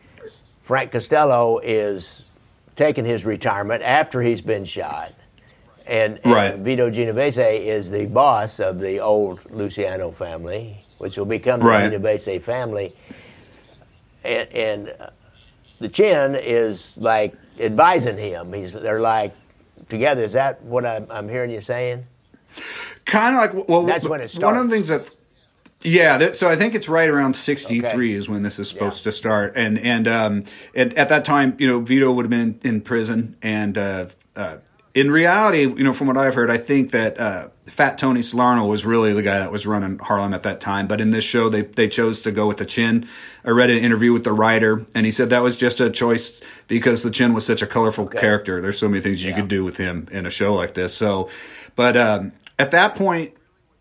Frank 0.65 0.93
Costello 0.93 1.59
is 1.63 2.25
taking 2.77 3.05
his 3.05 3.25
retirement 3.25 3.83
after 3.83 4.23
he's 4.23 4.41
been 4.41 4.65
shot. 4.65 5.13
And, 5.87 6.21
and 6.25 6.33
Right. 6.33 6.57
Vito 6.57 6.91
Genovese 6.91 7.39
is 7.39 7.91
the 7.91 8.07
boss 8.07 8.61
of 8.61 8.81
the 8.81 9.01
old 9.01 9.41
Luciano 9.51 10.13
family, 10.13 10.85
which 10.99 11.17
will 11.17 11.27
become 11.27 11.61
the 11.61 11.67
Right. 11.67 11.91
Genovese 11.91 12.43
family. 12.43 12.95
And, 14.25 14.49
and 14.53 14.95
the 15.83 15.89
Chin 15.89 16.35
is 16.35 16.95
like 16.97 17.35
advising 17.61 18.17
him. 18.17 18.53
He's 18.53 18.73
they're 18.73 19.01
like, 19.01 19.35
together. 19.89 20.25
Is 20.25 20.33
that 20.33 20.63
what 20.63 20.87
I'm, 20.87 21.07
I'm 21.11 21.29
hearing 21.29 21.51
you 21.51 21.61
saying? 21.61 22.07
Kind 23.05 23.35
of 23.35 23.57
like 23.57 23.69
well, 23.69 23.85
That's 23.85 24.09
when 24.09 24.21
it 24.21 24.33
One 24.35 24.57
of 24.57 24.69
the 24.69 24.75
things 24.75 24.89
that 24.89 25.11
yeah, 25.85 26.17
that, 26.19 26.37
so 26.37 26.49
I 26.49 26.55
think 26.55 26.77
it's 26.77 26.89
right 26.89 27.09
around 27.11 27.35
'63 27.35 27.89
Okay. 27.89 28.13
is 28.13 28.29
when 28.29 28.43
this 28.43 28.59
is 28.61 28.69
supposed 28.69 29.01
Yeah. 29.01 29.11
to 29.11 29.13
start, 29.13 29.55
and 29.57 29.79
and 29.79 30.07
um, 30.07 30.45
at, 30.77 30.95
at 30.95 31.09
that 31.09 31.25
time, 31.25 31.57
you 31.59 31.67
know, 31.67 31.81
Vito 31.81 32.13
would 32.13 32.25
have 32.25 32.31
been 32.31 32.61
in 32.63 32.81
prison, 32.83 33.37
and 33.43 33.77
uh, 33.77 34.07
uh, 34.37 34.59
in 34.95 35.11
reality, 35.11 35.61
you 35.63 35.83
know, 35.85 35.93
from 35.95 36.07
what 36.07 36.17
I've 36.19 36.35
heard, 36.35 36.51
I 36.51 36.59
think 36.59 36.91
that 36.91 37.19
uh, 37.19 37.49
Fat 37.65 37.97
Tony 37.97 38.21
Salerno 38.21 38.67
was 38.67 38.85
really 38.85 39.13
the 39.15 39.23
guy 39.23 39.39
that 39.39 39.51
was 39.51 39.67
running 39.67 39.99
Harlem 39.99 40.35
at 40.35 40.43
that 40.43 40.61
time. 40.61 40.87
But 40.87 41.01
in 41.01 41.11
this 41.11 41.25
show, 41.25 41.49
they 41.49 41.63
they 41.63 41.89
chose 41.89 42.21
to 42.23 42.31
go 42.33 42.47
with 42.47 42.59
the 42.59 42.67
Chin. 42.67 43.09
I 43.45 43.51
read 43.51 43.71
an 43.71 43.79
interview 43.79 44.13
with 44.13 44.25
the 44.25 44.33
writer, 44.33 44.85
and 44.95 45.07
he 45.07 45.13
said 45.13 45.31
that 45.31 45.43
was 45.43 45.57
just 45.57 45.81
a 45.81 45.89
choice 45.89 46.41
because 46.69 47.03
the 47.03 47.11
Chin 47.11 47.33
was 47.33 47.47
such 47.47 47.63
a 47.63 47.67
colorful 47.67 48.07
character. 48.07 48.61
There's 48.61 48.79
so 48.79 48.89
many 48.89 49.01
things 49.03 49.23
you 49.23 49.31
Yeah. 49.31 49.37
could 49.37 49.49
do 49.49 49.65
with 49.65 49.79
him 49.79 50.09
in 50.11 50.27
a 50.27 50.31
show 50.31 50.53
like 50.55 50.75
this. 50.75 50.95
So, 50.95 51.31
but 51.75 51.97
um, 51.97 52.33
at 52.59 52.71
that 52.73 52.95
point 52.95 53.33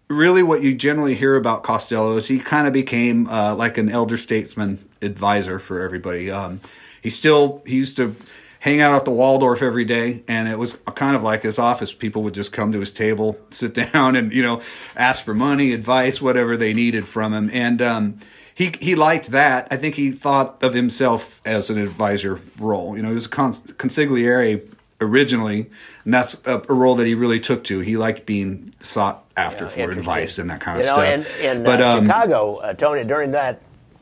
really 0.07 0.43
what 0.43 0.61
you 0.61 0.73
generally 0.73 1.15
hear 1.15 1.37
about 1.37 1.63
Costello 1.63 2.17
is 2.17 2.27
he 2.27 2.37
kind 2.37 2.67
of 2.67 2.73
became 2.73 3.29
uh, 3.29 3.55
like 3.55 3.77
an 3.77 3.89
elder 3.89 4.17
statesman 4.17 4.77
advisor 5.01 5.57
for 5.57 5.79
everybody. 5.79 6.29
Um, 6.29 6.59
he 7.01 7.09
still 7.09 7.61
he 7.65 7.77
used 7.77 7.95
to 7.95 8.13
hang 8.61 8.79
out 8.79 8.93
at 8.93 9.05
the 9.05 9.11
Waldorf 9.11 9.61
every 9.61 9.85
day, 9.85 10.23
and 10.27 10.47
it 10.47 10.57
was 10.57 10.73
kind 10.95 11.15
of 11.15 11.23
like 11.23 11.41
his 11.43 11.59
office. 11.59 11.93
People 11.93 12.21
would 12.23 12.35
just 12.35 12.53
come 12.53 12.71
to 12.71 12.79
his 12.79 12.91
table, 12.91 13.37
sit 13.49 13.73
down, 13.73 14.15
and 14.15 14.31
you 14.31 14.41
know 14.41 14.61
ask 14.95 15.25
for 15.25 15.33
money, 15.33 15.73
advice, 15.73 16.21
whatever 16.21 16.55
they 16.55 16.73
needed 16.73 17.07
from 17.07 17.33
him, 17.33 17.49
and. 17.51 17.81
Um, 17.81 18.19
he, 18.53 18.73
he 18.79 18.95
liked 18.95 19.31
that. 19.31 19.69
I 19.71 19.77
think 19.77 19.95
he 19.95 20.11
thought 20.11 20.61
of 20.61 20.73
himself 20.75 21.41
as 21.45 21.71
an 21.71 21.79
advisor 21.79 22.41
role. 22.59 22.95
You 22.95 23.01
know, 23.01 23.07
he 23.07 23.15
was 23.15 23.25
a 23.25 23.29
cons- 23.29 23.61
consigliere 23.61 24.61
originally, 24.99 25.69
and 26.03 26.13
that's 26.13 26.39
a, 26.45 26.61
a 26.69 26.73
role 26.73 26.93
that 26.95 27.07
he 27.07 27.15
really 27.15 27.39
took 27.39 27.63
to. 27.63 27.79
He 27.79 27.97
liked 27.97 28.25
being 28.25 28.71
sought 28.79 29.23
after 29.37 29.67
for 29.67 29.89
advice 29.89 30.37
and 30.37 30.49
that 30.49 30.59
kind 30.59 30.77
of 30.77 30.85
you 30.85 30.91
know, 30.91 31.21
stuff. 31.23 31.41
In, 31.41 31.57
in 31.57 31.63
but 31.63 31.81
uh, 31.81 31.97
um, 31.97 32.05
Chicago, 32.05 32.55
uh, 32.57 32.73
Tony, 32.73 33.03
during 33.05 33.31
that, 33.31 33.61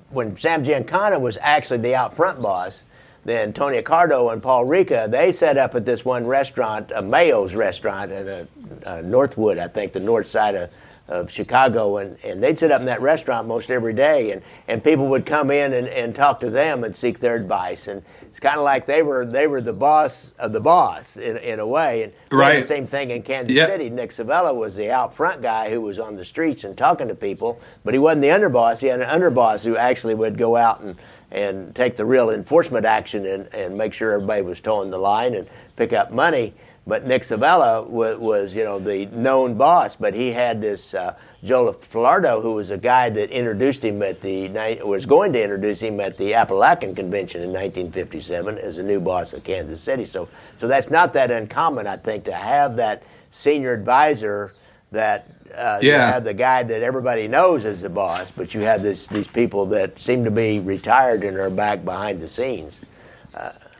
when 0.10 0.36
Sam 0.36 0.66
Giancana 0.66 1.22
was 1.22 1.38
actually 1.40 1.80
the 1.80 1.96
out 1.96 2.16
front 2.16 2.42
boss, 2.42 2.82
then 3.26 3.54
Tony 3.54 3.82
Accardo 3.82 4.32
and 4.32 4.42
Paul 4.42 4.66
Ricca, 4.66 5.08
they 5.10 5.32
set 5.32 5.58
up 5.58 5.76
at 5.76 5.86
this 5.86 6.06
one 6.06 6.26
restaurant, 6.26 6.92
a 6.96 7.02
Mayo's 7.02 7.54
restaurant 7.54 8.12
in 8.12 8.28
uh, 8.28 8.46
uh, 8.86 9.02
Northwood, 9.04 9.58
I 9.58 9.68
think, 9.68 9.94
the 9.94 10.00
north 10.00 10.28
side 10.28 10.56
of, 10.56 10.70
of 11.10 11.30
Chicago, 11.32 11.98
and, 11.98 12.18
and 12.24 12.42
they'd 12.42 12.58
sit 12.58 12.72
up 12.72 12.80
in 12.80 12.86
that 12.86 13.02
restaurant 13.02 13.48
most 13.48 13.72
every 13.72 13.94
day, 13.94 14.32
and, 14.32 14.42
and 14.68 14.84
people 14.84 15.08
would 15.08 15.26
come 15.26 15.50
in 15.50 15.74
and, 15.74 15.88
and 15.88 16.16
talk 16.16 16.40
to 16.40 16.50
them 16.52 16.84
and 16.84 16.96
seek 16.96 17.20
their 17.20 17.36
advice, 17.36 17.88
and 17.88 18.04
it's 18.30 18.40
kind 18.40 18.58
of 18.58 18.64
like 18.64 18.86
they 18.86 19.02
were 19.02 19.26
they 19.26 19.48
were 19.48 19.60
the 19.60 19.74
boss 19.74 20.34
of 20.38 20.54
the 20.54 20.62
boss 20.62 21.18
in, 21.18 21.38
in 21.38 21.60
a 21.60 21.66
way, 21.68 22.04
and 22.04 22.14
Right. 22.32 22.58
the 22.58 22.64
same 22.64 22.86
thing 22.86 23.10
in 23.10 23.24
Kansas 23.24 23.56
Yeah. 23.56 23.66
City. 23.66 23.90
Nick 23.90 24.12
Civella 24.12 24.56
was 24.56 24.76
the 24.76 24.92
out 24.92 25.16
front 25.16 25.42
guy 25.42 25.72
who 25.72 25.82
was 25.82 25.98
on 25.98 26.16
the 26.16 26.24
streets 26.24 26.64
and 26.64 26.78
talking 26.78 27.08
to 27.08 27.16
people, 27.16 27.60
but 27.84 27.94
he 27.96 28.00
wasn't 28.00 28.22
the 28.22 28.30
underboss. 28.30 28.78
He 28.78 28.88
had 28.88 29.02
an 29.02 29.10
underboss 29.10 29.64
who 29.64 29.76
actually 29.78 30.14
would 30.14 30.38
go 30.38 30.56
out 30.56 30.82
and, 30.82 30.96
and 31.32 31.76
take 31.76 31.98
the 31.98 32.06
real 32.06 32.30
enforcement 32.30 32.86
action 32.86 33.26
and, 33.26 33.52
and 33.54 33.76
make 33.76 33.94
sure 33.94 34.12
everybody 34.14 34.44
was 34.44 34.60
towing 34.62 34.92
the 34.92 34.98
line 35.00 35.34
and 35.34 35.48
pick 35.76 35.92
up 35.92 36.12
money. 36.12 36.54
But 36.88 37.06
Nick 37.06 37.22
Civella 37.22 37.86
was, 37.86 38.18
was 38.18 38.54
you 38.54 38.64
know, 38.64 38.80
the 38.80 39.06
known 39.08 39.56
boss, 39.56 39.96
but 39.96 40.14
he 40.14 40.32
had 40.32 40.62
this 40.62 40.94
uh, 40.94 41.16
Joe 41.44 41.72
Filardo, 41.74 42.42
who 42.42 42.54
was 42.54 42.70
a 42.70 42.78
guy 42.78 43.10
that 43.12 43.30
introduced 43.30 43.84
him 43.84 44.02
at 44.02 44.22
the 44.22 44.50
was 44.84 45.06
going 45.06 45.32
to 45.34 45.42
introduce 45.42 45.80
him 45.80 46.00
at 46.00 46.18
the 46.18 46.32
Apalachin 46.32 46.96
Convention 46.96 47.42
in 47.42 47.50
1957 47.50 48.58
as 48.58 48.78
a 48.78 48.84
new 48.84 49.00
boss 49.00 49.34
of 49.34 49.44
Kansas 49.44 49.82
City. 49.82 50.06
So, 50.06 50.28
so 50.60 50.68
that's 50.68 50.90
not 50.90 51.14
that 51.14 51.32
uncommon, 51.32 51.88
I 51.88 51.96
think, 51.96 52.26
to 52.26 52.34
have 52.34 52.76
that 52.78 53.04
senior 53.32 53.74
advisor 53.74 54.52
that 54.92 55.30
uh, 55.56 55.80
you 55.82 55.92
have 55.94 56.24
the 56.24 56.34
guy 56.34 56.64
that 56.64 56.82
everybody 56.82 57.28
knows 57.28 57.66
as 57.66 57.82
the 57.82 57.90
boss, 57.90 58.32
but 58.32 58.54
you 58.54 58.62
have 58.62 58.82
this, 58.82 59.08
these 59.08 59.28
people 59.28 59.66
that 59.68 60.00
seem 60.00 60.24
to 60.24 60.32
be 60.32 60.60
retired 60.60 61.24
and 61.24 61.38
are 61.38 61.50
back 61.50 61.84
behind 61.84 62.22
the 62.22 62.28
scenes. 62.28 62.82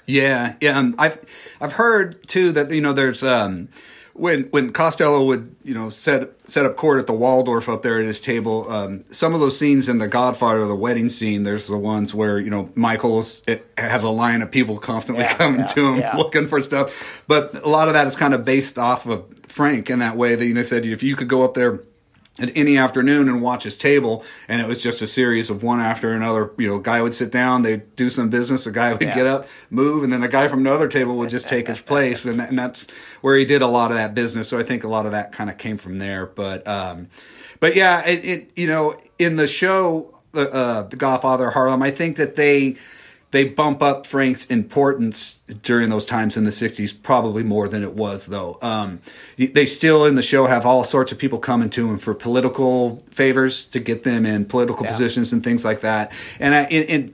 Yeah, 0.10 0.56
yeah. 0.60 0.78
Um, 0.78 0.96
I've 0.98 1.20
I've 1.62 1.74
heard 1.74 2.28
too 2.28 2.52
that 2.54 2.72
you 2.72 2.82
know 2.82 2.94
there's 2.94 3.24
um, 3.24 3.70
when 4.14 4.44
when 4.46 4.72
Costello 4.72 5.24
would 5.26 5.56
you 5.64 5.74
know 5.76 5.90
set 5.92 6.50
set 6.50 6.66
up 6.66 6.76
court 6.78 7.00
at 7.00 7.06
the 7.08 7.14
Waldorf 7.14 7.70
up 7.70 7.84
there 7.84 8.00
at 8.00 8.06
his 8.06 8.20
table. 8.20 8.70
Um, 8.72 9.04
some 9.12 9.34
of 9.36 9.40
those 9.40 9.58
scenes 9.58 9.88
in 9.88 10.00
The 10.00 10.08
Godfather, 10.08 10.66
the 10.66 10.76
wedding 10.76 11.10
scene, 11.10 11.44
there's 11.44 11.68
the 11.68 11.78
ones 11.78 12.14
where 12.14 12.40
you 12.40 12.50
know 12.50 12.70
Michael's 12.76 13.44
it 13.48 13.66
has 13.78 14.04
a 14.04 14.10
line 14.10 14.42
of 14.42 14.50
people 14.52 14.80
constantly 14.80 15.24
Yeah, 15.26 15.36
coming 15.36 15.62
yeah, 15.62 15.68
to 15.68 15.94
him 15.94 16.00
yeah. 16.00 16.18
looking 16.18 16.48
for 16.48 16.60
stuff. 16.60 17.24
But 17.28 17.56
a 17.64 17.70
lot 17.70 17.88
of 17.88 17.94
that 17.94 18.08
is 18.08 18.16
kind 18.16 18.34
of 18.34 18.44
based 18.44 18.80
off 18.80 19.06
of 19.06 19.26
Frank 19.44 19.90
in 19.90 20.00
that 20.00 20.18
way 20.18 20.36
that 20.36 20.46
you 20.46 20.54
know 20.56 20.64
said 20.64 20.86
if 20.86 21.04
you 21.04 21.16
could 21.16 21.28
go 21.28 21.46
up 21.46 21.54
there 21.54 21.84
at 22.40 22.52
any 22.56 22.78
afternoon 22.78 23.28
and 23.30 23.42
watch 23.42 23.64
his 23.64 23.78
table 23.78 24.24
and 24.48 24.62
it 24.62 24.68
was 24.68 24.82
just 24.82 25.02
a 25.02 25.08
series 25.08 25.50
of 25.50 25.62
one 25.64 25.80
after 25.80 26.14
another. 26.14 26.52
You 26.58 26.68
know 26.68 26.76
a 26.78 26.82
guy 26.82 27.02
would 27.02 27.14
sit 27.14 27.32
down 27.32 27.62
they'd 27.62 27.96
do 27.96 28.10
some 28.10 28.30
business 28.30 28.66
a 28.68 28.72
guy 28.72 28.92
would 28.94 29.02
Yeah. 29.02 29.16
get 29.16 29.28
up 29.28 29.48
move 29.70 30.04
and 30.04 30.12
then 30.14 30.24
a 30.24 30.28
guy 30.28 30.48
from 30.48 30.60
another 30.60 30.88
table 30.88 31.18
would 31.18 31.30
just 31.30 31.48
take 31.50 31.68
his 31.68 31.82
place 31.82 32.26
and, 32.26 32.40
and 32.42 32.58
that's 32.58 32.88
where 33.22 33.36
he 33.38 33.46
did 33.46 33.62
a 33.62 33.68
lot 33.68 33.92
of 33.92 33.98
that 33.98 34.14
business. 34.14 34.48
So 34.50 34.58
i 34.60 34.64
think 34.64 34.84
a 34.84 34.88
lot 34.88 35.06
of 35.06 35.12
that 35.12 35.32
kind 35.32 35.50
of 35.50 35.58
came 35.58 35.78
from 35.78 36.00
there. 36.00 36.26
But 36.26 36.68
um 36.68 37.08
but 37.60 37.76
yeah 37.76 38.06
it, 38.06 38.24
it 38.26 38.52
you 38.56 38.68
know 38.68 39.00
in 39.18 39.36
the 39.36 39.48
show 39.48 40.16
uh 40.34 40.84
the 40.84 40.96
godfather 40.96 41.50
harlem 41.50 41.82
i 41.82 41.90
think 41.92 42.16
that 42.18 42.36
they 42.36 42.76
they 43.32 43.44
bump 43.44 43.82
up 43.84 44.08
Frank's 44.08 44.46
importance 44.46 45.42
during 45.62 45.90
those 45.90 46.06
times 46.06 46.36
in 46.36 46.46
the 46.46 46.50
60s, 46.50 46.94
probably 47.04 47.44
more 47.44 47.68
than 47.68 47.84
it 47.84 47.94
was, 47.94 48.26
though. 48.28 48.58
Um, 48.62 49.02
they 49.38 49.66
still 49.68 50.06
in 50.06 50.16
the 50.16 50.24
show 50.24 50.48
have 50.48 50.66
all 50.66 50.84
sorts 50.84 51.12
of 51.12 51.20
people 51.20 51.38
coming 51.38 51.70
to 51.72 51.90
him 51.90 51.98
for 52.00 52.16
political 52.16 53.04
favors 53.12 53.66
to 53.66 53.80
get 53.80 54.04
them 54.04 54.26
in 54.26 54.46
political 54.46 54.84
Yeah. 54.86 54.92
positions 54.92 55.32
and 55.32 55.44
things 55.44 55.64
like 55.64 55.82
that. 55.82 56.12
And 56.40 56.56
I, 56.56 56.66
in, 56.66 56.84
in 56.86 57.14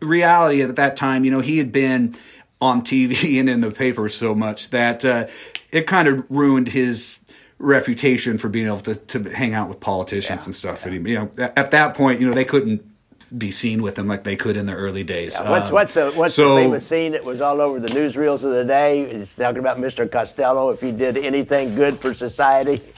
reality, 0.00 0.62
at 0.62 0.76
that 0.76 0.96
time, 0.96 1.24
you 1.24 1.30
know, 1.32 1.40
he 1.40 1.58
had 1.58 1.72
been 1.72 2.14
on 2.60 2.82
TV 2.82 3.38
and 3.40 3.48
in 3.50 3.60
the 3.60 3.70
papers 3.72 4.14
so 4.14 4.34
much 4.34 4.70
that 4.70 5.04
uh, 5.04 5.26
it 5.72 5.86
kind 5.88 6.06
of 6.06 6.24
ruined 6.30 6.68
his 6.68 7.18
reputation 7.58 8.38
for 8.38 8.48
being 8.48 8.66
able 8.66 8.78
to, 8.78 8.94
to 8.94 9.22
hang 9.30 9.54
out 9.54 9.68
with 9.68 9.80
politicians 9.80 10.42
Yeah, 10.42 10.46
and 10.46 10.54
stuff. 10.54 10.86
And 10.86 11.08
you 11.08 11.14
know, 11.18 11.30
at 11.38 11.70
that 11.72 11.94
point, 11.94 12.20
you 12.20 12.28
know, 12.28 12.34
they 12.34 12.44
couldn't 12.44 12.84
be 13.36 13.50
seen 13.50 13.82
with 13.82 13.98
him 13.98 14.06
like 14.06 14.24
they 14.24 14.36
could 14.36 14.56
in 14.56 14.66
the 14.66 14.72
early 14.74 15.02
days. 15.04 15.38
What's 15.40 15.66
Um, 15.68 15.72
what's 15.72 15.94
the 15.94 16.10
what's 16.12 16.34
so- 16.34 16.54
the 16.56 16.62
famous 16.62 16.86
scene 16.86 17.12
that 17.12 17.24
was 17.24 17.40
all 17.40 17.60
over 17.60 17.80
the 17.80 17.88
newsreels 17.88 18.42
of 18.44 18.52
the 18.52 18.64
day? 18.64 19.02
It's 19.02 19.34
talking 19.34 19.58
about 19.58 19.78
Mr. 19.78 20.10
Costello. 20.10 20.70
If 20.70 20.80
he 20.80 20.92
did 20.92 21.16
anything 21.16 21.74
good 21.74 21.98
for 21.98 22.14
society, 22.14 22.80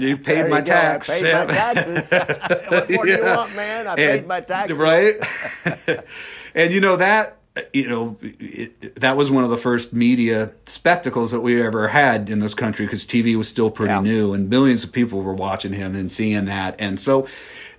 You 0.00 0.16
paid 0.16 0.48
my 0.48 0.58
you 0.58 0.64
go. 0.64 0.74
I 0.74 0.98
paid 0.98 1.24
Yeah. 1.24 1.44
my 1.44 1.52
taxes. 1.52 2.10
what 2.70 2.90
more 2.90 3.04
do 3.04 3.10
you 3.10 3.18
Yeah. 3.18 3.36
want, 3.36 3.56
man? 3.56 3.86
I 3.88 3.90
And- 3.90 3.96
paid 3.96 4.26
my 4.28 4.40
taxes. 4.40 4.76
Right. 4.76 5.16
and 6.54 6.72
you 6.72 6.80
know 6.80 6.96
that 6.96 7.34
you 7.72 7.88
know 7.88 8.16
it, 8.22 9.00
that 9.00 9.16
was 9.16 9.28
one 9.32 9.42
of 9.42 9.50
the 9.50 9.56
first 9.56 9.92
media 9.92 10.52
spectacles 10.66 11.32
that 11.32 11.40
we 11.40 11.60
ever 11.60 11.88
had 11.88 12.30
in 12.30 12.38
this 12.38 12.54
country 12.54 12.86
because 12.86 13.04
TV 13.04 13.34
was 13.34 13.48
still 13.48 13.70
pretty 13.72 13.92
Yeah. 13.94 14.00
new 14.00 14.32
and 14.34 14.48
millions 14.48 14.84
of 14.84 14.92
people 14.92 15.22
were 15.22 15.34
watching 15.34 15.72
him 15.72 15.96
and 15.96 16.12
seeing 16.12 16.44
that. 16.44 16.76
And 16.78 17.00
so 17.00 17.26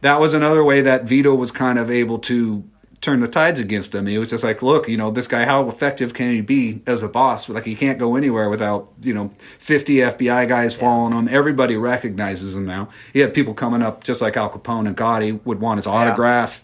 that 0.02 0.20
was 0.20 0.34
another 0.34 0.64
way 0.64 0.82
that 0.82 1.06
Vito 1.06 1.36
was 1.36 1.52
kind 1.52 1.78
of 1.80 1.90
able 1.90 2.20
to 2.20 2.64
turn 3.02 3.22
the 3.22 3.28
tides 3.28 3.60
against 3.60 3.96
him. 3.96 4.08
He 4.08 4.18
was 4.18 4.30
just 4.30 4.44
like, 4.44 4.62
look, 4.62 4.90
you 4.90 4.98
know, 4.98 5.10
this 5.10 5.28
guy, 5.28 5.46
how 5.46 5.68
effective 5.70 6.14
can 6.14 6.32
he 6.32 6.42
be 6.42 6.82
as 6.86 7.02
a 7.02 7.08
boss? 7.08 7.48
Like, 7.48 7.66
he 7.66 7.76
can't 7.76 7.98
go 7.98 8.16
anywhere 8.16 8.50
without, 8.50 8.92
you 9.02 9.14
know, 9.14 9.30
50 9.60 9.96
FBI 9.96 10.48
guys 10.48 10.76
following 10.76 11.14
him. 11.14 11.28
Everybody 11.30 11.78
recognizes 11.78 12.56
him 12.56 12.66
now. 12.66 12.90
He 13.14 13.20
had 13.20 13.34
people 13.34 13.54
coming 13.54 13.82
up 13.82 14.04
just 14.04 14.22
like 14.22 14.36
Al 14.36 14.50
Capone 14.50 14.88
and 14.88 14.98
Gotti 14.98 15.44
would 15.46 15.62
want 15.62 15.78
his 15.78 15.88
autograph. 15.88 16.64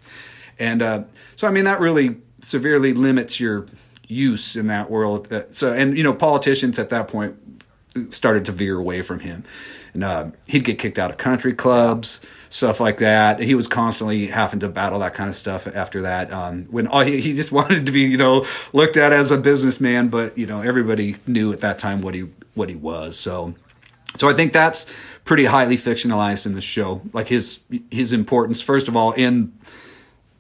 And 0.60 0.82
uh, 0.82 1.04
so, 1.36 1.48
I 1.48 1.52
mean, 1.52 1.66
that 1.66 1.80
really 1.80 2.18
severely 2.42 2.94
limits 2.94 3.40
your 3.40 3.66
use 4.08 4.56
in 4.56 4.68
that 4.68 4.92
world. 4.92 5.32
Uh, 5.32 5.44
so, 5.50 5.72
and, 5.72 5.98
you 5.98 6.04
know, 6.04 6.14
politicians 6.14 6.78
at 6.78 6.90
that 6.90 7.08
point 7.08 7.36
started 8.10 8.46
to 8.46 8.52
veer 8.52 8.78
away 8.78 9.02
from 9.02 9.22
him. 9.22 9.44
And 9.94 10.04
uh, 10.04 10.32
he'd 10.48 10.66
get 10.66 10.80
kicked 10.80 11.00
out 11.00 11.10
of 11.10 11.18
country 11.18 11.54
clubs, 11.54 12.20
stuff 12.56 12.80
like 12.80 13.00
that. 13.00 13.40
He 13.40 13.54
was 13.54 13.68
constantly 13.68 14.28
having 14.28 14.62
to 14.62 14.70
battle 14.70 15.00
that 15.00 15.14
kind 15.14 15.28
of 15.28 15.36
stuff 15.36 15.68
after 15.68 16.04
that. 16.04 16.32
Um, 16.32 16.66
when 16.66 16.88
all 16.88 17.02
he, 17.02 17.20
he 17.20 17.34
just 17.34 17.52
wanted 17.60 17.86
to 17.86 17.92
be, 17.92 18.02
you 18.02 18.18
know, 18.18 18.46
looked 18.72 18.96
at 18.96 19.12
as 19.12 19.32
a 19.32 19.38
businessman, 19.38 20.08
but 20.08 20.38
you 20.38 20.48
know, 20.48 20.62
everybody 20.62 21.18
knew 21.28 21.52
at 21.52 21.60
that 21.60 21.80
time 21.80 22.02
what 22.02 22.14
he 22.14 22.30
what 22.54 22.70
he 22.70 22.76
was. 22.76 23.18
So, 23.18 23.56
so 24.16 24.30
I 24.30 24.34
think 24.34 24.54
that's 24.54 24.88
pretty 25.26 25.44
highly 25.44 25.76
fictionalized 25.76 26.46
in 26.46 26.54
the 26.54 26.62
show. 26.62 27.02
Like 27.12 27.28
his 27.28 27.60
his 27.92 28.14
importance, 28.14 28.62
first 28.62 28.88
of 28.88 28.96
all, 28.96 29.12
in 29.12 29.52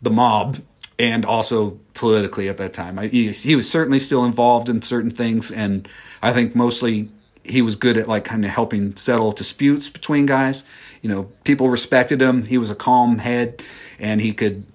the 0.01 0.09
mob 0.09 0.59
and 0.97 1.25
also 1.25 1.71
politically 1.93 2.47
at 2.47 2.55
that 2.55 2.73
time. 2.73 2.97
I, 2.97 3.07
he, 3.07 3.29
he 3.31 3.57
was 3.57 3.69
certainly 3.69 3.99
still 3.99 4.23
involved 4.23 4.69
in 4.69 4.81
certain 4.81 5.11
things, 5.11 5.51
and 5.51 5.85
I 6.21 6.31
think 6.31 6.55
mostly 6.55 7.09
he 7.45 7.61
was 7.61 7.75
good 7.75 7.97
at 7.97 8.07
like 8.07 8.25
kind 8.25 8.43
of 8.45 8.51
helping 8.51 8.95
settle 8.95 9.31
disputes 9.31 9.89
between 9.89 10.25
guys. 10.25 10.63
You 11.01 11.09
know, 11.09 11.23
people 11.43 11.69
respected 11.69 12.21
him. 12.21 12.43
He 12.45 12.57
was 12.57 12.71
a 12.71 12.75
calm 12.75 13.19
head, 13.19 13.61
and 13.99 14.19
he 14.21 14.33
could 14.33 14.65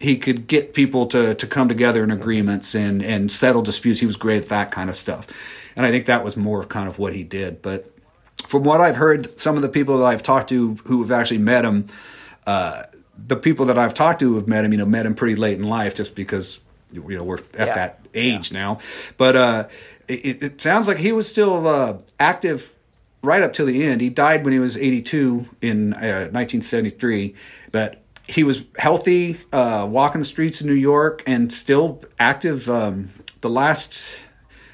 he 0.00 0.16
could 0.16 0.46
get 0.46 0.72
people 0.72 1.06
to 1.06 1.34
to 1.34 1.46
come 1.46 1.68
together 1.68 2.02
in 2.04 2.10
agreements 2.10 2.74
and 2.74 3.04
and 3.04 3.30
settle 3.30 3.62
disputes. 3.62 4.00
He 4.00 4.06
was 4.06 4.16
great 4.16 4.42
at 4.42 4.48
that 4.50 4.70
kind 4.70 4.88
of 4.88 4.96
stuff, 4.96 5.26
and 5.76 5.84
I 5.84 5.90
think 5.90 6.06
that 6.06 6.24
was 6.24 6.36
more 6.36 6.60
of 6.60 6.68
kind 6.68 6.88
of 6.88 6.98
what 6.98 7.14
he 7.14 7.22
did. 7.24 7.60
But 7.62 7.90
from 8.46 8.62
what 8.62 8.80
I've 8.80 8.96
heard, 8.96 9.38
some 9.38 9.56
of 9.56 9.62
the 9.62 9.68
people 9.68 9.98
that 9.98 10.04
I've 10.06 10.22
talked 10.22 10.48
to 10.50 10.76
who 10.84 11.02
have 11.02 11.10
actually 11.10 11.38
met 11.38 11.64
him, 11.64 11.88
uh, 12.46 12.84
the 13.26 13.36
people 13.36 13.66
that 13.66 13.76
I've 13.78 13.92
talked 13.94 14.20
to 14.20 14.28
who 14.30 14.34
have 14.36 14.48
met 14.48 14.64
him, 14.64 14.72
you 14.72 14.78
know, 14.78 14.86
met 14.86 15.04
him 15.06 15.14
pretty 15.14 15.36
late 15.36 15.58
in 15.58 15.64
life, 15.64 15.94
just 15.94 16.14
because 16.14 16.60
you 16.92 17.02
know 17.18 17.24
we're 17.24 17.38
at 17.58 17.66
Yeah. 17.68 17.74
that 17.74 18.06
age 18.14 18.52
now. 18.52 18.78
But 19.16 19.36
uh, 19.36 19.68
it, 20.10 20.42
it 20.42 20.60
sounds 20.60 20.88
like 20.88 20.98
he 20.98 21.12
was 21.12 21.28
still 21.28 21.66
uh, 21.66 21.98
active 22.18 22.74
right 23.22 23.42
up 23.42 23.52
till 23.52 23.66
the 23.66 23.84
end. 23.84 24.00
He 24.00 24.10
died 24.10 24.44
when 24.44 24.52
he 24.52 24.58
was 24.58 24.76
82 24.76 25.48
in 25.60 25.92
uh, 25.94 26.28
1973, 26.30 27.34
but 27.70 28.02
he 28.26 28.44
was 28.44 28.64
healthy, 28.78 29.40
uh, 29.52 29.86
walking 29.88 30.20
the 30.20 30.24
streets 30.24 30.60
of 30.60 30.66
New 30.66 30.72
York, 30.72 31.22
and 31.26 31.52
still 31.52 32.02
active. 32.18 32.70
Um, 32.70 33.10
the 33.40 33.48
last 33.48 34.20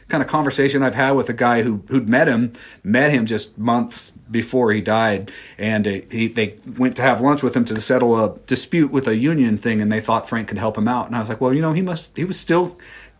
kind 0.08 0.22
of 0.22 0.28
conversation 0.28 0.82
I've 0.82 0.94
had 0.94 1.12
with 1.12 1.28
a 1.28 1.32
guy 1.32 1.62
who 1.62 1.82
who'd 1.88 2.08
met 2.08 2.28
him, 2.28 2.52
met 2.84 3.10
him 3.10 3.26
just 3.26 3.56
months 3.56 4.12
before 4.30 4.72
he 4.72 4.80
died, 4.80 5.32
and 5.58 5.86
uh, 5.86 5.90
he, 6.10 6.28
they 6.28 6.56
went 6.76 6.96
to 6.96 7.02
have 7.02 7.20
lunch 7.20 7.42
with 7.42 7.56
him 7.56 7.64
to 7.66 7.80
settle 7.80 8.22
a 8.22 8.38
dispute 8.46 8.90
with 8.90 9.08
a 9.08 9.16
union 9.16 9.56
thing, 9.56 9.80
and 9.80 9.90
they 9.90 10.00
thought 10.00 10.28
Frank 10.28 10.48
could 10.48 10.58
help 10.58 10.76
him 10.76 10.86
out. 10.86 11.06
And 11.06 11.16
I 11.16 11.18
was 11.18 11.28
like, 11.28 11.40
well, 11.40 11.52
you 11.52 11.62
know, 11.62 11.72
he 11.72 11.82
must 11.82 12.16
he 12.16 12.24
was 12.24 12.38
still 12.38 12.76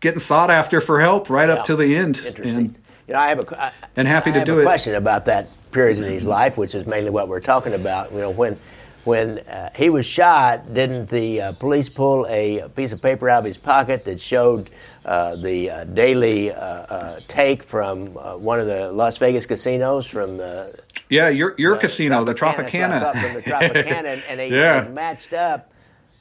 getting 0.06 0.20
sought 0.20 0.50
after 0.50 0.80
for 0.80 1.00
help 1.00 1.28
right 1.28 1.50
up 1.50 1.58
Yeah. 1.58 1.62
to 1.64 1.76
the 1.76 1.96
end. 1.96 2.16
Interesting. 2.18 2.56
And 2.56 2.74
you 3.08 3.14
know, 3.14 3.18
I 3.20 3.28
have 3.28 3.40
a 3.40 3.62
I- 3.64 3.72
And 3.96 4.06
happy 4.06 4.30
I 4.30 4.34
to 4.34 4.44
do 4.44 4.58
a 4.58 4.62
it. 4.62 4.64
question 4.64 4.94
about 4.94 5.24
that 5.26 5.48
period 5.72 5.98
in 5.98 6.04
his 6.04 6.22
life, 6.22 6.56
which 6.56 6.74
is 6.74 6.86
mainly 6.86 7.10
what 7.10 7.26
we're 7.28 7.40
talking 7.40 7.74
about. 7.74 8.12
You 8.12 8.20
know, 8.20 8.30
when 8.30 8.56
when 9.04 9.38
uh, 9.40 9.70
he 9.76 9.88
was 9.88 10.04
shot, 10.04 10.74
didn't 10.74 11.06
the 11.10 11.40
uh, 11.40 11.52
police 11.60 11.88
pull 11.88 12.26
a 12.28 12.68
piece 12.74 12.90
of 12.92 13.00
paper 13.00 13.28
out 13.30 13.38
of 13.40 13.44
his 13.44 13.56
pocket 13.56 14.04
that 14.04 14.20
showed 14.20 14.68
uh, 15.04 15.36
the 15.36 15.70
uh, 15.70 15.84
daily 15.84 16.50
uh, 16.52 16.56
uh, 16.56 17.20
take 17.28 17.62
from 17.62 18.16
uh, 18.18 18.36
one 18.36 18.58
of 18.58 18.66
the 18.66 18.90
Las 18.92 19.16
Vegas 19.18 19.46
casinos 19.46 20.06
from 20.06 20.36
the 20.38 20.76
yeah, 21.08 21.28
your 21.28 21.54
your 21.58 21.74
the 21.74 21.80
casino, 21.82 22.24
the 22.24 22.32
that's 22.34 22.40
Tropicana. 22.40 23.12
From 23.12 23.34
the 23.34 23.42
Tropicana, 23.42 24.06
and, 24.14 24.22
and 24.28 24.38
they, 24.40 24.50
Yeah. 24.50 24.88
matched 24.92 25.32
up 25.32 25.70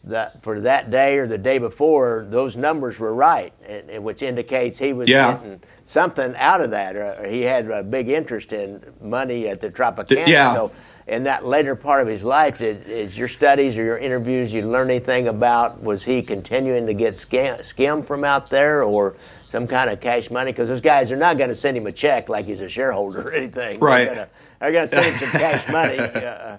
the, 0.05 0.31
for 0.41 0.61
that 0.61 0.89
day 0.91 1.17
or 1.17 1.27
the 1.27 1.37
day 1.37 1.57
before. 1.57 2.25
Those 2.29 2.55
numbers 2.55 2.99
were 2.99 3.13
right, 3.13 3.51
and, 3.67 3.89
and 3.89 4.03
which 4.03 4.21
indicates 4.21 4.77
he 4.77 4.93
was 4.93 5.07
Yeah. 5.07 5.33
getting 5.33 5.61
something 5.85 6.33
out 6.37 6.61
of 6.61 6.71
that. 6.71 6.95
Or, 6.95 7.15
or 7.19 7.27
he 7.27 7.41
had 7.41 7.69
a 7.69 7.83
big 7.83 8.09
interest 8.09 8.53
in 8.53 8.81
money 9.01 9.47
at 9.47 9.61
the 9.61 9.69
Tropicana. 9.69 10.27
Yeah. 10.27 10.53
So, 10.53 10.71
in 11.07 11.23
that 11.25 11.45
later 11.45 11.75
part 11.75 12.01
of 12.01 12.07
his 12.07 12.23
life, 12.23 12.57
did, 12.57 12.87
is 12.87 13.15
your 13.17 13.27
studies 13.27 13.77
or 13.77 13.83
your 13.83 13.97
interviews 13.99 14.51
you 14.51 14.63
learn 14.63 14.89
anything 14.89 15.27
about? 15.27 15.81
Was 15.83 16.03
he 16.03 16.21
continuing 16.23 16.87
to 16.87 16.93
get 16.95 17.13
scam, 17.13 17.63
skim 17.63 18.01
from 18.01 18.23
out 18.23 18.49
there, 18.49 18.81
or 18.81 19.15
some 19.47 19.67
kind 19.67 19.89
of 19.91 19.99
cash 20.01 20.31
money? 20.31 20.51
Because 20.51 20.67
those 20.69 20.81
guys 20.81 21.11
are 21.11 21.15
not 21.15 21.37
going 21.37 21.49
to 21.49 21.55
send 21.55 21.77
him 21.77 21.85
a 21.85 21.91
check 21.91 22.27
like 22.27 22.45
he's 22.45 22.61
a 22.61 22.67
shareholder 22.69 23.27
or 23.29 23.31
anything. 23.33 23.79
Right. 23.79 24.11
They're 24.59 24.71
going 24.71 24.87
to 24.87 24.95
send 24.95 25.05
him 25.15 25.19
some 25.29 25.39
cash 25.39 25.69
money. 25.71 25.97
Uh, 26.25 26.57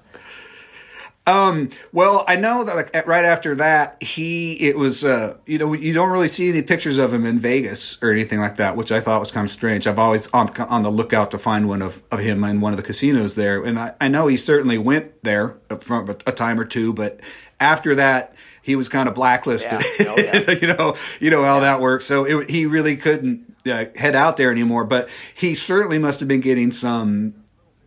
Well, 1.26 2.24
I 2.28 2.36
know 2.36 2.62
that 2.64 2.76
like 2.76 3.06
right 3.06 3.24
after 3.24 3.56
that, 3.56 4.00
he 4.02 4.54
it 4.54 4.76
was 4.76 5.04
uh, 5.04 5.36
you 5.44 5.58
know 5.58 5.72
you 5.72 5.92
don't 5.92 6.10
really 6.10 6.28
see 6.28 6.48
any 6.48 6.62
pictures 6.62 6.98
of 6.98 7.12
him 7.12 7.26
in 7.26 7.38
Vegas 7.38 8.00
or 8.02 8.12
anything 8.12 8.38
like 8.38 8.56
that, 8.56 8.76
which 8.76 8.92
I 8.92 9.00
thought 9.00 9.18
was 9.18 9.32
kind 9.32 9.44
of 9.44 9.50
strange. 9.50 9.86
I've 9.86 9.98
always 9.98 10.28
on 10.28 10.48
on 10.62 10.82
the 10.82 10.90
lookout 10.90 11.32
to 11.32 11.38
find 11.38 11.68
one 11.68 11.82
of, 11.82 12.02
of 12.10 12.20
him 12.20 12.44
in 12.44 12.60
one 12.60 12.72
of 12.72 12.76
the 12.76 12.82
casinos 12.82 13.34
there, 13.34 13.64
and 13.64 13.78
I, 13.78 13.94
I 14.00 14.08
know 14.08 14.28
he 14.28 14.36
certainly 14.36 14.78
went 14.78 15.22
there 15.24 15.56
from 15.80 16.10
a, 16.10 16.16
a 16.26 16.32
time 16.32 16.60
or 16.60 16.64
two, 16.64 16.92
but 16.92 17.20
after 17.60 17.94
that. 17.96 18.34
He 18.62 18.74
was 18.74 18.88
kind 18.88 19.08
of 19.08 19.14
blacklisted, 19.14 19.80
Yeah. 20.00 20.06
Oh, 20.08 20.16
yeah. 20.18 20.50
you 20.60 20.74
know. 20.74 20.96
You 21.20 21.30
know 21.30 21.44
how 21.44 21.60
that 21.60 21.80
works. 21.80 22.04
So 22.04 22.24
it, 22.24 22.50
he 22.50 22.66
really 22.66 22.96
couldn't 22.96 23.54
uh, 23.64 23.84
head 23.94 24.16
out 24.16 24.36
there 24.36 24.50
anymore. 24.50 24.82
But 24.82 25.08
he 25.36 25.54
certainly 25.54 25.98
must 25.98 26.18
have 26.18 26.28
been 26.28 26.40
getting 26.40 26.72
some 26.72 27.34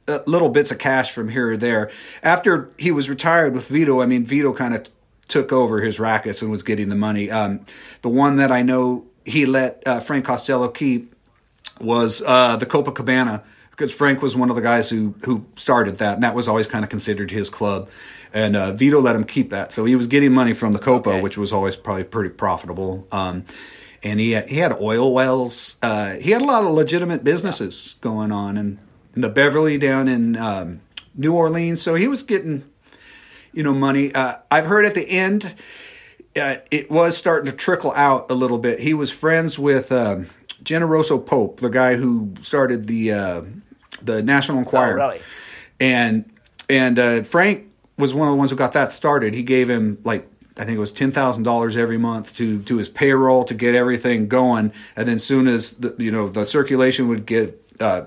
uh, 0.10 0.20
little 0.26 0.49
bits 0.49 0.72
of 0.72 0.78
cash 0.80 1.12
from 1.12 1.30
here 1.30 1.51
or 1.51 1.57
there. 1.57 1.91
After 2.24 2.70
he 2.78 2.91
was 2.91 3.10
retired 3.10 3.53
with 3.53 3.68
Vito, 3.68 4.01
I 4.01 4.05
mean, 4.05 4.26
Vito 4.26 4.51
kind 4.53 4.74
of 4.74 4.84
t- 4.84 4.91
took 5.28 5.51
over 5.53 5.82
his 5.82 5.99
rackets 5.99 6.41
and 6.41 6.49
was 6.51 6.64
getting 6.64 6.89
the 6.89 6.95
money. 6.95 7.30
Um, 7.32 7.62
the 8.01 8.10
one 8.10 8.38
that 8.38 8.51
I 8.51 8.62
know 8.64 9.05
he 9.26 9.45
let 9.45 9.84
uh, 9.86 9.99
Frank 9.99 10.26
Costello 10.26 10.68
keep 10.70 11.14
was 11.80 12.22
uh, 12.26 12.57
the 12.57 12.66
Copacabana 12.66 13.43
because 13.72 13.93
Frank 13.93 14.22
was 14.22 14.36
one 14.36 14.49
of 14.49 14.55
the 14.57 14.62
guys 14.62 14.89
who 14.89 15.16
who 15.24 15.45
started 15.55 15.99
that, 15.99 16.16
and 16.16 16.24
that 16.24 16.36
was 16.36 16.47
always 16.49 16.68
kind 16.68 16.84
of 16.84 16.89
considered 16.89 17.32
his 17.32 17.49
club. 17.49 17.89
And 18.34 18.55
uh, 18.55 18.74
Vito 18.74 18.99
let 19.01 19.16
him 19.16 19.24
keep 19.24 19.51
that, 19.51 19.72
so 19.72 19.86
he 19.86 19.95
was 19.95 20.07
getting 20.07 20.34
money 20.34 20.53
from 20.53 20.74
the 20.74 20.80
Copa, 20.80 21.10
Okay. 21.12 21.22
which 21.22 21.38
was 21.38 21.53
always 21.53 21.76
probably 21.76 22.03
pretty 22.03 22.30
profitable. 22.30 23.07
Um, 23.12 23.45
and 24.03 24.20
he 24.20 24.32
had, 24.32 24.47
he 24.47 24.57
had 24.57 24.72
oil 24.74 25.14
wells. 25.14 25.76
Uh, 25.82 26.12
he 26.16 26.32
had 26.32 26.41
a 26.41 26.45
lot 26.45 26.64
of 26.64 26.72
legitimate 26.72 27.24
businesses 27.24 27.95
going 28.01 28.32
on, 28.32 28.57
and 28.57 28.78
in 29.16 29.22
the 29.22 29.30
Beverly 29.30 29.78
down 29.78 30.07
in 30.07 30.36
um, 30.38 30.82
New 31.16 31.34
Orleans. 31.34 31.82
So 31.82 31.95
he 31.95 32.07
was 32.07 32.24
getting 32.24 32.64
you 33.53 33.64
know 33.64 33.74
money. 33.74 34.14
Uh, 34.14 34.36
I've 34.51 34.66
heard 34.66 34.86
at 34.86 34.93
the 34.95 35.10
end 35.10 35.55
uh, 36.39 36.57
it 36.72 36.89
was 36.91 37.18
starting 37.18 37.49
to 37.51 37.55
trickle 37.57 37.91
out 37.93 38.30
a 38.30 38.34
little 38.34 38.57
bit. 38.60 38.80
He 38.80 38.93
was 38.93 39.12
friends 39.12 39.57
with 39.57 39.91
um, 39.91 40.28
Generoso 40.64 41.24
Pope, 41.26 41.60
the 41.60 41.70
guy 41.70 41.95
who 41.95 42.34
started 42.41 42.88
the 42.88 43.12
uh, 43.14 43.41
the 44.01 44.22
National 44.22 44.60
Enquirer, 44.60 44.99
Oh, 44.99 45.07
really? 45.10 45.22
and 45.80 46.26
and 46.70 46.99
uh, 46.99 47.24
Frank 47.24 47.66
was 47.97 48.14
one 48.14 48.28
of 48.28 48.32
the 48.34 48.38
ones 48.38 48.51
who 48.51 48.55
got 48.55 48.74
that 48.74 48.91
started. 48.93 49.34
He 49.34 49.43
gave 49.43 49.70
him 49.70 49.97
like 50.03 50.28
I 50.57 50.66
think 50.66 50.76
it 50.78 50.80
was 50.80 50.91
ten 50.91 51.12
thousand 51.12 51.43
dollars 51.43 51.76
every 51.76 51.97
month 51.97 52.36
to 52.38 52.62
to 52.64 52.78
his 52.78 52.88
payroll 52.88 53.43
to 53.45 53.53
get 53.55 53.74
everything 53.76 54.28
going, 54.28 54.72
and 54.95 55.07
then 55.07 55.18
soon 55.20 55.47
as 55.47 55.72
the 55.72 55.95
you 55.97 56.12
know 56.12 56.30
the 56.30 56.45
circulation 56.45 57.07
would 57.07 57.26
get. 57.26 57.60
Uh, 57.80 58.03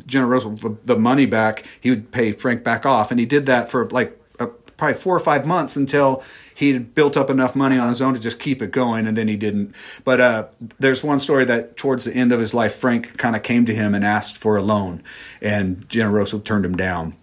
Generoso 0.00 0.60
the, 0.60 0.76
the 0.84 0.98
money 0.98 1.26
back, 1.26 1.66
he 1.80 1.90
would 1.90 2.10
pay 2.12 2.32
Frank 2.32 2.64
back 2.64 2.86
off, 2.86 3.10
and 3.10 3.20
he 3.20 3.26
did 3.26 3.46
that 3.46 3.70
for 3.70 3.88
like 3.90 4.18
uh, 4.38 4.46
probably 4.76 4.94
four 4.94 5.16
or 5.16 5.20
five 5.20 5.46
months 5.46 5.76
until 5.76 6.22
he 6.54 6.72
had 6.72 6.94
built 6.94 7.16
up 7.16 7.30
enough 7.30 7.54
money 7.54 7.78
on 7.78 7.88
his 7.88 8.00
own 8.00 8.14
to 8.14 8.20
just 8.20 8.38
keep 8.38 8.62
it 8.62 8.70
going, 8.70 9.06
and 9.06 9.16
then 9.16 9.28
he 9.28 9.36
didn't. 9.36 9.74
But 10.04 10.20
uh, 10.20 10.46
there's 10.78 11.02
one 11.02 11.18
story 11.18 11.44
that 11.46 11.76
towards 11.76 12.04
the 12.04 12.14
end 12.14 12.32
of 12.32 12.40
his 12.40 12.54
life, 12.54 12.74
Frank 12.74 13.16
kind 13.18 13.36
of 13.36 13.42
came 13.42 13.66
to 13.66 13.74
him 13.74 13.94
and 13.94 14.04
asked 14.04 14.36
for 14.36 14.56
a 14.56 14.62
loan, 14.62 15.02
and 15.40 15.88
Generoso 15.88 16.42
turned 16.42 16.64
him 16.64 16.76
down. 16.76 17.14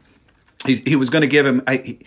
He, 0.66 0.76
he 0.76 0.95
was 0.95 1.10
going 1.10 1.24
to 1.24 1.28
give 1.28 1.45
him 1.45 1.62
I, 1.68 1.78
he, 1.78 1.99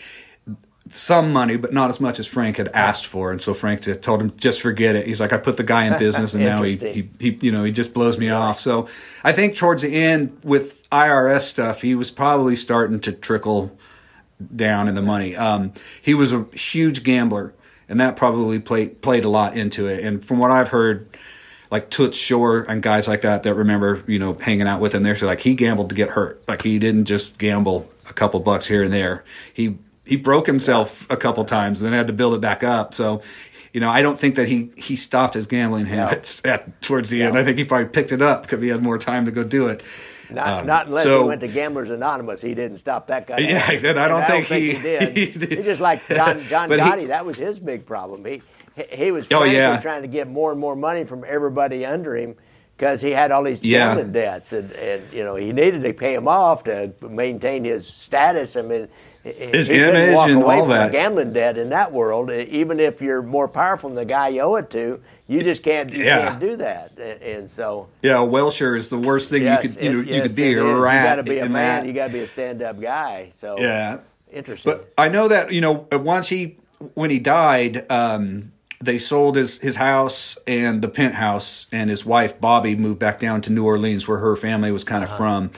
some 0.90 1.32
money, 1.32 1.56
but 1.56 1.72
not 1.72 1.90
as 1.90 2.00
much 2.00 2.18
as 2.18 2.26
Frank 2.26 2.58
had 2.58 2.68
asked 2.68 3.06
for, 3.06 3.32
and 3.32 3.40
so 3.40 3.52
Frank 3.52 3.82
just 3.82 4.02
told 4.02 4.20
him 4.20 4.36
just 4.36 4.60
forget 4.60 4.94
it. 4.94 5.06
He's 5.06 5.20
like, 5.20 5.32
I 5.32 5.38
put 5.38 5.56
the 5.56 5.64
guy 5.64 5.86
in 5.86 5.98
business, 5.98 6.34
and 6.34 6.44
now 6.44 6.62
he, 6.62 6.76
he 6.76 7.08
he 7.18 7.38
you 7.40 7.52
know 7.52 7.64
he 7.64 7.72
just 7.72 7.92
blows 7.92 8.18
me 8.18 8.30
off. 8.30 8.58
So 8.60 8.88
I 9.24 9.32
think 9.32 9.56
towards 9.56 9.82
the 9.82 9.94
end 9.94 10.38
with 10.44 10.88
IRS 10.90 11.42
stuff, 11.42 11.82
he 11.82 11.94
was 11.94 12.10
probably 12.10 12.56
starting 12.56 13.00
to 13.00 13.12
trickle 13.12 13.76
down 14.54 14.88
in 14.88 14.94
the 14.94 15.02
money. 15.02 15.34
Um, 15.34 15.72
he 16.00 16.14
was 16.14 16.32
a 16.32 16.46
huge 16.52 17.02
gambler, 17.02 17.54
and 17.88 18.00
that 18.00 18.16
probably 18.16 18.58
played 18.58 19.00
played 19.02 19.24
a 19.24 19.28
lot 19.28 19.56
into 19.56 19.86
it. 19.86 20.04
And 20.04 20.24
from 20.24 20.38
what 20.38 20.50
I've 20.50 20.68
heard, 20.68 21.08
like 21.70 21.90
Toots 21.90 22.16
Shor 22.16 22.62
and 22.62 22.82
guys 22.82 23.08
like 23.08 23.22
that 23.22 23.42
that 23.42 23.54
remember 23.54 24.04
you 24.06 24.18
know 24.18 24.34
hanging 24.34 24.68
out 24.68 24.80
with 24.80 24.94
him, 24.94 25.02
they're 25.02 25.16
like 25.16 25.40
he 25.40 25.54
gambled 25.54 25.88
to 25.88 25.94
get 25.94 26.10
hurt. 26.10 26.42
Like 26.46 26.62
he 26.62 26.78
didn't 26.78 27.06
just 27.06 27.38
gamble 27.38 27.90
a 28.08 28.12
couple 28.12 28.38
bucks 28.40 28.66
here 28.66 28.84
and 28.84 28.92
there. 28.92 29.24
He 29.52 29.78
he 30.06 30.16
broke 30.16 30.46
himself 30.46 31.06
a 31.10 31.16
couple 31.16 31.44
times, 31.44 31.82
and 31.82 31.86
then 31.92 31.98
had 31.98 32.06
to 32.06 32.12
build 32.12 32.34
it 32.34 32.40
back 32.40 32.62
up. 32.64 32.94
So. 32.94 33.20
You 33.72 33.80
know, 33.80 33.90
I 33.90 34.00
don't 34.00 34.18
think 34.18 34.36
that 34.36 34.48
he, 34.48 34.70
he 34.74 34.96
stopped 34.96 35.34
his 35.34 35.46
gambling 35.46 35.84
habits 35.84 36.40
at, 36.46 36.80
towards 36.80 37.10
the 37.10 37.22
end. 37.22 37.36
I 37.36 37.44
think 37.44 37.58
he 37.58 37.64
probably 37.66 37.88
picked 37.90 38.10
it 38.10 38.22
up 38.22 38.40
because 38.44 38.62
he 38.62 38.68
had 38.68 38.82
more 38.82 38.96
time 38.96 39.26
to 39.26 39.30
go 39.30 39.44
do 39.44 39.66
it. 39.66 39.82
Not, 40.30 40.46
Um, 40.60 40.66
not 40.66 40.86
unless 40.86 41.02
so- 41.04 41.22
he 41.24 41.28
went 41.28 41.42
to 41.42 41.48
Gamblers 41.48 41.90
Anonymous. 41.90 42.40
He 42.40 42.54
didn't 42.54 42.78
stop 42.78 43.08
that 43.08 43.26
guy. 43.26 43.36
Yeah, 43.38 43.62
I 43.68 43.76
said, 43.76 43.98
I 43.98 44.08
don't 44.08 44.24
think 44.24 44.46
he- 44.46 44.72
he 44.72 44.80
did. 44.80 45.08
he 45.16 45.26
He, 45.26 45.62
just 45.62 45.82
like 45.82 46.00
John, 46.08 46.40
John 46.48 46.70
But 46.70 46.80
he- 46.80 46.86
Gotti. 46.88 47.08
that 47.08 47.26
was 47.26 47.36
his 47.36 47.58
big 47.58 47.84
problem. 47.84 48.24
He 48.24 48.40
he, 48.76 48.84
he 49.04 49.10
was 49.10 49.26
Oh, 49.30 49.44
yeah. 49.44 49.78
trying 49.80 50.00
to 50.02 50.08
get 50.08 50.26
more 50.26 50.52
and 50.52 50.60
more 50.60 50.76
money 50.76 51.04
from 51.04 51.22
everybody 51.28 51.84
under 51.84 52.16
him 52.16 52.34
because 52.78 53.02
he 53.02 53.10
had 53.10 53.30
all 53.30 53.42
these 53.42 53.62
Yeah. 53.62 53.88
gambling 53.94 54.12
debts, 54.12 54.54
and, 54.54 54.72
and 54.72 55.02
you 55.12 55.22
know 55.22 55.34
he 55.36 55.52
needed 55.52 55.82
to 55.82 55.92
pay 55.92 56.14
them 56.14 56.28
off 56.28 56.64
to 56.64 56.92
maintain 57.02 57.64
his 57.64 57.86
status. 57.86 58.56
I 58.56 58.62
mean, 58.62 58.88
His 59.34 59.68
he 59.68 59.76
image 59.82 60.14
walk 60.14 60.28
and 60.28 60.42
away 60.42 60.54
all 60.56 60.60
from 60.62 60.70
that. 60.70 60.92
gambling 60.92 61.32
debt 61.32 61.58
in 61.58 61.70
that 61.70 61.92
world. 61.92 62.30
Even 62.30 62.78
if 62.80 63.00
you're 63.00 63.22
more 63.22 63.48
powerful 63.48 63.88
than 63.90 63.96
the 63.96 64.04
guy 64.04 64.28
you 64.28 64.40
owe 64.42 64.54
it 64.56 64.70
to, 64.70 65.00
you 65.26 65.42
just 65.42 65.64
can't 65.64 65.92
you 65.92 66.04
Yeah. 66.04 66.28
can't 66.28 66.40
do 66.40 66.56
that. 66.56 66.92
And, 67.22 67.50
so. 67.50 67.88
Yeah, 68.02 68.18
Welsher 68.18 68.76
is 68.76 68.90
the 68.90 68.98
worst 68.98 69.30
thing 69.30 69.42
Yes, 69.42 69.64
you 69.64 69.70
could 69.70 69.82
you, 69.82 69.92
know, 69.92 70.00
it- 70.00 70.06
you 70.08 70.22
could 70.22 70.36
be 70.36 70.54
a 70.54 70.64
is. 70.64 70.78
rat 70.78 71.02
You 71.02 71.08
got 71.10 71.14
to 71.16 71.22
be 71.24 71.38
a 71.40 71.48
man. 71.48 71.52
that. 71.82 71.86
You 71.86 71.92
got 71.92 72.06
to 72.08 72.12
be 72.12 72.20
a 72.20 72.26
stand-up 72.26 72.80
guy. 72.80 73.30
So 73.40 73.56
yeah, 73.58 73.98
interesting. 74.32 74.72
but 74.72 74.92
I 74.96 75.08
know 75.08 75.28
that 75.28 75.52
you 75.52 75.60
know 75.60 75.86
once 75.92 76.28
he 76.28 76.56
when 76.94 77.10
he 77.10 77.18
died, 77.18 77.84
um, 77.90 78.52
they 78.84 78.98
sold 78.98 79.34
his 79.36 79.58
his 79.58 79.76
house 79.76 80.36
and 80.46 80.82
the 80.82 80.88
penthouse, 80.88 81.66
and 81.72 81.90
his 81.90 82.04
wife 82.06 82.40
Bobby 82.40 82.76
moved 82.76 82.98
back 83.00 83.18
down 83.18 83.40
to 83.42 83.50
New 83.52 83.64
Orleans, 83.64 84.06
where 84.06 84.18
her 84.18 84.36
family 84.36 84.70
was 84.70 84.84
kind 84.84 85.02
of 85.02 85.08
Uh-huh. 85.10 85.16
from. 85.18 85.50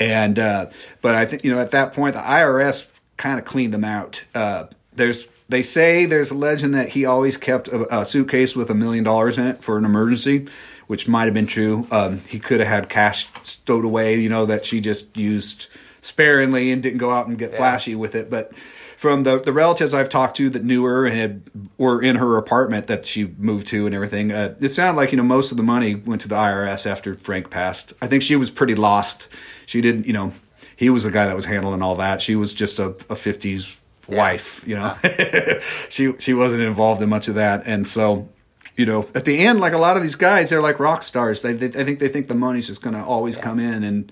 And 0.00 0.38
uh, 0.40 0.66
but 1.02 1.14
I 1.14 1.24
think 1.26 1.44
you 1.44 1.54
know 1.54 1.60
at 1.60 1.70
that 1.70 1.92
point 1.92 2.14
the 2.16 2.20
IRS 2.22 2.86
kind 3.16 3.38
of 3.38 3.44
cleaned 3.44 3.74
him 3.74 3.84
out. 3.84 4.24
Uh, 4.34 4.66
there's 4.94 5.26
they 5.48 5.62
say 5.62 6.06
there's 6.06 6.30
a 6.30 6.34
legend 6.34 6.74
that 6.74 6.90
he 6.90 7.04
always 7.04 7.36
kept 7.36 7.68
a, 7.68 8.00
a 8.00 8.04
suitcase 8.04 8.56
with 8.56 8.70
a 8.70 8.74
million 8.74 9.04
dollars 9.04 9.36
in 9.36 9.46
it 9.46 9.62
for 9.62 9.76
an 9.76 9.84
emergency, 9.84 10.46
which 10.86 11.06
might 11.06 11.26
have 11.26 11.34
been 11.34 11.46
true. 11.46 11.86
Um, 11.90 12.20
he 12.20 12.38
could 12.38 12.60
have 12.60 12.68
had 12.68 12.88
cash 12.88 13.28
stowed 13.42 13.84
away, 13.84 14.16
you 14.16 14.28
know, 14.28 14.46
that 14.46 14.64
she 14.64 14.80
just 14.80 15.14
used 15.16 15.68
sparingly 16.00 16.70
and 16.70 16.82
didn't 16.82 16.98
go 16.98 17.10
out 17.10 17.26
and 17.26 17.38
get 17.38 17.54
flashy 17.54 17.94
with 17.94 18.14
it. 18.14 18.28
But 18.28 18.56
from 18.56 19.22
the, 19.22 19.40
the 19.40 19.52
relatives 19.52 19.94
I've 19.94 20.08
talked 20.08 20.36
to 20.38 20.50
that 20.50 20.64
knew 20.64 20.84
her 20.84 21.06
and 21.06 21.14
had, 21.14 21.42
were 21.78 22.00
in 22.02 22.16
her 22.16 22.36
apartment 22.36 22.86
that 22.86 23.06
she 23.06 23.26
moved 23.38 23.66
to 23.68 23.86
and 23.86 23.94
everything, 23.94 24.32
uh, 24.32 24.54
it 24.60 24.70
sounded 24.70 24.98
like 24.98 25.12
you 25.12 25.16
know 25.16 25.24
most 25.24 25.50
of 25.50 25.56
the 25.56 25.62
money 25.62 25.94
went 25.94 26.20
to 26.22 26.28
the 26.28 26.36
IRS 26.36 26.86
after 26.86 27.14
Frank 27.14 27.50
passed. 27.50 27.92
I 28.00 28.06
think 28.06 28.22
she 28.22 28.36
was 28.36 28.50
pretty 28.50 28.74
lost. 28.74 29.28
She 29.66 29.80
didn't, 29.80 30.06
you 30.06 30.12
know, 30.12 30.32
he 30.76 30.90
was 30.90 31.04
the 31.04 31.10
guy 31.10 31.26
that 31.26 31.34
was 31.34 31.44
handling 31.46 31.82
all 31.82 31.96
that. 31.96 32.20
She 32.20 32.36
was 32.36 32.52
just 32.52 32.78
a, 32.78 32.86
a 32.86 33.14
50s 33.14 33.76
wife, 34.08 34.66
you 34.66 34.74
know. 34.74 34.94
she 35.88 36.14
she 36.18 36.34
wasn't 36.34 36.62
involved 36.62 37.02
in 37.02 37.08
much 37.08 37.28
of 37.28 37.34
that, 37.36 37.62
and 37.66 37.86
so 37.88 38.28
you 38.76 38.86
know, 38.86 39.08
at 39.14 39.24
the 39.24 39.38
end, 39.38 39.60
like 39.60 39.72
a 39.72 39.78
lot 39.78 39.96
of 39.96 40.02
these 40.02 40.16
guys, 40.16 40.50
they're 40.50 40.60
like 40.62 40.80
rock 40.80 41.02
stars. 41.02 41.42
They, 41.42 41.52
they 41.52 41.80
I 41.80 41.84
think 41.84 41.98
they 42.00 42.08
think 42.08 42.28
the 42.28 42.34
money's 42.34 42.66
just 42.66 42.82
going 42.82 42.96
to 42.96 43.04
always 43.04 43.36
come 43.36 43.60
in, 43.60 43.84
and 43.84 44.10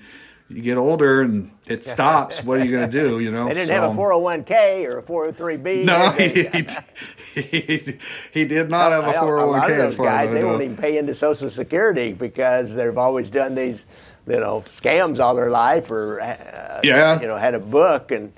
you 0.48 0.62
get 0.62 0.76
older 0.76 1.22
and 1.22 1.50
it 1.66 1.82
stops. 1.92 2.44
what 2.44 2.60
are 2.60 2.64
you 2.64 2.70
going 2.70 2.88
to 2.88 3.02
do? 3.02 3.18
You 3.18 3.30
know, 3.30 3.48
They 3.48 3.54
didn't 3.54 3.68
So- 3.68 3.74
have 3.74 3.92
a 3.92 3.94
401k 3.94 4.88
or 4.88 4.98
a 4.98 5.02
403b. 5.02 5.84
No, 5.92 6.10
he, 6.12 7.40
he, 7.40 7.98
he, 8.32 8.44
did 8.44 8.68
not 8.70 8.92
have 8.92 9.04
a 9.04 9.12
401k 9.12 9.42
A 9.42 9.46
lot 9.46 9.70
of 9.70 9.78
oh 9.78 9.82
those 9.82 9.96
guys, 9.96 10.32
they 10.32 10.44
won't 10.44 10.62
even 10.62 10.76
pay 10.76 10.98
into 10.98 11.14
Social 11.14 11.48
Security 11.50 12.12
because 12.12 12.74
they've 12.74 12.98
always 12.98 13.30
done 13.30 13.54
these, 13.54 13.86
you 14.26 14.38
know, 14.38 14.64
scams 14.80 15.18
all 15.18 15.34
their 15.34 15.50
life, 15.50 15.90
or 15.90 16.20
uh, 16.20 16.80
Yeah. 16.84 17.20
you 17.20 17.26
know, 17.26 17.36
had 17.36 17.54
a 17.54 17.58
book 17.60 18.10
and 18.10 18.32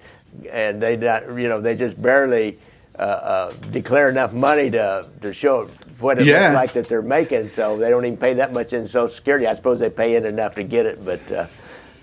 and 0.51 0.83
they 0.83 0.97
not, 0.97 1.27
you 1.39 1.49
know, 1.49 1.61
they 1.61 1.77
just 1.77 2.01
barely 2.01 2.59
uh, 2.99 3.03
uh, 3.03 3.53
declare 3.71 4.09
enough 4.09 4.33
money 4.33 4.71
to 4.71 5.07
to 5.21 5.33
show 5.35 5.69
what 6.01 6.19
it 6.19 6.27
Yeah. 6.27 6.41
looks 6.41 6.55
like 6.55 6.73
that 6.75 6.89
they're 6.89 7.03
making. 7.03 7.51
So 7.51 7.77
they 7.77 7.91
don't 7.91 8.05
even 8.05 8.17
pay 8.19 8.35
that 8.35 8.53
much 8.53 8.73
in 8.73 8.87
Social 8.89 9.15
Security. 9.15 9.47
I 9.47 9.55
suppose 9.55 9.79
they 9.79 9.91
pay 9.91 10.17
in 10.17 10.25
enough 10.27 10.55
to 10.57 10.65
get 10.65 10.87
it, 10.87 11.05
but 11.05 11.21
uh, 11.31 11.47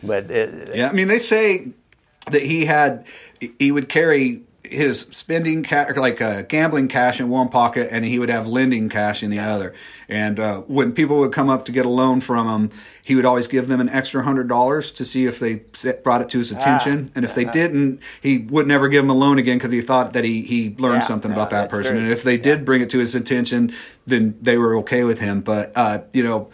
but 0.03 0.29
it, 0.31 0.75
Yeah, 0.75 0.89
I 0.89 0.93
mean, 0.93 1.07
they 1.07 1.17
say 1.17 1.69
that 2.29 2.41
he 2.43 2.65
had 2.65 3.05
he 3.59 3.71
would 3.71 3.89
carry 3.89 4.41
his 4.71 5.01
spending 5.11 5.63
cash, 5.63 5.95
like 5.97 6.21
uh, 6.21 6.43
gambling 6.43 6.87
cash 6.87 7.19
in 7.19 7.27
one 7.29 7.49
pocket, 7.49 7.89
and 7.91 8.05
he 8.05 8.17
would 8.19 8.29
have 8.29 8.47
lending 8.47 8.87
cash 8.89 9.21
in 9.21 9.29
the 9.29 9.39
other. 9.39 9.73
And 10.07 10.39
uh, 10.39 10.61
when 10.61 10.93
people 10.93 11.19
would 11.19 11.33
come 11.33 11.49
up 11.49 11.65
to 11.65 11.71
get 11.71 11.85
a 11.85 11.89
loan 11.89 12.21
from 12.21 12.47
him, 12.47 12.79
he 13.03 13.15
would 13.15 13.25
always 13.25 13.47
give 13.47 13.67
them 13.67 13.81
an 13.81 13.89
extra 13.89 14.23
hundred 14.23 14.47
dollars 14.47 14.89
to 14.91 15.03
see 15.05 15.25
if 15.25 15.39
they 15.39 15.55
brought 16.03 16.21
it 16.21 16.29
to 16.29 16.37
Ah, 16.37 16.39
his 16.39 16.51
attention. 16.51 17.09
and 17.15 17.25
if 17.25 17.35
they 17.35 17.45
didn't, 17.45 17.99
he 18.21 18.37
would 18.39 18.65
never 18.67 18.87
give 18.87 19.03
them 19.03 19.09
a 19.09 19.13
loan 19.13 19.37
again 19.37 19.57
because 19.57 19.71
he 19.71 19.81
thought 19.81 20.13
that 20.13 20.23
he 20.23 20.41
he 20.43 20.75
learned 20.79 21.01
Yeah, 21.01 21.07
something 21.07 21.31
yeah, 21.31 21.35
about 21.37 21.49
that 21.49 21.69
person. 21.69 21.93
true. 21.93 22.01
And 22.03 22.11
if 22.11 22.23
they 22.23 22.37
did 22.37 22.63
bring 22.63 22.81
it 22.81 22.89
to 22.91 22.99
his 22.99 23.13
attention, 23.13 23.73
then 24.07 24.37
they 24.41 24.57
were 24.57 24.77
okay 24.77 25.03
with 25.03 25.19
him. 25.19 25.41
But 25.41 25.71
uh, 25.75 25.99
you 26.13 26.23
know 26.23 26.49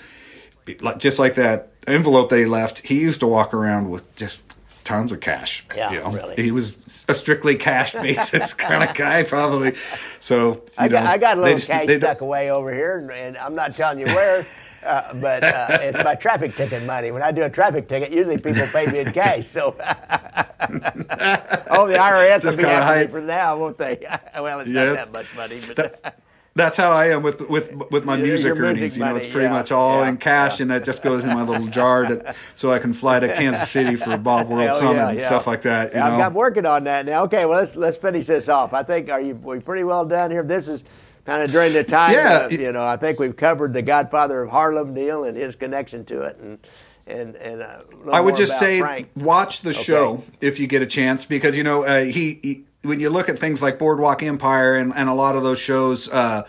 just 0.98 1.18
like 1.18 1.36
that 1.36 1.72
envelope 1.88 2.30
that 2.30 2.38
he 2.40 2.46
left, 2.46 2.86
he 2.88 3.00
used 3.00 3.22
to 3.22 3.28
walk 3.28 3.54
around 3.54 3.90
with 3.90 4.14
just 4.16 4.42
tons 4.88 5.12
of 5.12 5.20
cash. 5.20 5.66
Yeah, 5.76 5.92
you 5.92 6.00
know? 6.00 6.12
really. 6.12 6.36
He 6.42 6.52
was 6.52 7.06
a 7.10 7.14
strictly 7.14 7.56
cash 7.56 7.92
basis 7.92 8.54
kind 8.54 8.90
of 8.90 8.96
guy, 8.96 9.24
probably. 9.24 9.76
So 10.20 10.54
you 10.54 10.62
I 10.78 10.88
got, 10.88 11.06
I 11.06 11.18
got 11.18 11.38
a 11.38 11.42
little 11.42 11.58
just- 11.58 11.70
cash 11.70 11.90
stuck 11.98 12.22
away 12.22 12.50
over 12.52 12.74
here, 12.74 12.98
and, 13.00 13.12
and 13.12 13.38
I'm 13.38 13.54
not 13.54 13.76
telling 13.76 14.00
you 14.00 14.06
where, 14.06 14.48
uh, 14.86 15.14
but 15.20 15.44
uh, 15.44 15.68
it's 15.82 16.02
my 16.04 16.16
traffic 16.16 16.56
ticket 16.56 16.86
money. 16.86 17.12
When 17.12 17.22
I 17.22 17.32
do 17.34 17.44
a 17.44 17.50
traffic 17.50 17.90
ticket, 17.90 18.12
usually 18.14 18.38
people 18.38 18.66
pay 18.68 18.86
me 18.88 19.00
in 19.00 19.12
cash. 19.12 19.50
So, 19.50 19.76
oh, 19.80 21.88
the 21.88 21.98
IRS 21.98 22.42
Just 22.42 22.58
will 22.58 22.64
be 22.64 22.70
kinda 22.70 22.78
after 22.78 22.96
me 22.96 23.02
hype. 23.02 23.12
for 23.12 23.22
now, 23.22 23.58
won't 23.58 23.78
they? 23.78 24.00
well, 24.36 24.62
it's 24.62 24.70
Yeah. 24.70 24.86
not 24.86 24.96
that 24.96 25.12
much 25.12 25.36
money, 25.36 25.60
but 25.76 26.16
That's 26.58 26.76
how 26.76 26.92
I 26.92 27.10
am 27.10 27.24
with 27.24 27.48
with 27.50 27.72
with 27.92 28.04
my 28.04 28.16
music 28.16 28.56
music 28.56 28.60
earnings. 28.60 28.98
You 28.98 29.06
know, 29.06 29.16
it's 29.16 29.26
pretty 29.26 29.46
yeah, 29.46 29.54
much 29.54 29.72
all 29.72 30.02
yeah, 30.02 30.10
in 30.10 30.18
cash, 30.18 30.58
yeah. 30.58 30.64
and 30.64 30.72
that 30.72 30.84
just 30.84 31.04
goes 31.04 31.24
in 31.24 31.34
my 31.34 31.44
little 31.44 31.68
jar, 31.68 32.04
to, 32.04 32.36
so 32.56 32.72
I 32.72 32.80
can 32.80 32.94
fly 32.94 33.20
to 33.20 33.28
Kansas 33.28 33.70
City 33.70 33.96
for 33.96 34.18
Bob 34.18 34.50
World 34.50 34.64
Hell 34.64 34.74
Summit 34.74 35.10
and 35.10 35.22
stuff 35.22 35.48
like 35.48 35.62
that. 35.64 35.94
You 35.94 36.00
know, 36.00 36.06
I'm, 36.06 36.22
I'm 36.22 36.34
working 36.34 36.66
on 36.66 36.84
that 36.86 37.06
now. 37.06 37.24
Okay, 37.26 37.46
well 37.46 37.60
let's 37.60 37.76
let's 37.76 37.98
finish 37.98 38.28
this 38.28 38.50
off. 38.50 38.74
I 38.74 38.84
think 38.84 39.10
are 39.10 39.22
you 39.22 39.36
we 39.36 39.60
pretty 39.60 39.84
well 39.84 40.06
done 40.06 40.32
here. 40.32 40.44
This 40.44 40.68
is 40.68 40.84
kind 41.26 41.44
of 41.44 41.52
during 41.52 41.74
the 41.74 41.84
time. 41.84 42.14
Yeah, 42.14 42.46
of, 42.46 42.52
you 42.52 42.72
know, 42.72 42.84
I 42.84 42.98
think 42.98 43.20
we've 43.20 43.36
covered 43.36 43.74
the 43.74 43.82
Godfather 43.82 44.42
of 44.44 44.50
Harlem 44.50 44.94
deal 44.94 45.24
and 45.26 45.38
his 45.38 45.56
connection 45.56 46.06
to 46.06 46.24
it, 46.24 46.38
and 46.38 46.60
and 47.08 47.36
and 47.36 47.62
uh, 47.62 47.80
I 48.12 48.22
would 48.22 48.36
just 48.36 48.60
say 48.60 48.80
Frank. 48.80 49.10
watch 49.16 49.62
the 49.62 49.74
show 49.74 50.24
if 50.42 50.60
you 50.60 50.68
get 50.68 50.82
a 50.82 50.86
chance 50.86 51.26
because 51.26 51.56
you 51.56 51.64
know 51.64 51.84
uh, 51.84 52.04
he, 52.04 52.40
he 52.42 52.66
when 52.84 53.00
you 53.00 53.10
look 53.10 53.30
at 53.30 53.38
things 53.40 53.62
like 53.62 53.80
Boardwalk 53.80 54.24
Empire 54.24 54.76
and, 54.76 54.94
and 54.96 55.10
a 55.10 55.14
lot 55.14 55.36
of 55.36 55.44
those 55.44 55.60
shows. 55.60 56.10
Uh, 56.10 56.44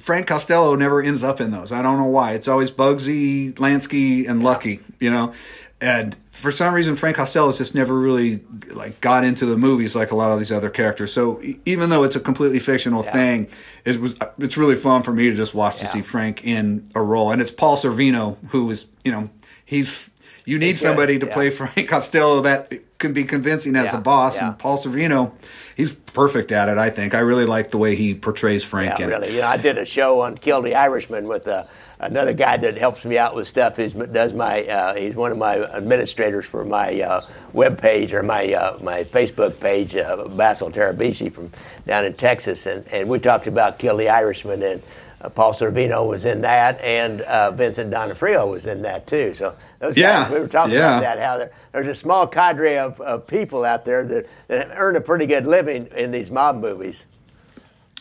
Frank 0.00 0.26
Costello 0.26 0.74
never 0.74 1.00
ends 1.00 1.22
up 1.22 1.40
in 1.40 1.52
those. 1.52 1.70
I 1.70 1.80
don't 1.80 1.98
know 1.98 2.08
why. 2.08 2.32
It's 2.32 2.48
always 2.48 2.68
Bugsy, 2.70 3.52
Lansky, 3.54 4.28
and 4.28 4.42
Lucky, 4.42 4.80
you 4.98 5.08
know. 5.08 5.32
And 5.80 6.16
for 6.32 6.50
some 6.50 6.74
reason, 6.74 6.96
Frank 6.96 7.16
Costello's 7.16 7.58
just 7.58 7.74
never 7.74 7.96
really 7.96 8.40
like 8.72 9.00
got 9.00 9.22
into 9.22 9.46
the 9.46 9.56
movies 9.56 9.94
like 9.94 10.10
a 10.10 10.16
lot 10.16 10.32
of 10.32 10.38
these 10.38 10.50
other 10.50 10.70
characters. 10.70 11.12
So 11.12 11.40
even 11.64 11.90
though 11.90 12.02
it's 12.04 12.16
a 12.16 12.20
completely 12.20 12.58
fictional 12.58 13.02
thing, 13.02 13.48
it 13.84 14.00
was 14.00 14.16
it's 14.38 14.56
really 14.56 14.76
fun 14.76 15.02
for 15.02 15.12
me 15.12 15.30
to 15.30 15.36
just 15.36 15.54
watch 15.54 15.76
to 15.76 15.86
see 15.86 16.00
Frank 16.02 16.42
in 16.42 16.88
a 16.94 17.02
role. 17.02 17.30
And 17.30 17.40
it's 17.40 17.50
Paul 17.52 17.76
Sorvino 17.76 18.36
who 18.48 18.70
is, 18.70 18.86
you 19.04 19.12
know, 19.12 19.30
he's 19.64 20.10
you 20.44 20.58
need 20.58 20.76
somebody 20.78 21.18
to 21.18 21.26
yeah. 21.26 21.34
play 21.34 21.50
Frank 21.50 21.88
Costello 21.88 22.40
that 22.42 22.72
can 22.98 23.12
be 23.12 23.24
convincing 23.24 23.76
as 23.76 23.92
Yeah, 23.92 23.98
a 23.98 24.02
boss. 24.02 24.40
yeah. 24.40 24.48
And 24.48 24.58
Paul 24.58 24.78
Sorvino, 24.78 25.32
he's 25.76 25.92
perfect 25.92 26.52
at 26.52 26.68
it. 26.68 26.78
I 26.78 26.90
think 26.90 27.14
I 27.14 27.20
really 27.20 27.46
like 27.46 27.70
the 27.70 27.78
way 27.78 27.94
he 27.96 28.14
portrays 28.14 28.64
Frank 28.64 28.98
Yeah, 28.98 29.06
really. 29.06 29.28
it. 29.28 29.34
You 29.34 29.40
know, 29.40 29.48
I 29.48 29.56
did 29.56 29.78
a 29.78 29.86
show 29.86 30.20
on 30.20 30.38
Kill 30.38 30.62
the 30.62 30.74
Irishman 30.74 31.26
with 31.26 31.46
uh, 31.48 31.64
another 32.00 32.32
guy 32.32 32.56
that 32.56 32.76
helps 32.76 33.04
me 33.04 33.18
out 33.18 33.34
with 33.34 33.48
stuff. 33.48 33.76
He's 33.76 33.92
does 33.92 34.32
my 34.32 34.64
uh, 34.66 34.94
he's 34.94 35.14
one 35.14 35.32
of 35.32 35.38
my 35.38 35.58
administrators 35.74 36.44
for 36.44 36.64
my 36.64 37.00
uh, 37.00 37.20
web 37.52 37.80
page 37.80 38.12
or 38.12 38.22
my 38.22 38.52
uh, 38.52 38.78
my 38.82 39.04
Facebook 39.04 39.58
page, 39.60 39.96
uh, 39.96 40.24
Basil 40.28 40.70
Terabisi 40.70 41.32
from 41.32 41.50
down 41.86 42.04
in 42.04 42.14
Texas, 42.14 42.66
and, 42.66 42.86
and 42.88 43.08
we 43.08 43.18
talked 43.18 43.46
about 43.46 43.78
Kill 43.78 43.96
the 43.96 44.08
Irishman 44.08 44.62
and. 44.62 44.82
Uh, 45.24 45.28
Paul 45.30 45.54
Sorvino 45.54 46.06
was 46.06 46.24
in 46.24 46.42
that, 46.42 46.80
and 46.80 47.22
uh, 47.22 47.50
Vincent 47.50 47.90
D'Onofrio 47.90 48.50
was 48.50 48.66
in 48.66 48.82
that 48.82 49.06
too. 49.06 49.34
So 49.34 49.56
those 49.78 49.96
Yeah, 49.96 50.24
guys, 50.24 50.32
we 50.32 50.40
were 50.40 50.48
talking 50.48 50.74
yeah. 50.74 50.98
about 50.98 51.00
that. 51.00 51.18
How 51.18 51.38
there, 51.38 51.52
there's 51.72 51.86
a 51.86 51.94
small 51.94 52.26
cadre 52.26 52.76
of, 52.78 53.00
of 53.00 53.26
people 53.26 53.64
out 53.64 53.84
there 53.84 54.04
that, 54.04 54.26
that 54.48 54.70
earn 54.76 54.96
a 54.96 55.00
pretty 55.00 55.26
good 55.26 55.46
living 55.46 55.88
in 55.96 56.10
these 56.10 56.30
mob 56.30 56.60
movies. 56.60 57.04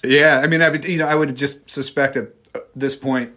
Yeah, 0.03 0.41
I 0.43 0.47
mean, 0.47 0.61
I 0.61 0.69
would, 0.69 0.83
you 0.83 0.97
know, 0.97 1.07
I 1.07 1.15
would 1.15 1.35
just 1.35 1.69
suspect 1.69 2.17
at 2.17 2.33
this 2.75 2.95
point 2.95 3.33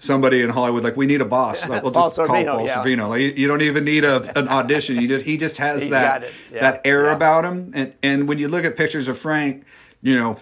somebody 0.00 0.42
in 0.42 0.50
Hollywood 0.50 0.82
like 0.82 0.96
we 0.96 1.06
need 1.06 1.20
a 1.20 1.24
boss. 1.24 1.68
Like, 1.68 1.82
we'll 1.82 1.92
just 1.92 2.16
call 2.16 2.26
Paul 2.26 2.66
yeah. 2.66 2.82
Sorvino. 2.82 3.08
Like, 3.08 3.20
you, 3.20 3.32
you 3.36 3.48
don't 3.48 3.62
even 3.62 3.84
need 3.84 4.04
a, 4.04 4.36
an 4.36 4.48
audition. 4.48 5.00
You 5.00 5.06
just 5.06 5.24
he 5.24 5.36
just 5.36 5.56
has 5.58 5.82
He's 5.82 5.90
that. 5.90 6.24
Yeah, 6.52 6.60
that 6.60 6.80
air 6.84 7.10
about 7.10 7.44
him. 7.44 7.70
And 7.74 7.94
and 8.02 8.28
when 8.28 8.38
you 8.38 8.48
look 8.48 8.64
at 8.64 8.76
pictures 8.76 9.06
of 9.06 9.16
Frank, 9.16 9.64
you 10.02 10.16
know. 10.16 10.38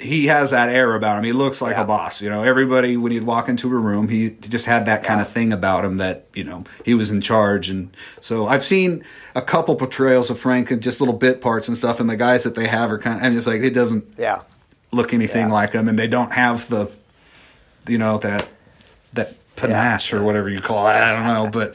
He 0.00 0.26
has 0.26 0.50
that 0.52 0.68
air 0.68 0.94
about 0.94 1.18
him. 1.18 1.24
He 1.24 1.32
looks 1.32 1.60
like 1.60 1.74
Yeah. 1.74 1.82
a 1.82 1.84
boss. 1.84 2.22
You 2.22 2.30
know, 2.30 2.44
everybody 2.44 2.96
when 2.96 3.10
he'd 3.10 3.24
walk 3.24 3.48
into 3.48 3.66
a 3.68 3.76
room, 3.78 4.08
he 4.08 4.30
just 4.30 4.66
had 4.66 4.86
that 4.86 5.02
kind 5.02 5.20
of 5.20 5.28
thing 5.28 5.52
about 5.52 5.84
him 5.84 5.96
that 5.96 6.26
you 6.34 6.44
know 6.44 6.62
he 6.84 6.94
was 6.94 7.10
in 7.10 7.20
charge. 7.20 7.68
And 7.68 7.90
so 8.20 8.46
I've 8.46 8.64
seen 8.64 9.02
a 9.34 9.42
couple 9.42 9.74
portrayals 9.74 10.30
of 10.30 10.38
Frank 10.38 10.70
and 10.70 10.80
just 10.80 11.00
little 11.00 11.16
bit 11.16 11.40
parts 11.40 11.66
and 11.66 11.76
stuff. 11.76 11.98
And 11.98 12.08
the 12.08 12.14
guys 12.16 12.44
that 12.44 12.54
they 12.54 12.68
have 12.68 12.92
are 12.92 12.98
kind. 12.98 13.18
Of, 13.18 13.24
and 13.24 13.36
it's 13.36 13.46
like 13.48 13.60
it 13.60 13.74
doesn't 13.74 14.04
Yeah. 14.16 14.42
look 14.92 15.12
anything 15.12 15.48
Yeah. 15.48 15.52
like 15.52 15.72
him, 15.72 15.88
and 15.88 15.98
they 15.98 16.06
don't 16.06 16.32
have 16.32 16.68
the, 16.68 16.86
you 17.88 17.98
know, 17.98 18.18
that 18.18 18.46
that 19.14 19.34
panache 19.56 20.12
or 20.12 20.22
whatever 20.22 20.48
you 20.48 20.60
call 20.60 20.86
it. 20.86 20.92
I 20.92 21.12
don't 21.12 21.26
know, 21.26 21.48
but 21.50 21.74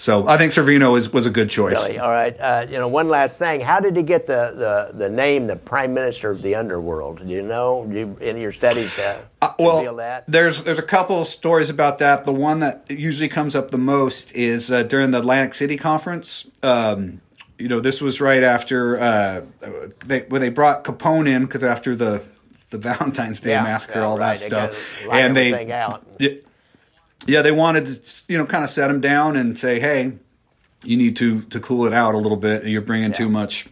so 0.00 0.26
I 0.26 0.38
think 0.38 0.52
Sorvino 0.52 0.96
is 0.96 1.12
was 1.12 1.26
a 1.26 1.30
good 1.30 1.50
choice. 1.50 1.76
Really? 1.76 1.98
All 1.98 2.10
right. 2.10 2.34
Uh, 2.40 2.66
you 2.68 2.78
know, 2.78 2.88
one 2.88 3.08
last 3.08 3.38
thing. 3.38 3.60
How 3.60 3.80
did 3.80 3.94
he 3.96 4.02
get 4.02 4.26
the, 4.26 4.90
the, 4.92 4.98
the 4.98 5.08
name, 5.10 5.46
the 5.46 5.56
Prime 5.56 5.92
Minister 5.92 6.30
of 6.30 6.40
the 6.40 6.54
Underworld? 6.54 7.18
Do 7.18 7.32
you 7.32 7.42
know? 7.42 7.86
Do 7.86 7.94
you, 7.98 8.16
in 8.20 8.38
your 8.38 8.52
studies, 8.52 8.98
uh, 8.98 9.22
Uh, 9.42 9.52
well, 9.58 9.96
that? 9.96 10.24
there's 10.26 10.62
there's 10.64 10.78
a 10.78 10.82
couple 10.96 11.20
of 11.20 11.26
stories 11.26 11.68
about 11.68 11.98
that. 11.98 12.24
The 12.24 12.32
one 12.32 12.60
that 12.60 12.84
usually 12.88 13.28
comes 13.28 13.54
up 13.54 13.70
the 13.70 13.78
most 13.78 14.32
is 14.32 14.70
uh, 14.70 14.82
during 14.84 15.10
the 15.10 15.18
Atlantic 15.18 15.54
City 15.54 15.76
conference. 15.76 16.46
Um, 16.62 17.20
you 17.58 17.68
know, 17.68 17.80
this 17.80 18.00
was 18.00 18.20
right 18.22 18.42
after 18.42 18.98
uh, 18.98 19.42
they 20.06 20.20
when 20.28 20.40
they 20.40 20.48
brought 20.48 20.82
Capone 20.84 21.28
in 21.28 21.44
because 21.44 21.62
after 21.62 21.94
the 21.94 22.22
the 22.70 22.78
Valentine's 22.88 23.40
Day 23.40 23.50
Yeah, 23.50 23.64
massacre, 23.64 23.98
yeah, 24.00 24.06
all 24.06 24.16
right. 24.18 24.38
that 24.38 24.70
stuff, 24.72 25.06
and 25.10 25.36
they. 25.36 26.40
Yeah, 27.26 27.36
yeah, 27.36 27.42
they 27.42 27.52
wanted 27.52 27.86
to 27.86 28.22
you 28.28 28.38
know 28.38 28.46
kind 28.46 28.64
of 28.64 28.70
set 28.70 28.90
him 28.90 29.00
down 29.00 29.36
and 29.36 29.58
say, 29.58 29.80
hey, 29.80 30.12
you 30.82 30.96
need 30.96 31.16
to 31.16 31.42
to 31.42 31.60
cool 31.60 31.86
it 31.86 31.92
out 31.92 32.14
a 32.14 32.18
little 32.18 32.36
bit. 32.36 32.66
You're 32.66 32.82
bringing 32.82 33.12
too 33.12 33.28
much 33.28 33.68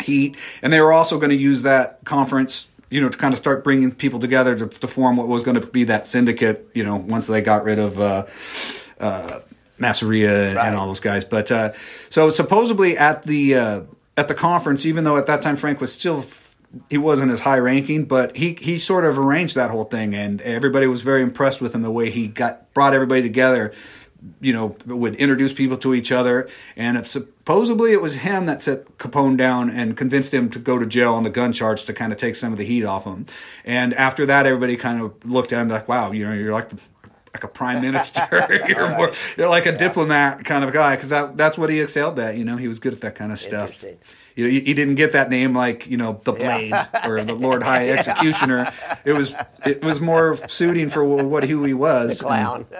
heat, 0.00 0.36
and 0.62 0.72
they 0.72 0.80
were 0.80 0.92
also 0.92 1.18
going 1.18 1.30
to 1.30 1.36
use 1.36 1.62
that 1.62 2.04
conference, 2.04 2.68
you 2.90 3.00
know, 3.00 3.08
to 3.08 3.16
kind 3.16 3.32
of 3.32 3.38
start 3.38 3.62
bringing 3.64 3.92
people 3.92 4.20
together 4.20 4.56
to, 4.56 4.66
to 4.66 4.86
form 4.86 5.16
what 5.16 5.28
was 5.28 5.42
going 5.42 5.60
to 5.60 5.66
be 5.66 5.84
that 5.84 6.06
syndicate. 6.06 6.68
You 6.74 6.84
know, 6.84 6.96
once 6.96 7.26
they 7.26 7.40
got 7.40 7.64
rid 7.64 7.78
of. 7.78 8.00
Uh, 8.00 8.26
uh, 9.00 9.40
Masseria 9.78 10.50
and, 10.50 10.58
and 10.58 10.76
all 10.76 10.86
those 10.86 11.00
guys, 11.00 11.24
but 11.24 11.50
uh, 11.50 11.72
so 12.08 12.30
supposedly 12.30 12.96
at 12.96 13.24
the 13.24 13.56
uh, 13.56 13.80
at 14.16 14.28
the 14.28 14.34
conference, 14.34 14.86
even 14.86 15.02
though 15.02 15.16
at 15.16 15.26
that 15.26 15.42
time 15.42 15.56
Frank 15.56 15.80
was 15.80 15.92
still 15.92 16.22
he 16.88 16.98
wasn't 16.98 17.30
as 17.30 17.40
high 17.40 17.58
ranking, 17.58 18.04
but 18.04 18.36
he 18.36 18.56
he 18.60 18.78
sort 18.78 19.04
of 19.04 19.18
arranged 19.18 19.54
that 19.56 19.70
whole 19.70 19.84
thing, 19.84 20.14
and 20.14 20.40
everybody 20.42 20.86
was 20.86 21.02
very 21.02 21.22
impressed 21.22 21.60
with 21.60 21.74
him 21.74 21.82
the 21.82 21.90
way 21.90 22.10
he 22.10 22.28
got 22.28 22.72
brought 22.74 22.94
everybody 22.94 23.22
together. 23.22 23.72
You 24.40 24.52
know, 24.52 24.76
would 24.86 25.16
introduce 25.16 25.52
people 25.52 25.76
to 25.78 25.94
each 25.94 26.12
other, 26.12 26.48
and 26.76 26.96
if 26.96 27.08
supposedly 27.08 27.92
it 27.92 28.00
was 28.00 28.16
him 28.16 28.46
that 28.46 28.62
set 28.62 28.96
Capone 28.96 29.36
down 29.36 29.68
and 29.68 29.96
convinced 29.96 30.32
him 30.32 30.48
to 30.50 30.60
go 30.60 30.78
to 30.78 30.86
jail 30.86 31.14
on 31.14 31.24
the 31.24 31.30
gun 31.30 31.52
charge 31.52 31.84
to 31.84 31.92
kind 31.92 32.12
of 32.12 32.18
take 32.18 32.36
some 32.36 32.52
of 32.52 32.58
the 32.58 32.64
heat 32.64 32.84
off 32.84 33.04
him. 33.04 33.26
And 33.64 33.92
after 33.94 34.24
that, 34.26 34.46
everybody 34.46 34.76
kind 34.76 35.02
of 35.02 35.28
looked 35.28 35.52
at 35.52 35.60
him 35.60 35.68
like, 35.68 35.88
"Wow, 35.88 36.12
you 36.12 36.24
know, 36.24 36.32
you're 36.32 36.52
like 36.52 36.70
like 37.34 37.44
a 37.44 37.48
prime 37.48 37.80
minister. 37.80 38.28
you're 38.68 38.94
more, 38.96 39.12
you're 39.36 39.48
like 39.48 39.66
a 39.66 39.76
diplomat 39.76 40.44
kind 40.44 40.64
of 40.64 40.72
guy 40.72 40.96
because 40.96 41.10
that, 41.10 41.36
that's 41.36 41.58
what 41.58 41.70
he 41.70 41.80
excelled 41.80 42.18
at. 42.18 42.36
You 42.36 42.44
know, 42.44 42.56
he 42.56 42.68
was 42.68 42.78
good 42.78 42.92
at 42.92 43.00
that 43.00 43.14
kind 43.14 43.32
of 43.32 43.38
stuff. 43.38 43.84
You 44.34 44.44
know, 44.44 44.50
he, 44.50 44.74
didn't 44.74 44.94
get 44.94 45.12
that 45.12 45.28
name 45.30 45.54
like 45.54 45.86
you 45.88 45.96
know 45.96 46.20
the 46.24 46.32
Blade 46.32 46.74
or 47.04 47.22
the 47.22 47.34
Lord 47.34 47.62
High 47.70 47.90
Executioner. 47.90 48.72
It 49.04 49.12
was 49.12 49.34
it 49.66 49.84
was 49.84 50.00
more 50.00 50.36
suiting 50.48 50.88
for 50.88 51.04
what 51.04 51.44
who 51.44 51.64
he 51.64 51.74
was. 51.74 52.22
Clown. 52.22 52.66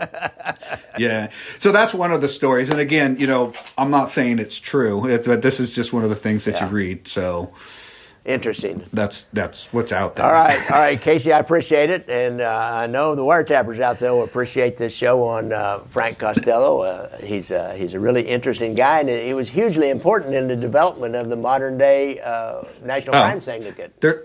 Yeah. 0.98 1.30
So 1.58 1.72
that's 1.72 1.94
one 1.94 2.12
of 2.12 2.20
the 2.20 2.28
stories. 2.28 2.68
And 2.68 2.78
again, 2.78 3.16
you 3.18 3.26
know, 3.26 3.54
I'm 3.78 3.90
not 3.90 4.08
saying 4.10 4.38
it's 4.38 4.58
true, 4.58 5.08
it's, 5.08 5.26
but 5.26 5.40
this 5.40 5.58
is 5.58 5.72
just 5.72 5.92
one 5.92 6.04
of 6.04 6.10
the 6.10 6.16
things 6.16 6.44
that 6.44 6.56
Yeah. 6.56 6.66
you 6.66 6.70
read. 6.74 7.08
So 7.08 7.52
Interesting. 8.24 8.84
that's 8.92 9.24
that's 9.24 9.72
what's 9.72 9.90
out 9.90 10.14
there. 10.14 10.24
All 10.24 10.32
right, 10.32 10.70
all 10.70 10.78
right, 10.78 11.00
Casey, 11.08 11.32
I 11.32 11.40
appreciate 11.40 11.90
it, 11.90 12.08
and 12.08 12.40
uh, 12.40 12.70
I 12.72 12.86
know 12.86 13.16
the 13.16 13.22
wiretappers 13.22 13.80
out 13.80 13.98
there 13.98 14.14
will 14.14 14.22
appreciate 14.22 14.78
this 14.78 14.94
show 14.94 15.24
on 15.24 15.52
uh, 15.52 15.80
Frank 15.90 16.18
Costello. 16.20 16.82
Uh, 16.82 17.16
he's 17.18 17.50
uh, 17.50 17.72
he's 17.76 17.94
a 17.94 17.98
really 18.00 18.22
interesting 18.22 18.76
guy, 18.76 19.00
and 19.00 19.08
he 19.08 19.34
was 19.34 19.48
hugely 19.48 19.90
important 19.90 20.34
in 20.34 20.46
the 20.46 20.54
development 20.54 21.16
of 21.16 21.30
the 21.30 21.36
modern 21.36 21.78
day 21.78 22.20
uh, 22.20 22.62
National 22.84 23.16
Oh. 23.16 23.22
Crime 23.22 23.40
Syndicate. 23.40 24.00
there 24.00 24.24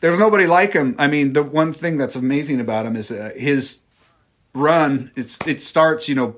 there's 0.00 0.18
nobody 0.18 0.46
like 0.46 0.72
him. 0.72 0.94
I 0.96 1.08
mean, 1.08 1.32
the 1.32 1.42
one 1.42 1.72
thing 1.72 1.96
that's 1.96 2.14
amazing 2.16 2.60
about 2.60 2.86
him 2.86 2.94
is 2.94 3.10
uh, 3.10 3.32
his 3.36 3.80
run. 4.54 5.10
It's 5.16 5.36
it 5.48 5.62
starts, 5.62 6.08
you 6.08 6.14
know, 6.14 6.36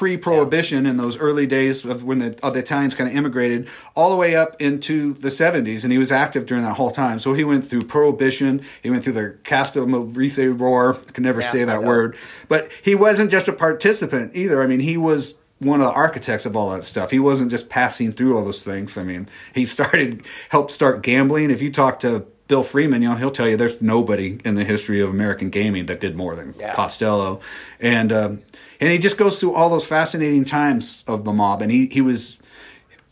pre-prohibition 0.00 0.86
in 0.86 0.96
those 0.96 1.18
early 1.18 1.46
days 1.46 1.84
of 1.84 2.04
when 2.04 2.16
the, 2.16 2.38
uh, 2.42 2.48
the 2.48 2.58
Italians 2.58 2.94
kind 2.94 3.06
of 3.10 3.14
immigrated, 3.14 3.68
all 3.94 4.08
the 4.08 4.16
way 4.16 4.34
up 4.34 4.58
into 4.58 5.12
the 5.12 5.28
70s, 5.28 5.82
and 5.82 5.92
he 5.92 5.98
was 5.98 6.10
active 6.10 6.46
during 6.46 6.64
that 6.64 6.78
whole 6.78 6.90
time. 6.90 7.18
So 7.18 7.34
he 7.34 7.44
went 7.44 7.66
through 7.66 7.82
prohibition. 7.82 8.62
He 8.82 8.88
went 8.88 9.04
through 9.04 9.12
the 9.12 9.36
Castro 9.44 9.84
Malvise 9.84 10.38
War. 10.58 10.96
I 11.06 11.10
can 11.12 11.22
never 11.22 11.42
Yeah, 11.42 11.48
say 11.48 11.64
that 11.64 11.82
word, 11.82 12.16
but 12.48 12.72
he 12.82 12.94
wasn't 12.94 13.30
just 13.30 13.46
a 13.46 13.52
participant 13.52 14.34
either. 14.34 14.62
I 14.62 14.66
mean, 14.66 14.80
he 14.80 14.96
was 14.96 15.36
one 15.58 15.82
of 15.82 15.86
the 15.86 15.92
architects 15.92 16.46
of 16.46 16.56
all 16.56 16.70
that 16.70 16.84
stuff. 16.86 17.10
He 17.10 17.18
wasn't 17.18 17.50
just 17.50 17.68
passing 17.68 18.10
through 18.10 18.38
all 18.38 18.44
those 18.46 18.64
things. 18.64 18.96
I 18.96 19.02
mean, 19.02 19.28
he 19.54 19.66
started 19.66 20.22
helped 20.48 20.70
start 20.70 21.02
gambling. 21.02 21.50
If 21.50 21.60
you 21.60 21.70
talk 21.70 22.00
to 22.00 22.24
Bill 22.50 22.64
Friedman, 22.64 23.00
you 23.00 23.08
know, 23.08 23.14
he'll 23.14 23.30
tell 23.30 23.48
you 23.48 23.56
there's 23.56 23.80
nobody 23.80 24.40
in 24.44 24.56
the 24.56 24.64
history 24.64 25.00
of 25.00 25.08
American 25.08 25.50
gaming 25.50 25.86
that 25.86 26.00
did 26.00 26.16
more 26.16 26.34
than 26.34 26.52
Yeah. 26.58 26.74
Costello, 26.74 27.38
and 27.78 28.12
um, 28.12 28.42
and 28.80 28.90
he 28.90 28.98
just 28.98 29.16
goes 29.16 29.38
through 29.38 29.54
all 29.54 29.68
those 29.70 29.86
fascinating 29.86 30.44
times 30.44 31.04
of 31.06 31.22
the 31.24 31.32
mob, 31.32 31.62
and 31.62 31.70
he 31.70 31.86
he 31.86 32.00
was 32.00 32.38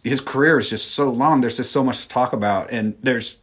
his 0.02 0.20
career 0.20 0.58
is 0.58 0.68
just 0.70 0.92
so 0.92 1.08
long. 1.08 1.40
There's 1.40 1.56
just 1.56 1.70
so 1.70 1.84
much 1.84 2.02
to 2.02 2.08
talk 2.08 2.32
about, 2.32 2.72
and 2.72 2.96
there's 3.00 3.38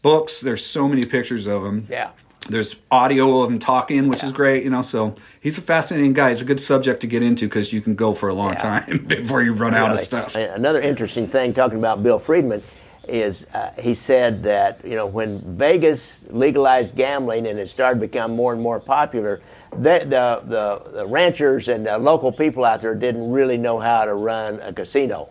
books. 0.00 0.40
There's 0.40 0.64
so 0.64 0.86
many 0.86 1.04
pictures 1.04 1.48
of 1.48 1.64
him. 1.64 1.88
Yeah. 1.90 2.10
There's 2.48 2.76
audio 2.92 3.40
of 3.40 3.50
him 3.50 3.58
talking, 3.58 4.06
which 4.06 4.22
is 4.22 4.30
great, 4.30 4.62
you 4.62 4.70
know. 4.70 4.82
So 4.82 5.16
he's 5.40 5.58
a 5.58 5.60
fascinating 5.60 6.12
guy. 6.12 6.30
He's 6.30 6.40
a 6.42 6.44
good 6.44 6.60
subject 6.60 7.00
to 7.00 7.08
get 7.08 7.24
into 7.24 7.46
because 7.46 7.72
you 7.72 7.80
can 7.80 7.96
go 7.96 8.14
for 8.14 8.28
a 8.28 8.34
long 8.34 8.52
Yeah. 8.52 8.58
time 8.84 9.04
before 9.08 9.42
you 9.42 9.54
run 9.54 9.74
out 9.74 9.90
of 9.90 9.98
stuff. 9.98 10.36
Another 10.36 10.80
interesting 10.80 11.26
thing 11.26 11.52
talking 11.52 11.78
about 11.78 12.04
Bill 12.04 12.20
Friedman 12.20 12.62
is 13.08 13.46
uh, 13.54 13.70
he 13.78 13.94
said 13.94 14.42
that 14.42 14.84
you 14.84 14.94
know 14.94 15.06
when 15.06 15.38
Vegas 15.56 16.18
legalized 16.30 16.94
gambling 16.96 17.46
and 17.46 17.58
it 17.58 17.70
started 17.70 18.00
to 18.00 18.06
become 18.06 18.34
more 18.34 18.52
and 18.52 18.60
more 18.62 18.80
popular, 18.80 19.40
the 19.72 20.00
the, 20.04 20.42
the, 20.44 20.90
the 20.92 21.06
ranchers 21.06 21.68
and 21.68 21.86
the 21.86 21.98
local 21.98 22.32
people 22.32 22.64
out 22.64 22.80
there 22.82 22.94
didn't 22.94 23.30
really 23.30 23.56
know 23.56 23.78
how 23.78 24.04
to 24.04 24.14
run 24.14 24.60
a 24.60 24.72
casino. 24.72 25.28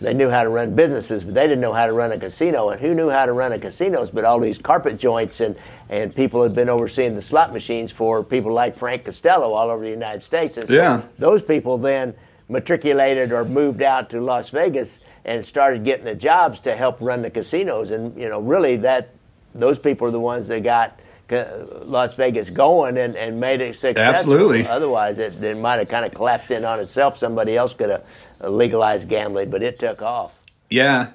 They 0.00 0.12
knew 0.12 0.28
how 0.28 0.42
to 0.42 0.48
run 0.48 0.74
businesses, 0.74 1.24
but 1.24 1.34
they 1.34 1.44
didn't 1.44 1.60
know 1.60 1.72
how 1.72 1.86
to 1.86 1.92
run 1.92 2.12
a 2.12 2.18
casino. 2.18 2.70
And 2.70 2.80
who 2.80 2.94
knew 2.94 3.08
how 3.08 3.24
to 3.26 3.32
run 3.32 3.52
a 3.52 3.58
casino? 3.58 4.04
But 4.12 4.24
all 4.24 4.40
these 4.40 4.58
carpet 4.58 4.98
joints 4.98 5.40
and, 5.40 5.56
and 5.88 6.14
people 6.14 6.42
had 6.42 6.54
been 6.54 6.68
overseeing 6.68 7.14
the 7.14 7.22
slot 7.22 7.52
machines 7.52 7.92
for 7.92 8.22
people 8.22 8.52
like 8.52 8.76
Frank 8.76 9.04
Costello 9.04 9.52
all 9.52 9.70
over 9.70 9.82
the 9.82 9.88
United 9.90 10.22
States. 10.22 10.56
And 10.58 10.68
so 10.68 10.74
Yeah. 10.74 11.02
those 11.18 11.42
people 11.42 11.78
then 11.78 12.12
matriculated 12.48 13.32
or 13.32 13.44
moved 13.44 13.82
out 13.82 14.10
to 14.10 14.20
Las 14.20 14.50
Vegas 14.50 14.98
and 15.24 15.44
started 15.44 15.84
getting 15.84 16.04
the 16.04 16.14
jobs 16.14 16.60
to 16.60 16.76
help 16.76 16.98
run 17.00 17.22
the 17.22 17.30
casinos. 17.30 17.90
And 17.90 18.16
you 18.18 18.28
know, 18.28 18.40
really, 18.40 18.76
that 18.76 19.10
those 19.54 19.78
people 19.78 20.06
are 20.06 20.10
the 20.10 20.20
ones 20.20 20.48
that 20.48 20.62
got 20.62 21.00
uh, 21.30 21.44
Las 21.82 22.16
Vegas 22.16 22.50
going 22.50 22.98
and, 22.98 23.16
and 23.16 23.40
made 23.40 23.60
it 23.60 23.78
successful. 23.78 24.02
Absolutely. 24.02 24.66
Otherwise, 24.66 25.18
it, 25.18 25.42
it 25.42 25.56
might 25.56 25.78
have 25.78 25.88
kind 25.88 26.04
of 26.04 26.12
collapsed 26.12 26.50
in 26.50 26.64
on 26.64 26.80
itself. 26.80 27.18
Somebody 27.18 27.56
else 27.56 27.72
could 27.72 27.90
have 27.90 28.06
uh, 28.42 28.48
legalized 28.48 29.08
gambling, 29.08 29.50
but 29.50 29.62
it 29.62 29.78
took 29.78 30.02
off. 30.02 30.32
Yeah. 30.68 31.12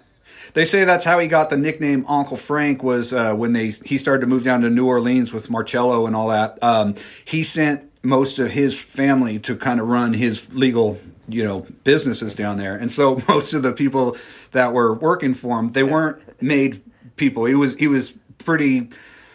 They 0.53 0.65
say 0.65 0.83
that's 0.83 1.05
how 1.05 1.19
he 1.19 1.27
got 1.27 1.49
the 1.49 1.57
nickname 1.57 2.05
Uncle 2.07 2.37
Frank 2.37 2.81
was 2.81 3.13
uh, 3.13 3.35
when 3.35 3.53
they 3.53 3.71
he 3.85 3.97
started 3.97 4.21
to 4.21 4.27
move 4.27 4.43
down 4.43 4.61
to 4.61 4.69
New 4.69 4.87
Orleans 4.87 5.31
with 5.31 5.49
Marcello 5.49 6.07
and 6.07 6.15
all 6.15 6.29
that. 6.29 6.61
Um, 6.63 6.95
he 7.23 7.43
sent 7.43 7.89
most 8.03 8.39
of 8.39 8.51
his 8.51 8.81
family 8.81 9.37
to 9.39 9.55
kind 9.55 9.79
of 9.79 9.87
run 9.87 10.13
his 10.13 10.51
legal, 10.53 10.97
you 11.29 11.43
know, 11.43 11.65
businesses 11.83 12.35
down 12.35 12.57
there, 12.57 12.75
and 12.75 12.91
so 12.91 13.19
most 13.27 13.53
of 13.53 13.63
the 13.63 13.71
people 13.73 14.15
that 14.51 14.73
were 14.73 14.93
working 14.93 15.33
for 15.33 15.59
him, 15.59 15.71
they 15.73 15.83
weren't 15.83 16.41
made 16.41 16.81
people. 17.15 17.45
He 17.45 17.55
was 17.55 17.75
he 17.75 17.87
was 17.87 18.13
pretty 18.37 18.89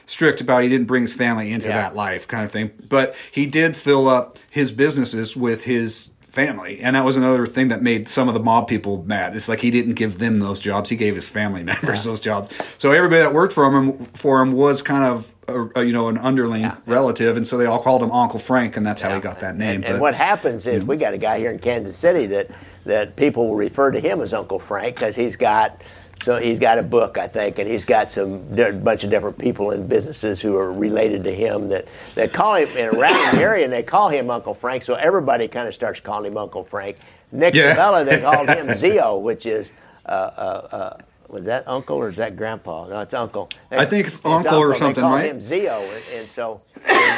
strict 0.06 0.40
about 0.40 0.62
he 0.62 0.68
didn't 0.68 0.86
bring 0.86 1.02
his 1.02 1.12
family 1.14 1.50
into 1.52 1.68
Yeah. 1.68 1.74
that 1.82 1.94
life 1.94 2.28
kind 2.28 2.44
of 2.44 2.50
thing. 2.52 2.70
But 2.88 3.14
he 3.32 3.46
did 3.46 3.74
fill 3.76 4.08
up 4.08 4.38
his 4.50 4.70
businesses 4.72 5.36
with 5.36 5.64
his 5.64 6.10
family. 6.34 6.80
And 6.80 6.96
that 6.96 7.04
was 7.04 7.16
another 7.16 7.46
thing 7.46 7.68
that 7.68 7.82
made 7.82 8.08
some 8.08 8.28
of 8.28 8.34
the 8.34 8.40
mob 8.40 8.68
people 8.68 9.04
mad. 9.04 9.36
It's 9.36 9.48
like 9.48 9.60
he 9.60 9.70
didn't 9.70 9.94
give 9.94 10.18
them 10.18 10.40
those 10.40 10.58
jobs. 10.58 10.90
He 10.90 10.96
gave 10.96 11.14
his 11.14 11.28
family 11.28 11.62
members 11.72 12.04
those 12.04 12.20
jobs. 12.20 12.54
So 12.78 12.90
everybody 12.90 13.22
that 13.22 13.32
worked 13.32 13.52
for 13.52 13.66
him 13.66 13.74
um, 13.74 14.04
for 14.14 14.42
him 14.42 14.52
was 14.52 14.82
kind 14.82 15.04
of 15.04 15.34
a, 15.48 15.80
a, 15.80 15.84
you 15.84 15.92
know 15.92 16.08
an 16.08 16.18
underling 16.18 16.72
relative 16.86 17.36
and 17.36 17.46
so 17.46 17.58
they 17.58 17.66
all 17.66 17.82
called 17.82 18.02
him 18.02 18.10
Uncle 18.10 18.38
Frank 18.38 18.76
and 18.76 18.86
that's 18.86 19.02
how 19.02 19.14
he 19.14 19.20
got 19.20 19.40
that 19.40 19.56
name. 19.56 19.76
And, 19.76 19.84
and 19.84 19.94
But- 19.94 20.00
what 20.00 20.14
happens 20.14 20.66
is 20.66 20.82
mhm. 20.82 20.88
we 20.88 20.96
got 20.96 21.14
a 21.14 21.18
guy 21.18 21.38
here 21.38 21.50
in 21.50 21.58
Kansas 21.58 21.96
City 21.96 22.26
that 22.26 22.50
that 22.84 23.16
people 23.16 23.48
will 23.48 23.56
refer 23.56 23.90
to 23.90 24.00
him 24.00 24.20
as 24.20 24.32
Uncle 24.32 24.58
Frank 24.58 24.96
because 24.96 25.14
he's 25.14 25.36
got 25.36 25.80
so 26.22 26.36
he's 26.38 26.58
got 26.58 26.78
a 26.78 26.82
book 26.82 27.18
I 27.18 27.26
think, 27.26 27.58
and 27.58 27.68
he's 27.68 27.84
got 27.84 28.10
some 28.10 28.54
di- 28.54 28.70
bunch 28.70 29.04
of 29.04 29.10
different 29.10 29.38
people 29.38 29.72
in 29.72 29.86
businesses 29.86 30.40
who 30.40 30.56
are 30.56 30.72
related 30.72 31.24
to 31.24 31.34
him 31.34 31.68
that 31.68 31.86
that 32.14 32.32
call 32.32 32.54
him 32.54 32.68
in 32.76 32.96
around 32.96 33.36
the 33.36 33.42
area 33.42 33.64
and 33.64 33.72
they 33.72 33.82
call 33.82 34.08
him 34.08 34.30
Uncle 34.30 34.54
Frank. 34.54 34.82
So 34.84 34.94
everybody 34.94 35.48
kind 35.48 35.68
of 35.68 35.74
starts 35.74 36.00
calling 36.00 36.30
him 36.32 36.38
Uncle 36.38 36.64
Frank. 36.64 36.96
Nick 37.32 37.54
Yeah. 37.54 37.74
Civella 37.74 38.04
they 38.04 38.20
called 38.22 38.48
him 38.48 38.76
Zio, 38.76 39.18
which 39.18 39.46
is. 39.46 39.70
Uh, 40.06 40.08
uh, 40.10 40.68
uh, 40.76 40.98
was 41.28 41.46
that 41.46 41.66
uncle 41.66 41.96
or 41.96 42.10
is 42.10 42.16
that 42.16 42.36
grandpa? 42.36 42.86
No, 42.86 43.00
it's 43.00 43.14
uncle. 43.14 43.48
I 43.70 43.86
think 43.86 44.06
it's 44.06 44.20
uncle 44.24 44.58
or 44.58 44.74
something, 44.74 45.02
call 45.02 45.14
right? 45.16 45.30
him 45.30 45.40
Zio, 45.40 45.72
and, 45.80 46.02
and 46.12 46.28
so 46.28 46.60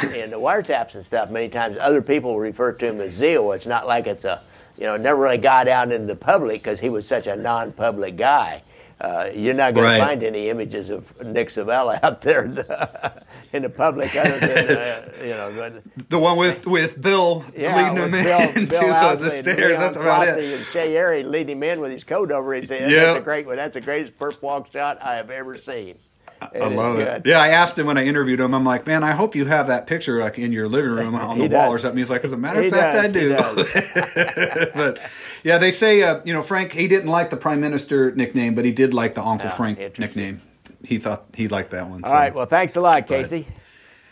in, 0.03 0.13
in 0.15 0.29
the 0.31 0.37
wiretaps 0.37 0.95
and 0.95 1.05
stuff, 1.05 1.29
many 1.29 1.49
times 1.49 1.77
other 1.79 2.01
people 2.01 2.39
refer 2.39 2.71
to 2.71 2.85
him 2.87 3.01
as 3.01 3.13
Zio. 3.13 3.51
It's 3.51 3.65
not 3.65 3.85
like 3.85 4.07
it's 4.07 4.23
a, 4.23 4.41
you 4.77 4.85
know, 4.85 4.95
never 4.97 5.21
really 5.21 5.37
got 5.37 5.67
out 5.67 5.91
into 5.91 6.07
the 6.07 6.15
public 6.15 6.63
because 6.63 6.79
he 6.79 6.89
was 6.89 7.05
such 7.05 7.27
a 7.27 7.35
non-public 7.35 8.15
guy. 8.15 8.63
Uh, 8.99 9.29
you're 9.33 9.53
not 9.53 9.75
going 9.75 9.85
Right. 9.85 9.97
to 9.99 10.03
find 10.05 10.23
any 10.23 10.49
images 10.49 10.89
of 10.89 11.05
Nick 11.23 11.49
Civella 11.49 11.99
out 12.03 12.21
there 12.21 12.45
in 12.45 12.55
the, 12.55 13.23
in 13.53 13.61
the 13.61 13.69
public 13.69 14.15
other 14.15 14.39
than, 14.39 14.77
uh, 14.77 15.11
you 15.21 15.29
know, 15.29 15.53
but- 15.55 15.83
the 16.09 16.17
one 16.17 16.35
with 16.35 16.65
with 16.65 16.99
Bill 16.99 17.45
yeah, 17.55 17.75
leading 17.91 17.97
him 18.03 18.11
with 18.11 18.23
Bill, 18.23 18.39
into 18.49 18.65
Bill 18.71 18.81
the, 18.87 18.93
Ouseley 18.93 19.19
the 19.19 19.31
stairs. 19.31 19.57
Leon 19.59 19.79
That's 19.81 19.97
about 19.97 20.27
it. 20.27 20.75
And 20.75 20.91
Airy 20.91 21.21
leading 21.23 21.57
him 21.57 21.63
in 21.63 21.79
with 21.79 21.91
his 21.91 22.03
coat 22.03 22.31
over. 22.31 22.53
He 22.55 22.65
said, 22.65 22.89
Yeah. 22.89 23.05
"That's 23.05 23.19
a 23.19 23.21
great 23.23 23.45
one. 23.45 23.55
That's 23.57 23.75
the 23.75 23.81
greatest 23.81 24.17
perp 24.17 24.41
walk 24.41 24.71
shot 24.71 24.97
I 25.01 25.15
have 25.15 25.29
ever 25.29 25.57
seen." 25.59 25.97
I 26.41 26.67
love 26.67 26.99
it. 26.99 27.23
Yeah, 27.25 27.39
I 27.39 27.49
asked 27.49 27.77
him 27.77 27.87
when 27.87 27.97
I 27.97 28.05
interviewed 28.05 28.39
him. 28.39 28.53
I'm 28.53 28.63
like, 28.63 28.85
man, 28.85 29.03
I 29.03 29.11
hope 29.11 29.35
you 29.35 29.45
have 29.45 29.67
that 29.67 29.87
picture 29.87 30.19
like 30.21 30.37
in 30.37 30.51
your 30.51 30.67
living 30.67 30.91
room 30.91 31.15
on 31.15 31.37
He 31.37 31.47
the 31.47 31.55
wall 31.55 31.71
does. 31.71 31.75
or 31.75 31.79
something. 31.79 31.97
He's 31.97 32.09
like, 32.09 32.23
as 32.23 32.31
a 32.33 32.37
matter 32.37 32.61
of 32.61 32.69
fact, 32.71 33.13
does, 33.13 33.33
I 33.43 33.55
do. 33.55 34.71
but 34.75 34.99
yeah, 35.43 35.57
they 35.57 35.71
say, 35.71 36.03
uh, 36.03 36.21
you 36.23 36.33
know, 36.33 36.41
Frank, 36.41 36.73
he 36.73 36.87
didn't 36.87 37.09
like 37.09 37.29
the 37.29 37.37
prime 37.37 37.59
minister 37.59 38.11
nickname, 38.11 38.55
but 38.55 38.65
he 38.65 38.71
did 38.71 38.93
like 38.93 39.13
the 39.15 39.23
Uncle 39.23 39.49
Ah, 39.49 39.53
Frank 39.55 39.97
nickname. 39.99 40.41
He 40.83 40.97
thought 40.99 41.25
he 41.35 41.47
liked 41.47 41.71
that 41.71 41.89
one. 41.89 42.03
All 42.03 42.13
right. 42.13 42.33
Well, 42.33 42.45
thanks 42.45 42.75
a 42.75 42.81
lot, 42.81 43.07
Casey. 43.07 43.47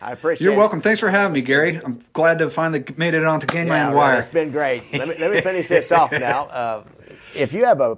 I 0.01 0.11
appreciate. 0.11 0.41
It. 0.41 0.43
You're 0.45 0.53
it. 0.53 0.57
welcome. 0.57 0.81
Thanks 0.81 0.99
for 0.99 1.09
having 1.09 1.33
me, 1.33 1.41
Gary. 1.41 1.77
I'm 1.83 1.99
glad 2.13 2.39
to 2.39 2.49
finally 2.49 2.83
made 2.97 3.13
it 3.13 3.23
onto 3.23 3.47
Gangland 3.47 3.91
Yeah, 3.91 3.95
Wire. 3.95 4.19
It's 4.19 4.29
been 4.29 4.51
great. 4.51 4.83
Let 4.93 5.07
me, 5.07 5.15
let 5.19 5.31
me 5.31 5.41
finish 5.41 5.67
this 5.69 5.91
off 5.91 6.11
now. 6.11 6.45
Uh, 6.45 6.83
if 7.35 7.53
you 7.53 7.65
have 7.65 7.81
a 7.81 7.97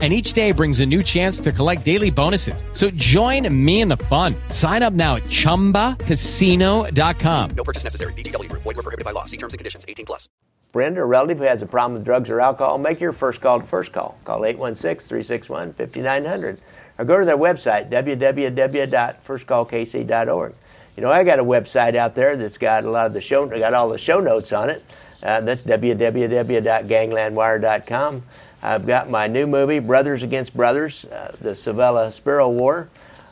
and 0.00 0.12
each 0.12 0.34
day 0.34 0.52
brings 0.52 0.80
a 0.80 0.86
new 0.86 1.02
chance 1.02 1.40
to 1.40 1.50
collect 1.52 1.82
daily 1.86 2.10
bonuses. 2.10 2.66
So 2.72 2.90
join 2.90 3.48
me 3.64 3.80
in 3.80 3.88
the 3.88 3.96
fun. 3.96 4.34
Sign 4.50 4.82
up 4.82 4.92
now 4.92 5.16
at 5.16 5.22
ChumbaCasino.com. 5.24 7.50
No 7.56 7.64
purchase 7.64 7.84
necessary. 7.84 8.12
VGW 8.12 8.50
Group. 8.50 8.60
Void 8.62 8.76
were 8.76 8.82
prohibited 8.82 9.06
by 9.06 9.12
law. 9.12 9.24
See 9.24 9.38
terms 9.38 9.54
and 9.54 9.58
conditions. 9.58 9.86
18 9.88 10.04
plus. 10.04 10.28
friend 10.72 10.98
or 10.98 11.06
relative 11.06 11.38
who 11.38 11.44
has 11.44 11.62
a 11.62 11.66
problem 11.66 11.94
with 11.94 12.04
drugs 12.04 12.28
or 12.28 12.38
alcohol, 12.40 12.76
make 12.76 13.00
your 13.00 13.14
first 13.14 13.40
call 13.40 13.58
to 13.60 13.66
First 13.66 13.92
Call. 13.94 14.18
Call 14.24 14.40
816-361-5900 14.42 16.58
or 16.98 17.04
go 17.06 17.18
to 17.18 17.24
their 17.24 17.38
website, 17.38 17.88
www.firstcallkc.org. 17.90 20.54
You 20.96 21.02
know, 21.02 21.10
I 21.10 21.24
got 21.24 21.38
a 21.38 21.44
website 21.44 21.94
out 21.94 22.14
there 22.14 22.36
that's 22.36 22.58
got 22.58 22.84
a 22.84 22.90
lot 22.90 23.06
of 23.06 23.12
the 23.12 23.20
show, 23.20 23.46
got 23.46 23.74
all 23.74 23.88
the 23.88 23.98
show 23.98 24.20
notes 24.20 24.52
on 24.52 24.70
it. 24.70 24.82
Uh, 25.22 25.40
that's 25.40 25.62
www.ganglandwire.com. 25.62 28.22
I've 28.62 28.86
got 28.86 29.10
my 29.10 29.26
new 29.26 29.46
movie, 29.46 29.78
Brothers 29.78 30.22
Against 30.22 30.56
Brothers, 30.56 31.04
uh, 31.04 31.36
the 31.40 31.50
Civella 31.50 32.12
Spero 32.12 32.48
War. 32.48 32.88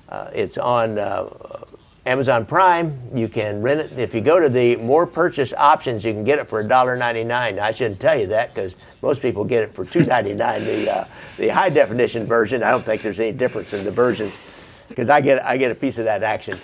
Uh, 0.09 0.31
it's 0.35 0.59
on 0.59 0.99
uh, 0.99 1.29
Amazon 2.07 2.45
Prime. 2.45 2.99
You 3.15 3.29
can 3.29 3.63
rent 3.63 3.81
it. 3.81 3.99
If 3.99 4.15
you 4.15 4.21
go 4.21 4.39
to 4.39 4.49
the 4.49 4.77
more 4.77 5.07
purchase 5.07 5.53
options, 5.57 6.05
you 6.05 6.13
can 6.13 6.25
get 6.25 6.39
it 6.39 6.49
for 6.49 6.63
$1.99. 6.63 7.59
I 7.59 7.73
shouldn't 7.73 8.01
tell 8.01 8.19
you 8.19 8.27
that 8.29 8.55
because 8.55 8.77
most 9.01 9.23
people 9.23 9.45
get 9.45 9.65
it 9.65 9.75
for 9.75 9.85
$2.99. 9.85 10.37
the, 10.37 10.95
uh, 10.95 11.09
the 11.39 11.49
high 11.49 11.71
definition 11.71 12.27
version, 12.27 12.63
I 12.63 12.71
don't 12.71 12.85
think 12.85 13.03
there's 13.03 13.21
any 13.21 13.33
difference 13.33 13.73
in 13.73 13.85
the 13.85 13.91
versions 13.91 14.37
because 14.89 15.09
I 15.09 15.21
get, 15.21 15.45
I 15.45 15.57
get 15.57 15.73
a 15.73 15.75
piece 15.75 15.99
of 15.99 16.05
that 16.05 16.23
action 16.23 16.59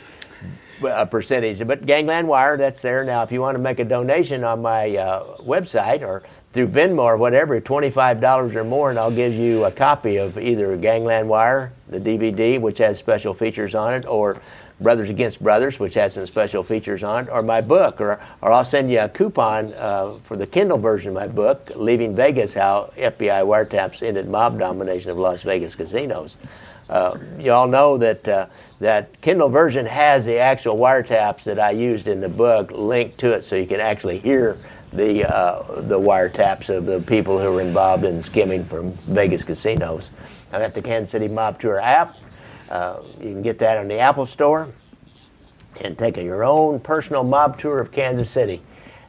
a 0.84 1.06
percentage. 1.06 1.66
But 1.66 1.86
Gangland 1.86 2.28
Wire, 2.28 2.56
that's 2.56 2.80
there. 2.80 3.04
Now, 3.04 3.22
if 3.22 3.32
you 3.32 3.40
want 3.40 3.56
to 3.56 3.62
make 3.62 3.78
a 3.78 3.84
donation 3.84 4.44
on 4.44 4.62
my 4.62 4.96
uh, 4.96 5.36
website 5.38 6.02
or 6.02 6.22
through 6.52 6.68
Venmo 6.68 7.02
or 7.02 7.16
whatever, 7.16 7.60
$25 7.60 8.54
or 8.54 8.64
more, 8.64 8.90
and 8.90 8.98
I'll 8.98 9.14
give 9.14 9.32
you 9.32 9.64
a 9.64 9.70
copy 9.70 10.16
of 10.16 10.36
either 10.36 10.76
Gangland 10.76 11.28
Wire, 11.28 11.72
the 11.88 12.00
DVD, 12.00 12.60
which 12.60 12.78
has 12.78 12.98
special 12.98 13.34
features 13.34 13.74
on 13.74 13.94
it, 13.94 14.06
or 14.06 14.40
Brothers 14.80 15.10
Against 15.10 15.42
Brothers, 15.42 15.78
which 15.78 15.94
has 15.94 16.14
some 16.14 16.26
special 16.26 16.62
features 16.62 17.02
on 17.02 17.24
it, 17.24 17.30
or 17.30 17.42
my 17.42 17.60
book, 17.60 18.00
or, 18.00 18.20
or 18.40 18.50
I'll 18.50 18.64
send 18.64 18.90
you 18.90 19.00
a 19.00 19.08
coupon 19.08 19.72
uh, 19.74 20.14
for 20.24 20.36
the 20.36 20.46
Kindle 20.46 20.78
version 20.78 21.10
of 21.10 21.14
my 21.14 21.28
book, 21.28 21.70
Leaving 21.76 22.16
Vegas 22.16 22.54
How 22.54 22.92
FBI 22.96 23.44
Wiretaps 23.44 24.02
Ended 24.02 24.28
Mob 24.28 24.58
Domination 24.58 25.10
of 25.10 25.18
Las 25.18 25.42
Vegas 25.42 25.74
Casinos. 25.74 26.36
Uh, 26.88 27.16
you 27.38 27.52
all 27.52 27.68
know 27.68 27.96
that 27.98 28.26
uh, 28.26 28.46
that 28.80 29.20
Kindle 29.20 29.48
version 29.48 29.86
has 29.86 30.24
the 30.24 30.38
actual 30.38 30.76
wiretaps 30.76 31.44
that 31.44 31.60
I 31.60 31.70
used 31.70 32.08
in 32.08 32.20
the 32.20 32.28
book 32.28 32.72
linked 32.72 33.18
to 33.18 33.30
it, 33.32 33.44
so 33.44 33.54
you 33.54 33.66
can 33.66 33.78
actually 33.78 34.18
hear 34.18 34.56
the 34.92 35.24
uh, 35.32 35.80
the 35.82 35.98
wiretaps 35.98 36.68
of 36.68 36.86
the 36.86 37.00
people 37.00 37.38
who 37.38 37.52
were 37.52 37.60
involved 37.60 38.04
in 38.04 38.22
skimming 38.22 38.64
from 38.64 38.92
Vegas 38.92 39.44
casinos. 39.44 40.10
I 40.52 40.58
got 40.58 40.72
the 40.72 40.82
Kansas 40.82 41.10
City 41.10 41.28
Mob 41.28 41.60
Tour 41.60 41.80
app. 41.80 42.16
Uh, 42.68 43.02
you 43.18 43.30
can 43.30 43.42
get 43.42 43.58
that 43.60 43.78
on 43.78 43.88
the 43.88 43.98
Apple 43.98 44.26
Store 44.26 44.68
and 45.80 45.96
take 45.96 46.16
a, 46.16 46.22
your 46.22 46.44
own 46.44 46.80
personal 46.80 47.24
mob 47.24 47.58
tour 47.58 47.80
of 47.80 47.90
Kansas 47.90 48.30
City. 48.30 48.62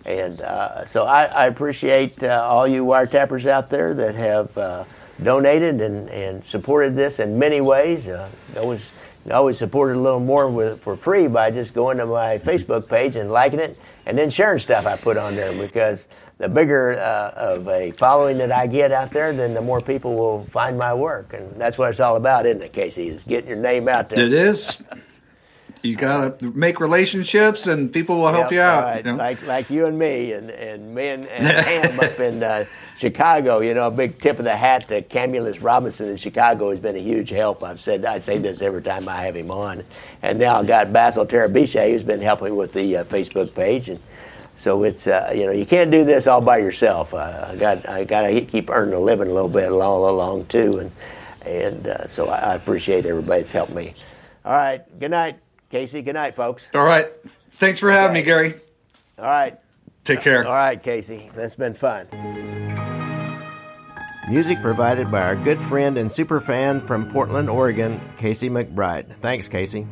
And 0.06 0.40
uh, 0.42 0.86
so 0.86 1.04
I, 1.04 1.26
I 1.26 1.48
appreciate 1.48 2.24
uh, 2.24 2.44
all 2.48 2.68
you 2.68 2.84
wiretappers 2.84 3.46
out 3.46 3.70
there 3.70 3.94
that 3.94 4.16
have 4.16 4.58
uh, 4.58 4.84
donated 5.22 5.82
and, 5.82 6.10
and 6.10 6.44
supported 6.44 6.96
this 6.96 7.20
in 7.20 7.38
many 7.38 7.62
ways. 7.62 8.08
Uh, 8.08 8.32
always, 8.58 8.82
always 9.30 9.60
supported 9.60 9.96
a 9.96 10.00
little 10.00 10.20
more 10.20 10.50
with, 10.50 10.82
for 10.82 10.96
free 10.96 11.28
by 11.28 11.52
just 11.52 11.74
going 11.74 11.98
to 11.98 12.06
my 12.06 12.40
Facebook 12.40 12.88
page 12.88 13.16
and 13.16 13.32
liking 13.32 13.60
it 13.60 13.78
and 14.06 14.18
then 14.18 14.30
sharing 14.30 14.60
stuff 14.60 14.86
I 14.86 14.96
put 14.98 15.18
on 15.18 15.36
there 15.36 15.54
because 15.54 16.08
the 16.38 16.50
bigger 16.50 16.98
uh, 16.98 17.32
of 17.36 17.68
a 17.68 17.92
following 17.92 18.38
that 18.40 18.52
I 18.52 18.68
get 18.68 18.92
out 18.92 19.12
there, 19.12 19.32
then 19.32 19.54
the 19.54 19.62
more 19.62 19.80
people 19.80 20.16
will 20.16 20.46
find 20.46 20.78
my 20.78 20.94
work. 20.94 21.34
And 21.34 21.62
that's 21.62 21.78
what 21.78 21.92
it's 21.92 22.00
all 22.00 22.16
about, 22.16 22.46
isn't 22.46 22.64
it, 22.64 22.74
Casey? 22.74 23.08
Is 23.08 23.24
getting 23.24 23.50
your 23.50 23.60
name 23.60 23.88
out 23.88 24.10
there. 24.10 24.26
It 24.26 24.34
is. 24.34 24.82
You 25.84 25.96
gotta 25.96 26.52
make 26.52 26.80
relationships, 26.80 27.66
and 27.66 27.92
people 27.92 28.18
will 28.18 28.28
help 28.32 28.46
Yep, 28.46 28.52
you 28.52 28.62
out. 28.62 28.84
right. 28.84 29.06
you 29.06 29.12
know? 29.12 29.18
Like 29.18 29.48
like 29.48 29.70
you 29.72 29.88
and 29.88 29.98
me, 29.98 30.34
and 30.34 30.52
and 30.52 30.94
me 30.94 31.08
and, 31.08 31.26
and 31.30 32.00
up 32.00 32.20
in 32.20 32.44
uh, 32.44 32.66
Chicago. 33.00 33.60
You 33.62 33.74
know, 33.74 33.88
a 33.88 33.92
big 33.92 34.20
tip 34.20 34.38
of 34.38 34.46
the 34.46 34.56
hat 34.56 34.88
to 34.90 35.02
Camulus 35.02 35.60
Robinson 35.60 36.08
in 36.08 36.18
Chicago 36.18 36.70
has 36.70 36.80
been 36.80 36.96
a 36.96 37.00
huge 37.00 37.32
help. 37.32 37.64
I've 37.64 37.82
said 37.82 38.06
I 38.06 38.20
say 38.20 38.38
this 38.38 38.62
every 38.62 38.84
time 38.84 39.10
I 39.10 39.24
have 39.24 39.36
him 39.36 39.50
on, 39.50 39.84
and 40.22 40.38
now 40.38 40.58
I've 40.60 40.68
got 40.68 40.94
Basil 40.94 41.26
Terabiche 41.26 41.92
who's 41.92 42.04
been 42.04 42.22
helping 42.22 42.56
with 42.56 42.74
the 42.74 42.98
uh, 42.98 43.04
Facebook 43.06 43.54
page, 43.56 43.90
and 43.90 44.00
so 44.56 44.84
it's 44.84 45.08
uh, 45.08 45.32
you 45.34 45.48
know 45.48 45.52
you 45.52 45.66
can't 45.66 45.90
do 45.90 46.06
this 46.06 46.28
all 46.28 46.42
by 46.42 46.60
yourself. 46.60 47.12
Uh, 47.12 47.48
I 47.50 47.56
got 47.56 47.90
I 47.90 48.04
got 48.04 48.22
to 48.28 48.42
keep 48.42 48.70
earning 48.70 48.94
a 48.94 49.00
living 49.00 49.30
a 49.30 49.34
little 49.34 49.50
bit 49.50 49.72
all 49.72 50.08
along 50.12 50.46
too, 50.46 50.72
and 50.78 50.92
and 51.44 51.88
uh, 51.88 52.06
so 52.08 52.28
I, 52.28 52.52
I 52.52 52.54
appreciate 52.56 53.08
everybody 53.08 53.42
that's 53.42 53.52
helped 53.52 53.74
me. 53.74 53.96
All 54.46 54.54
right, 54.56 54.82
good 55.00 55.10
night, 55.12 55.38
Casey. 55.72 56.02
Good 56.02 56.14
night, 56.14 56.36
folks. 56.36 56.68
All 56.76 56.84
right. 56.84 57.06
Thanks 57.54 57.80
for 57.80 57.90
having 57.92 58.14
me, 58.14 58.22
Gary. 58.22 58.56
All 59.18 59.26
right. 59.26 59.58
Take 60.04 60.22
care. 60.22 60.46
All 60.46 60.54
right, 60.54 60.82
Casey. 60.82 61.32
That's 61.36 61.56
been 61.56 61.74
fun. 61.74 62.08
Music 64.30 64.62
provided 64.62 65.10
by 65.10 65.22
our 65.22 65.36
good 65.36 65.62
friend 65.64 65.98
and 65.98 66.12
super 66.12 66.40
fan 66.40 66.80
from 66.82 67.12
Portland, 67.12 67.50
Oregon, 67.50 68.00
Casey 68.18 68.50
McBride. 68.50 69.16
Thanks, 69.18 69.48
Casey. 69.48 69.88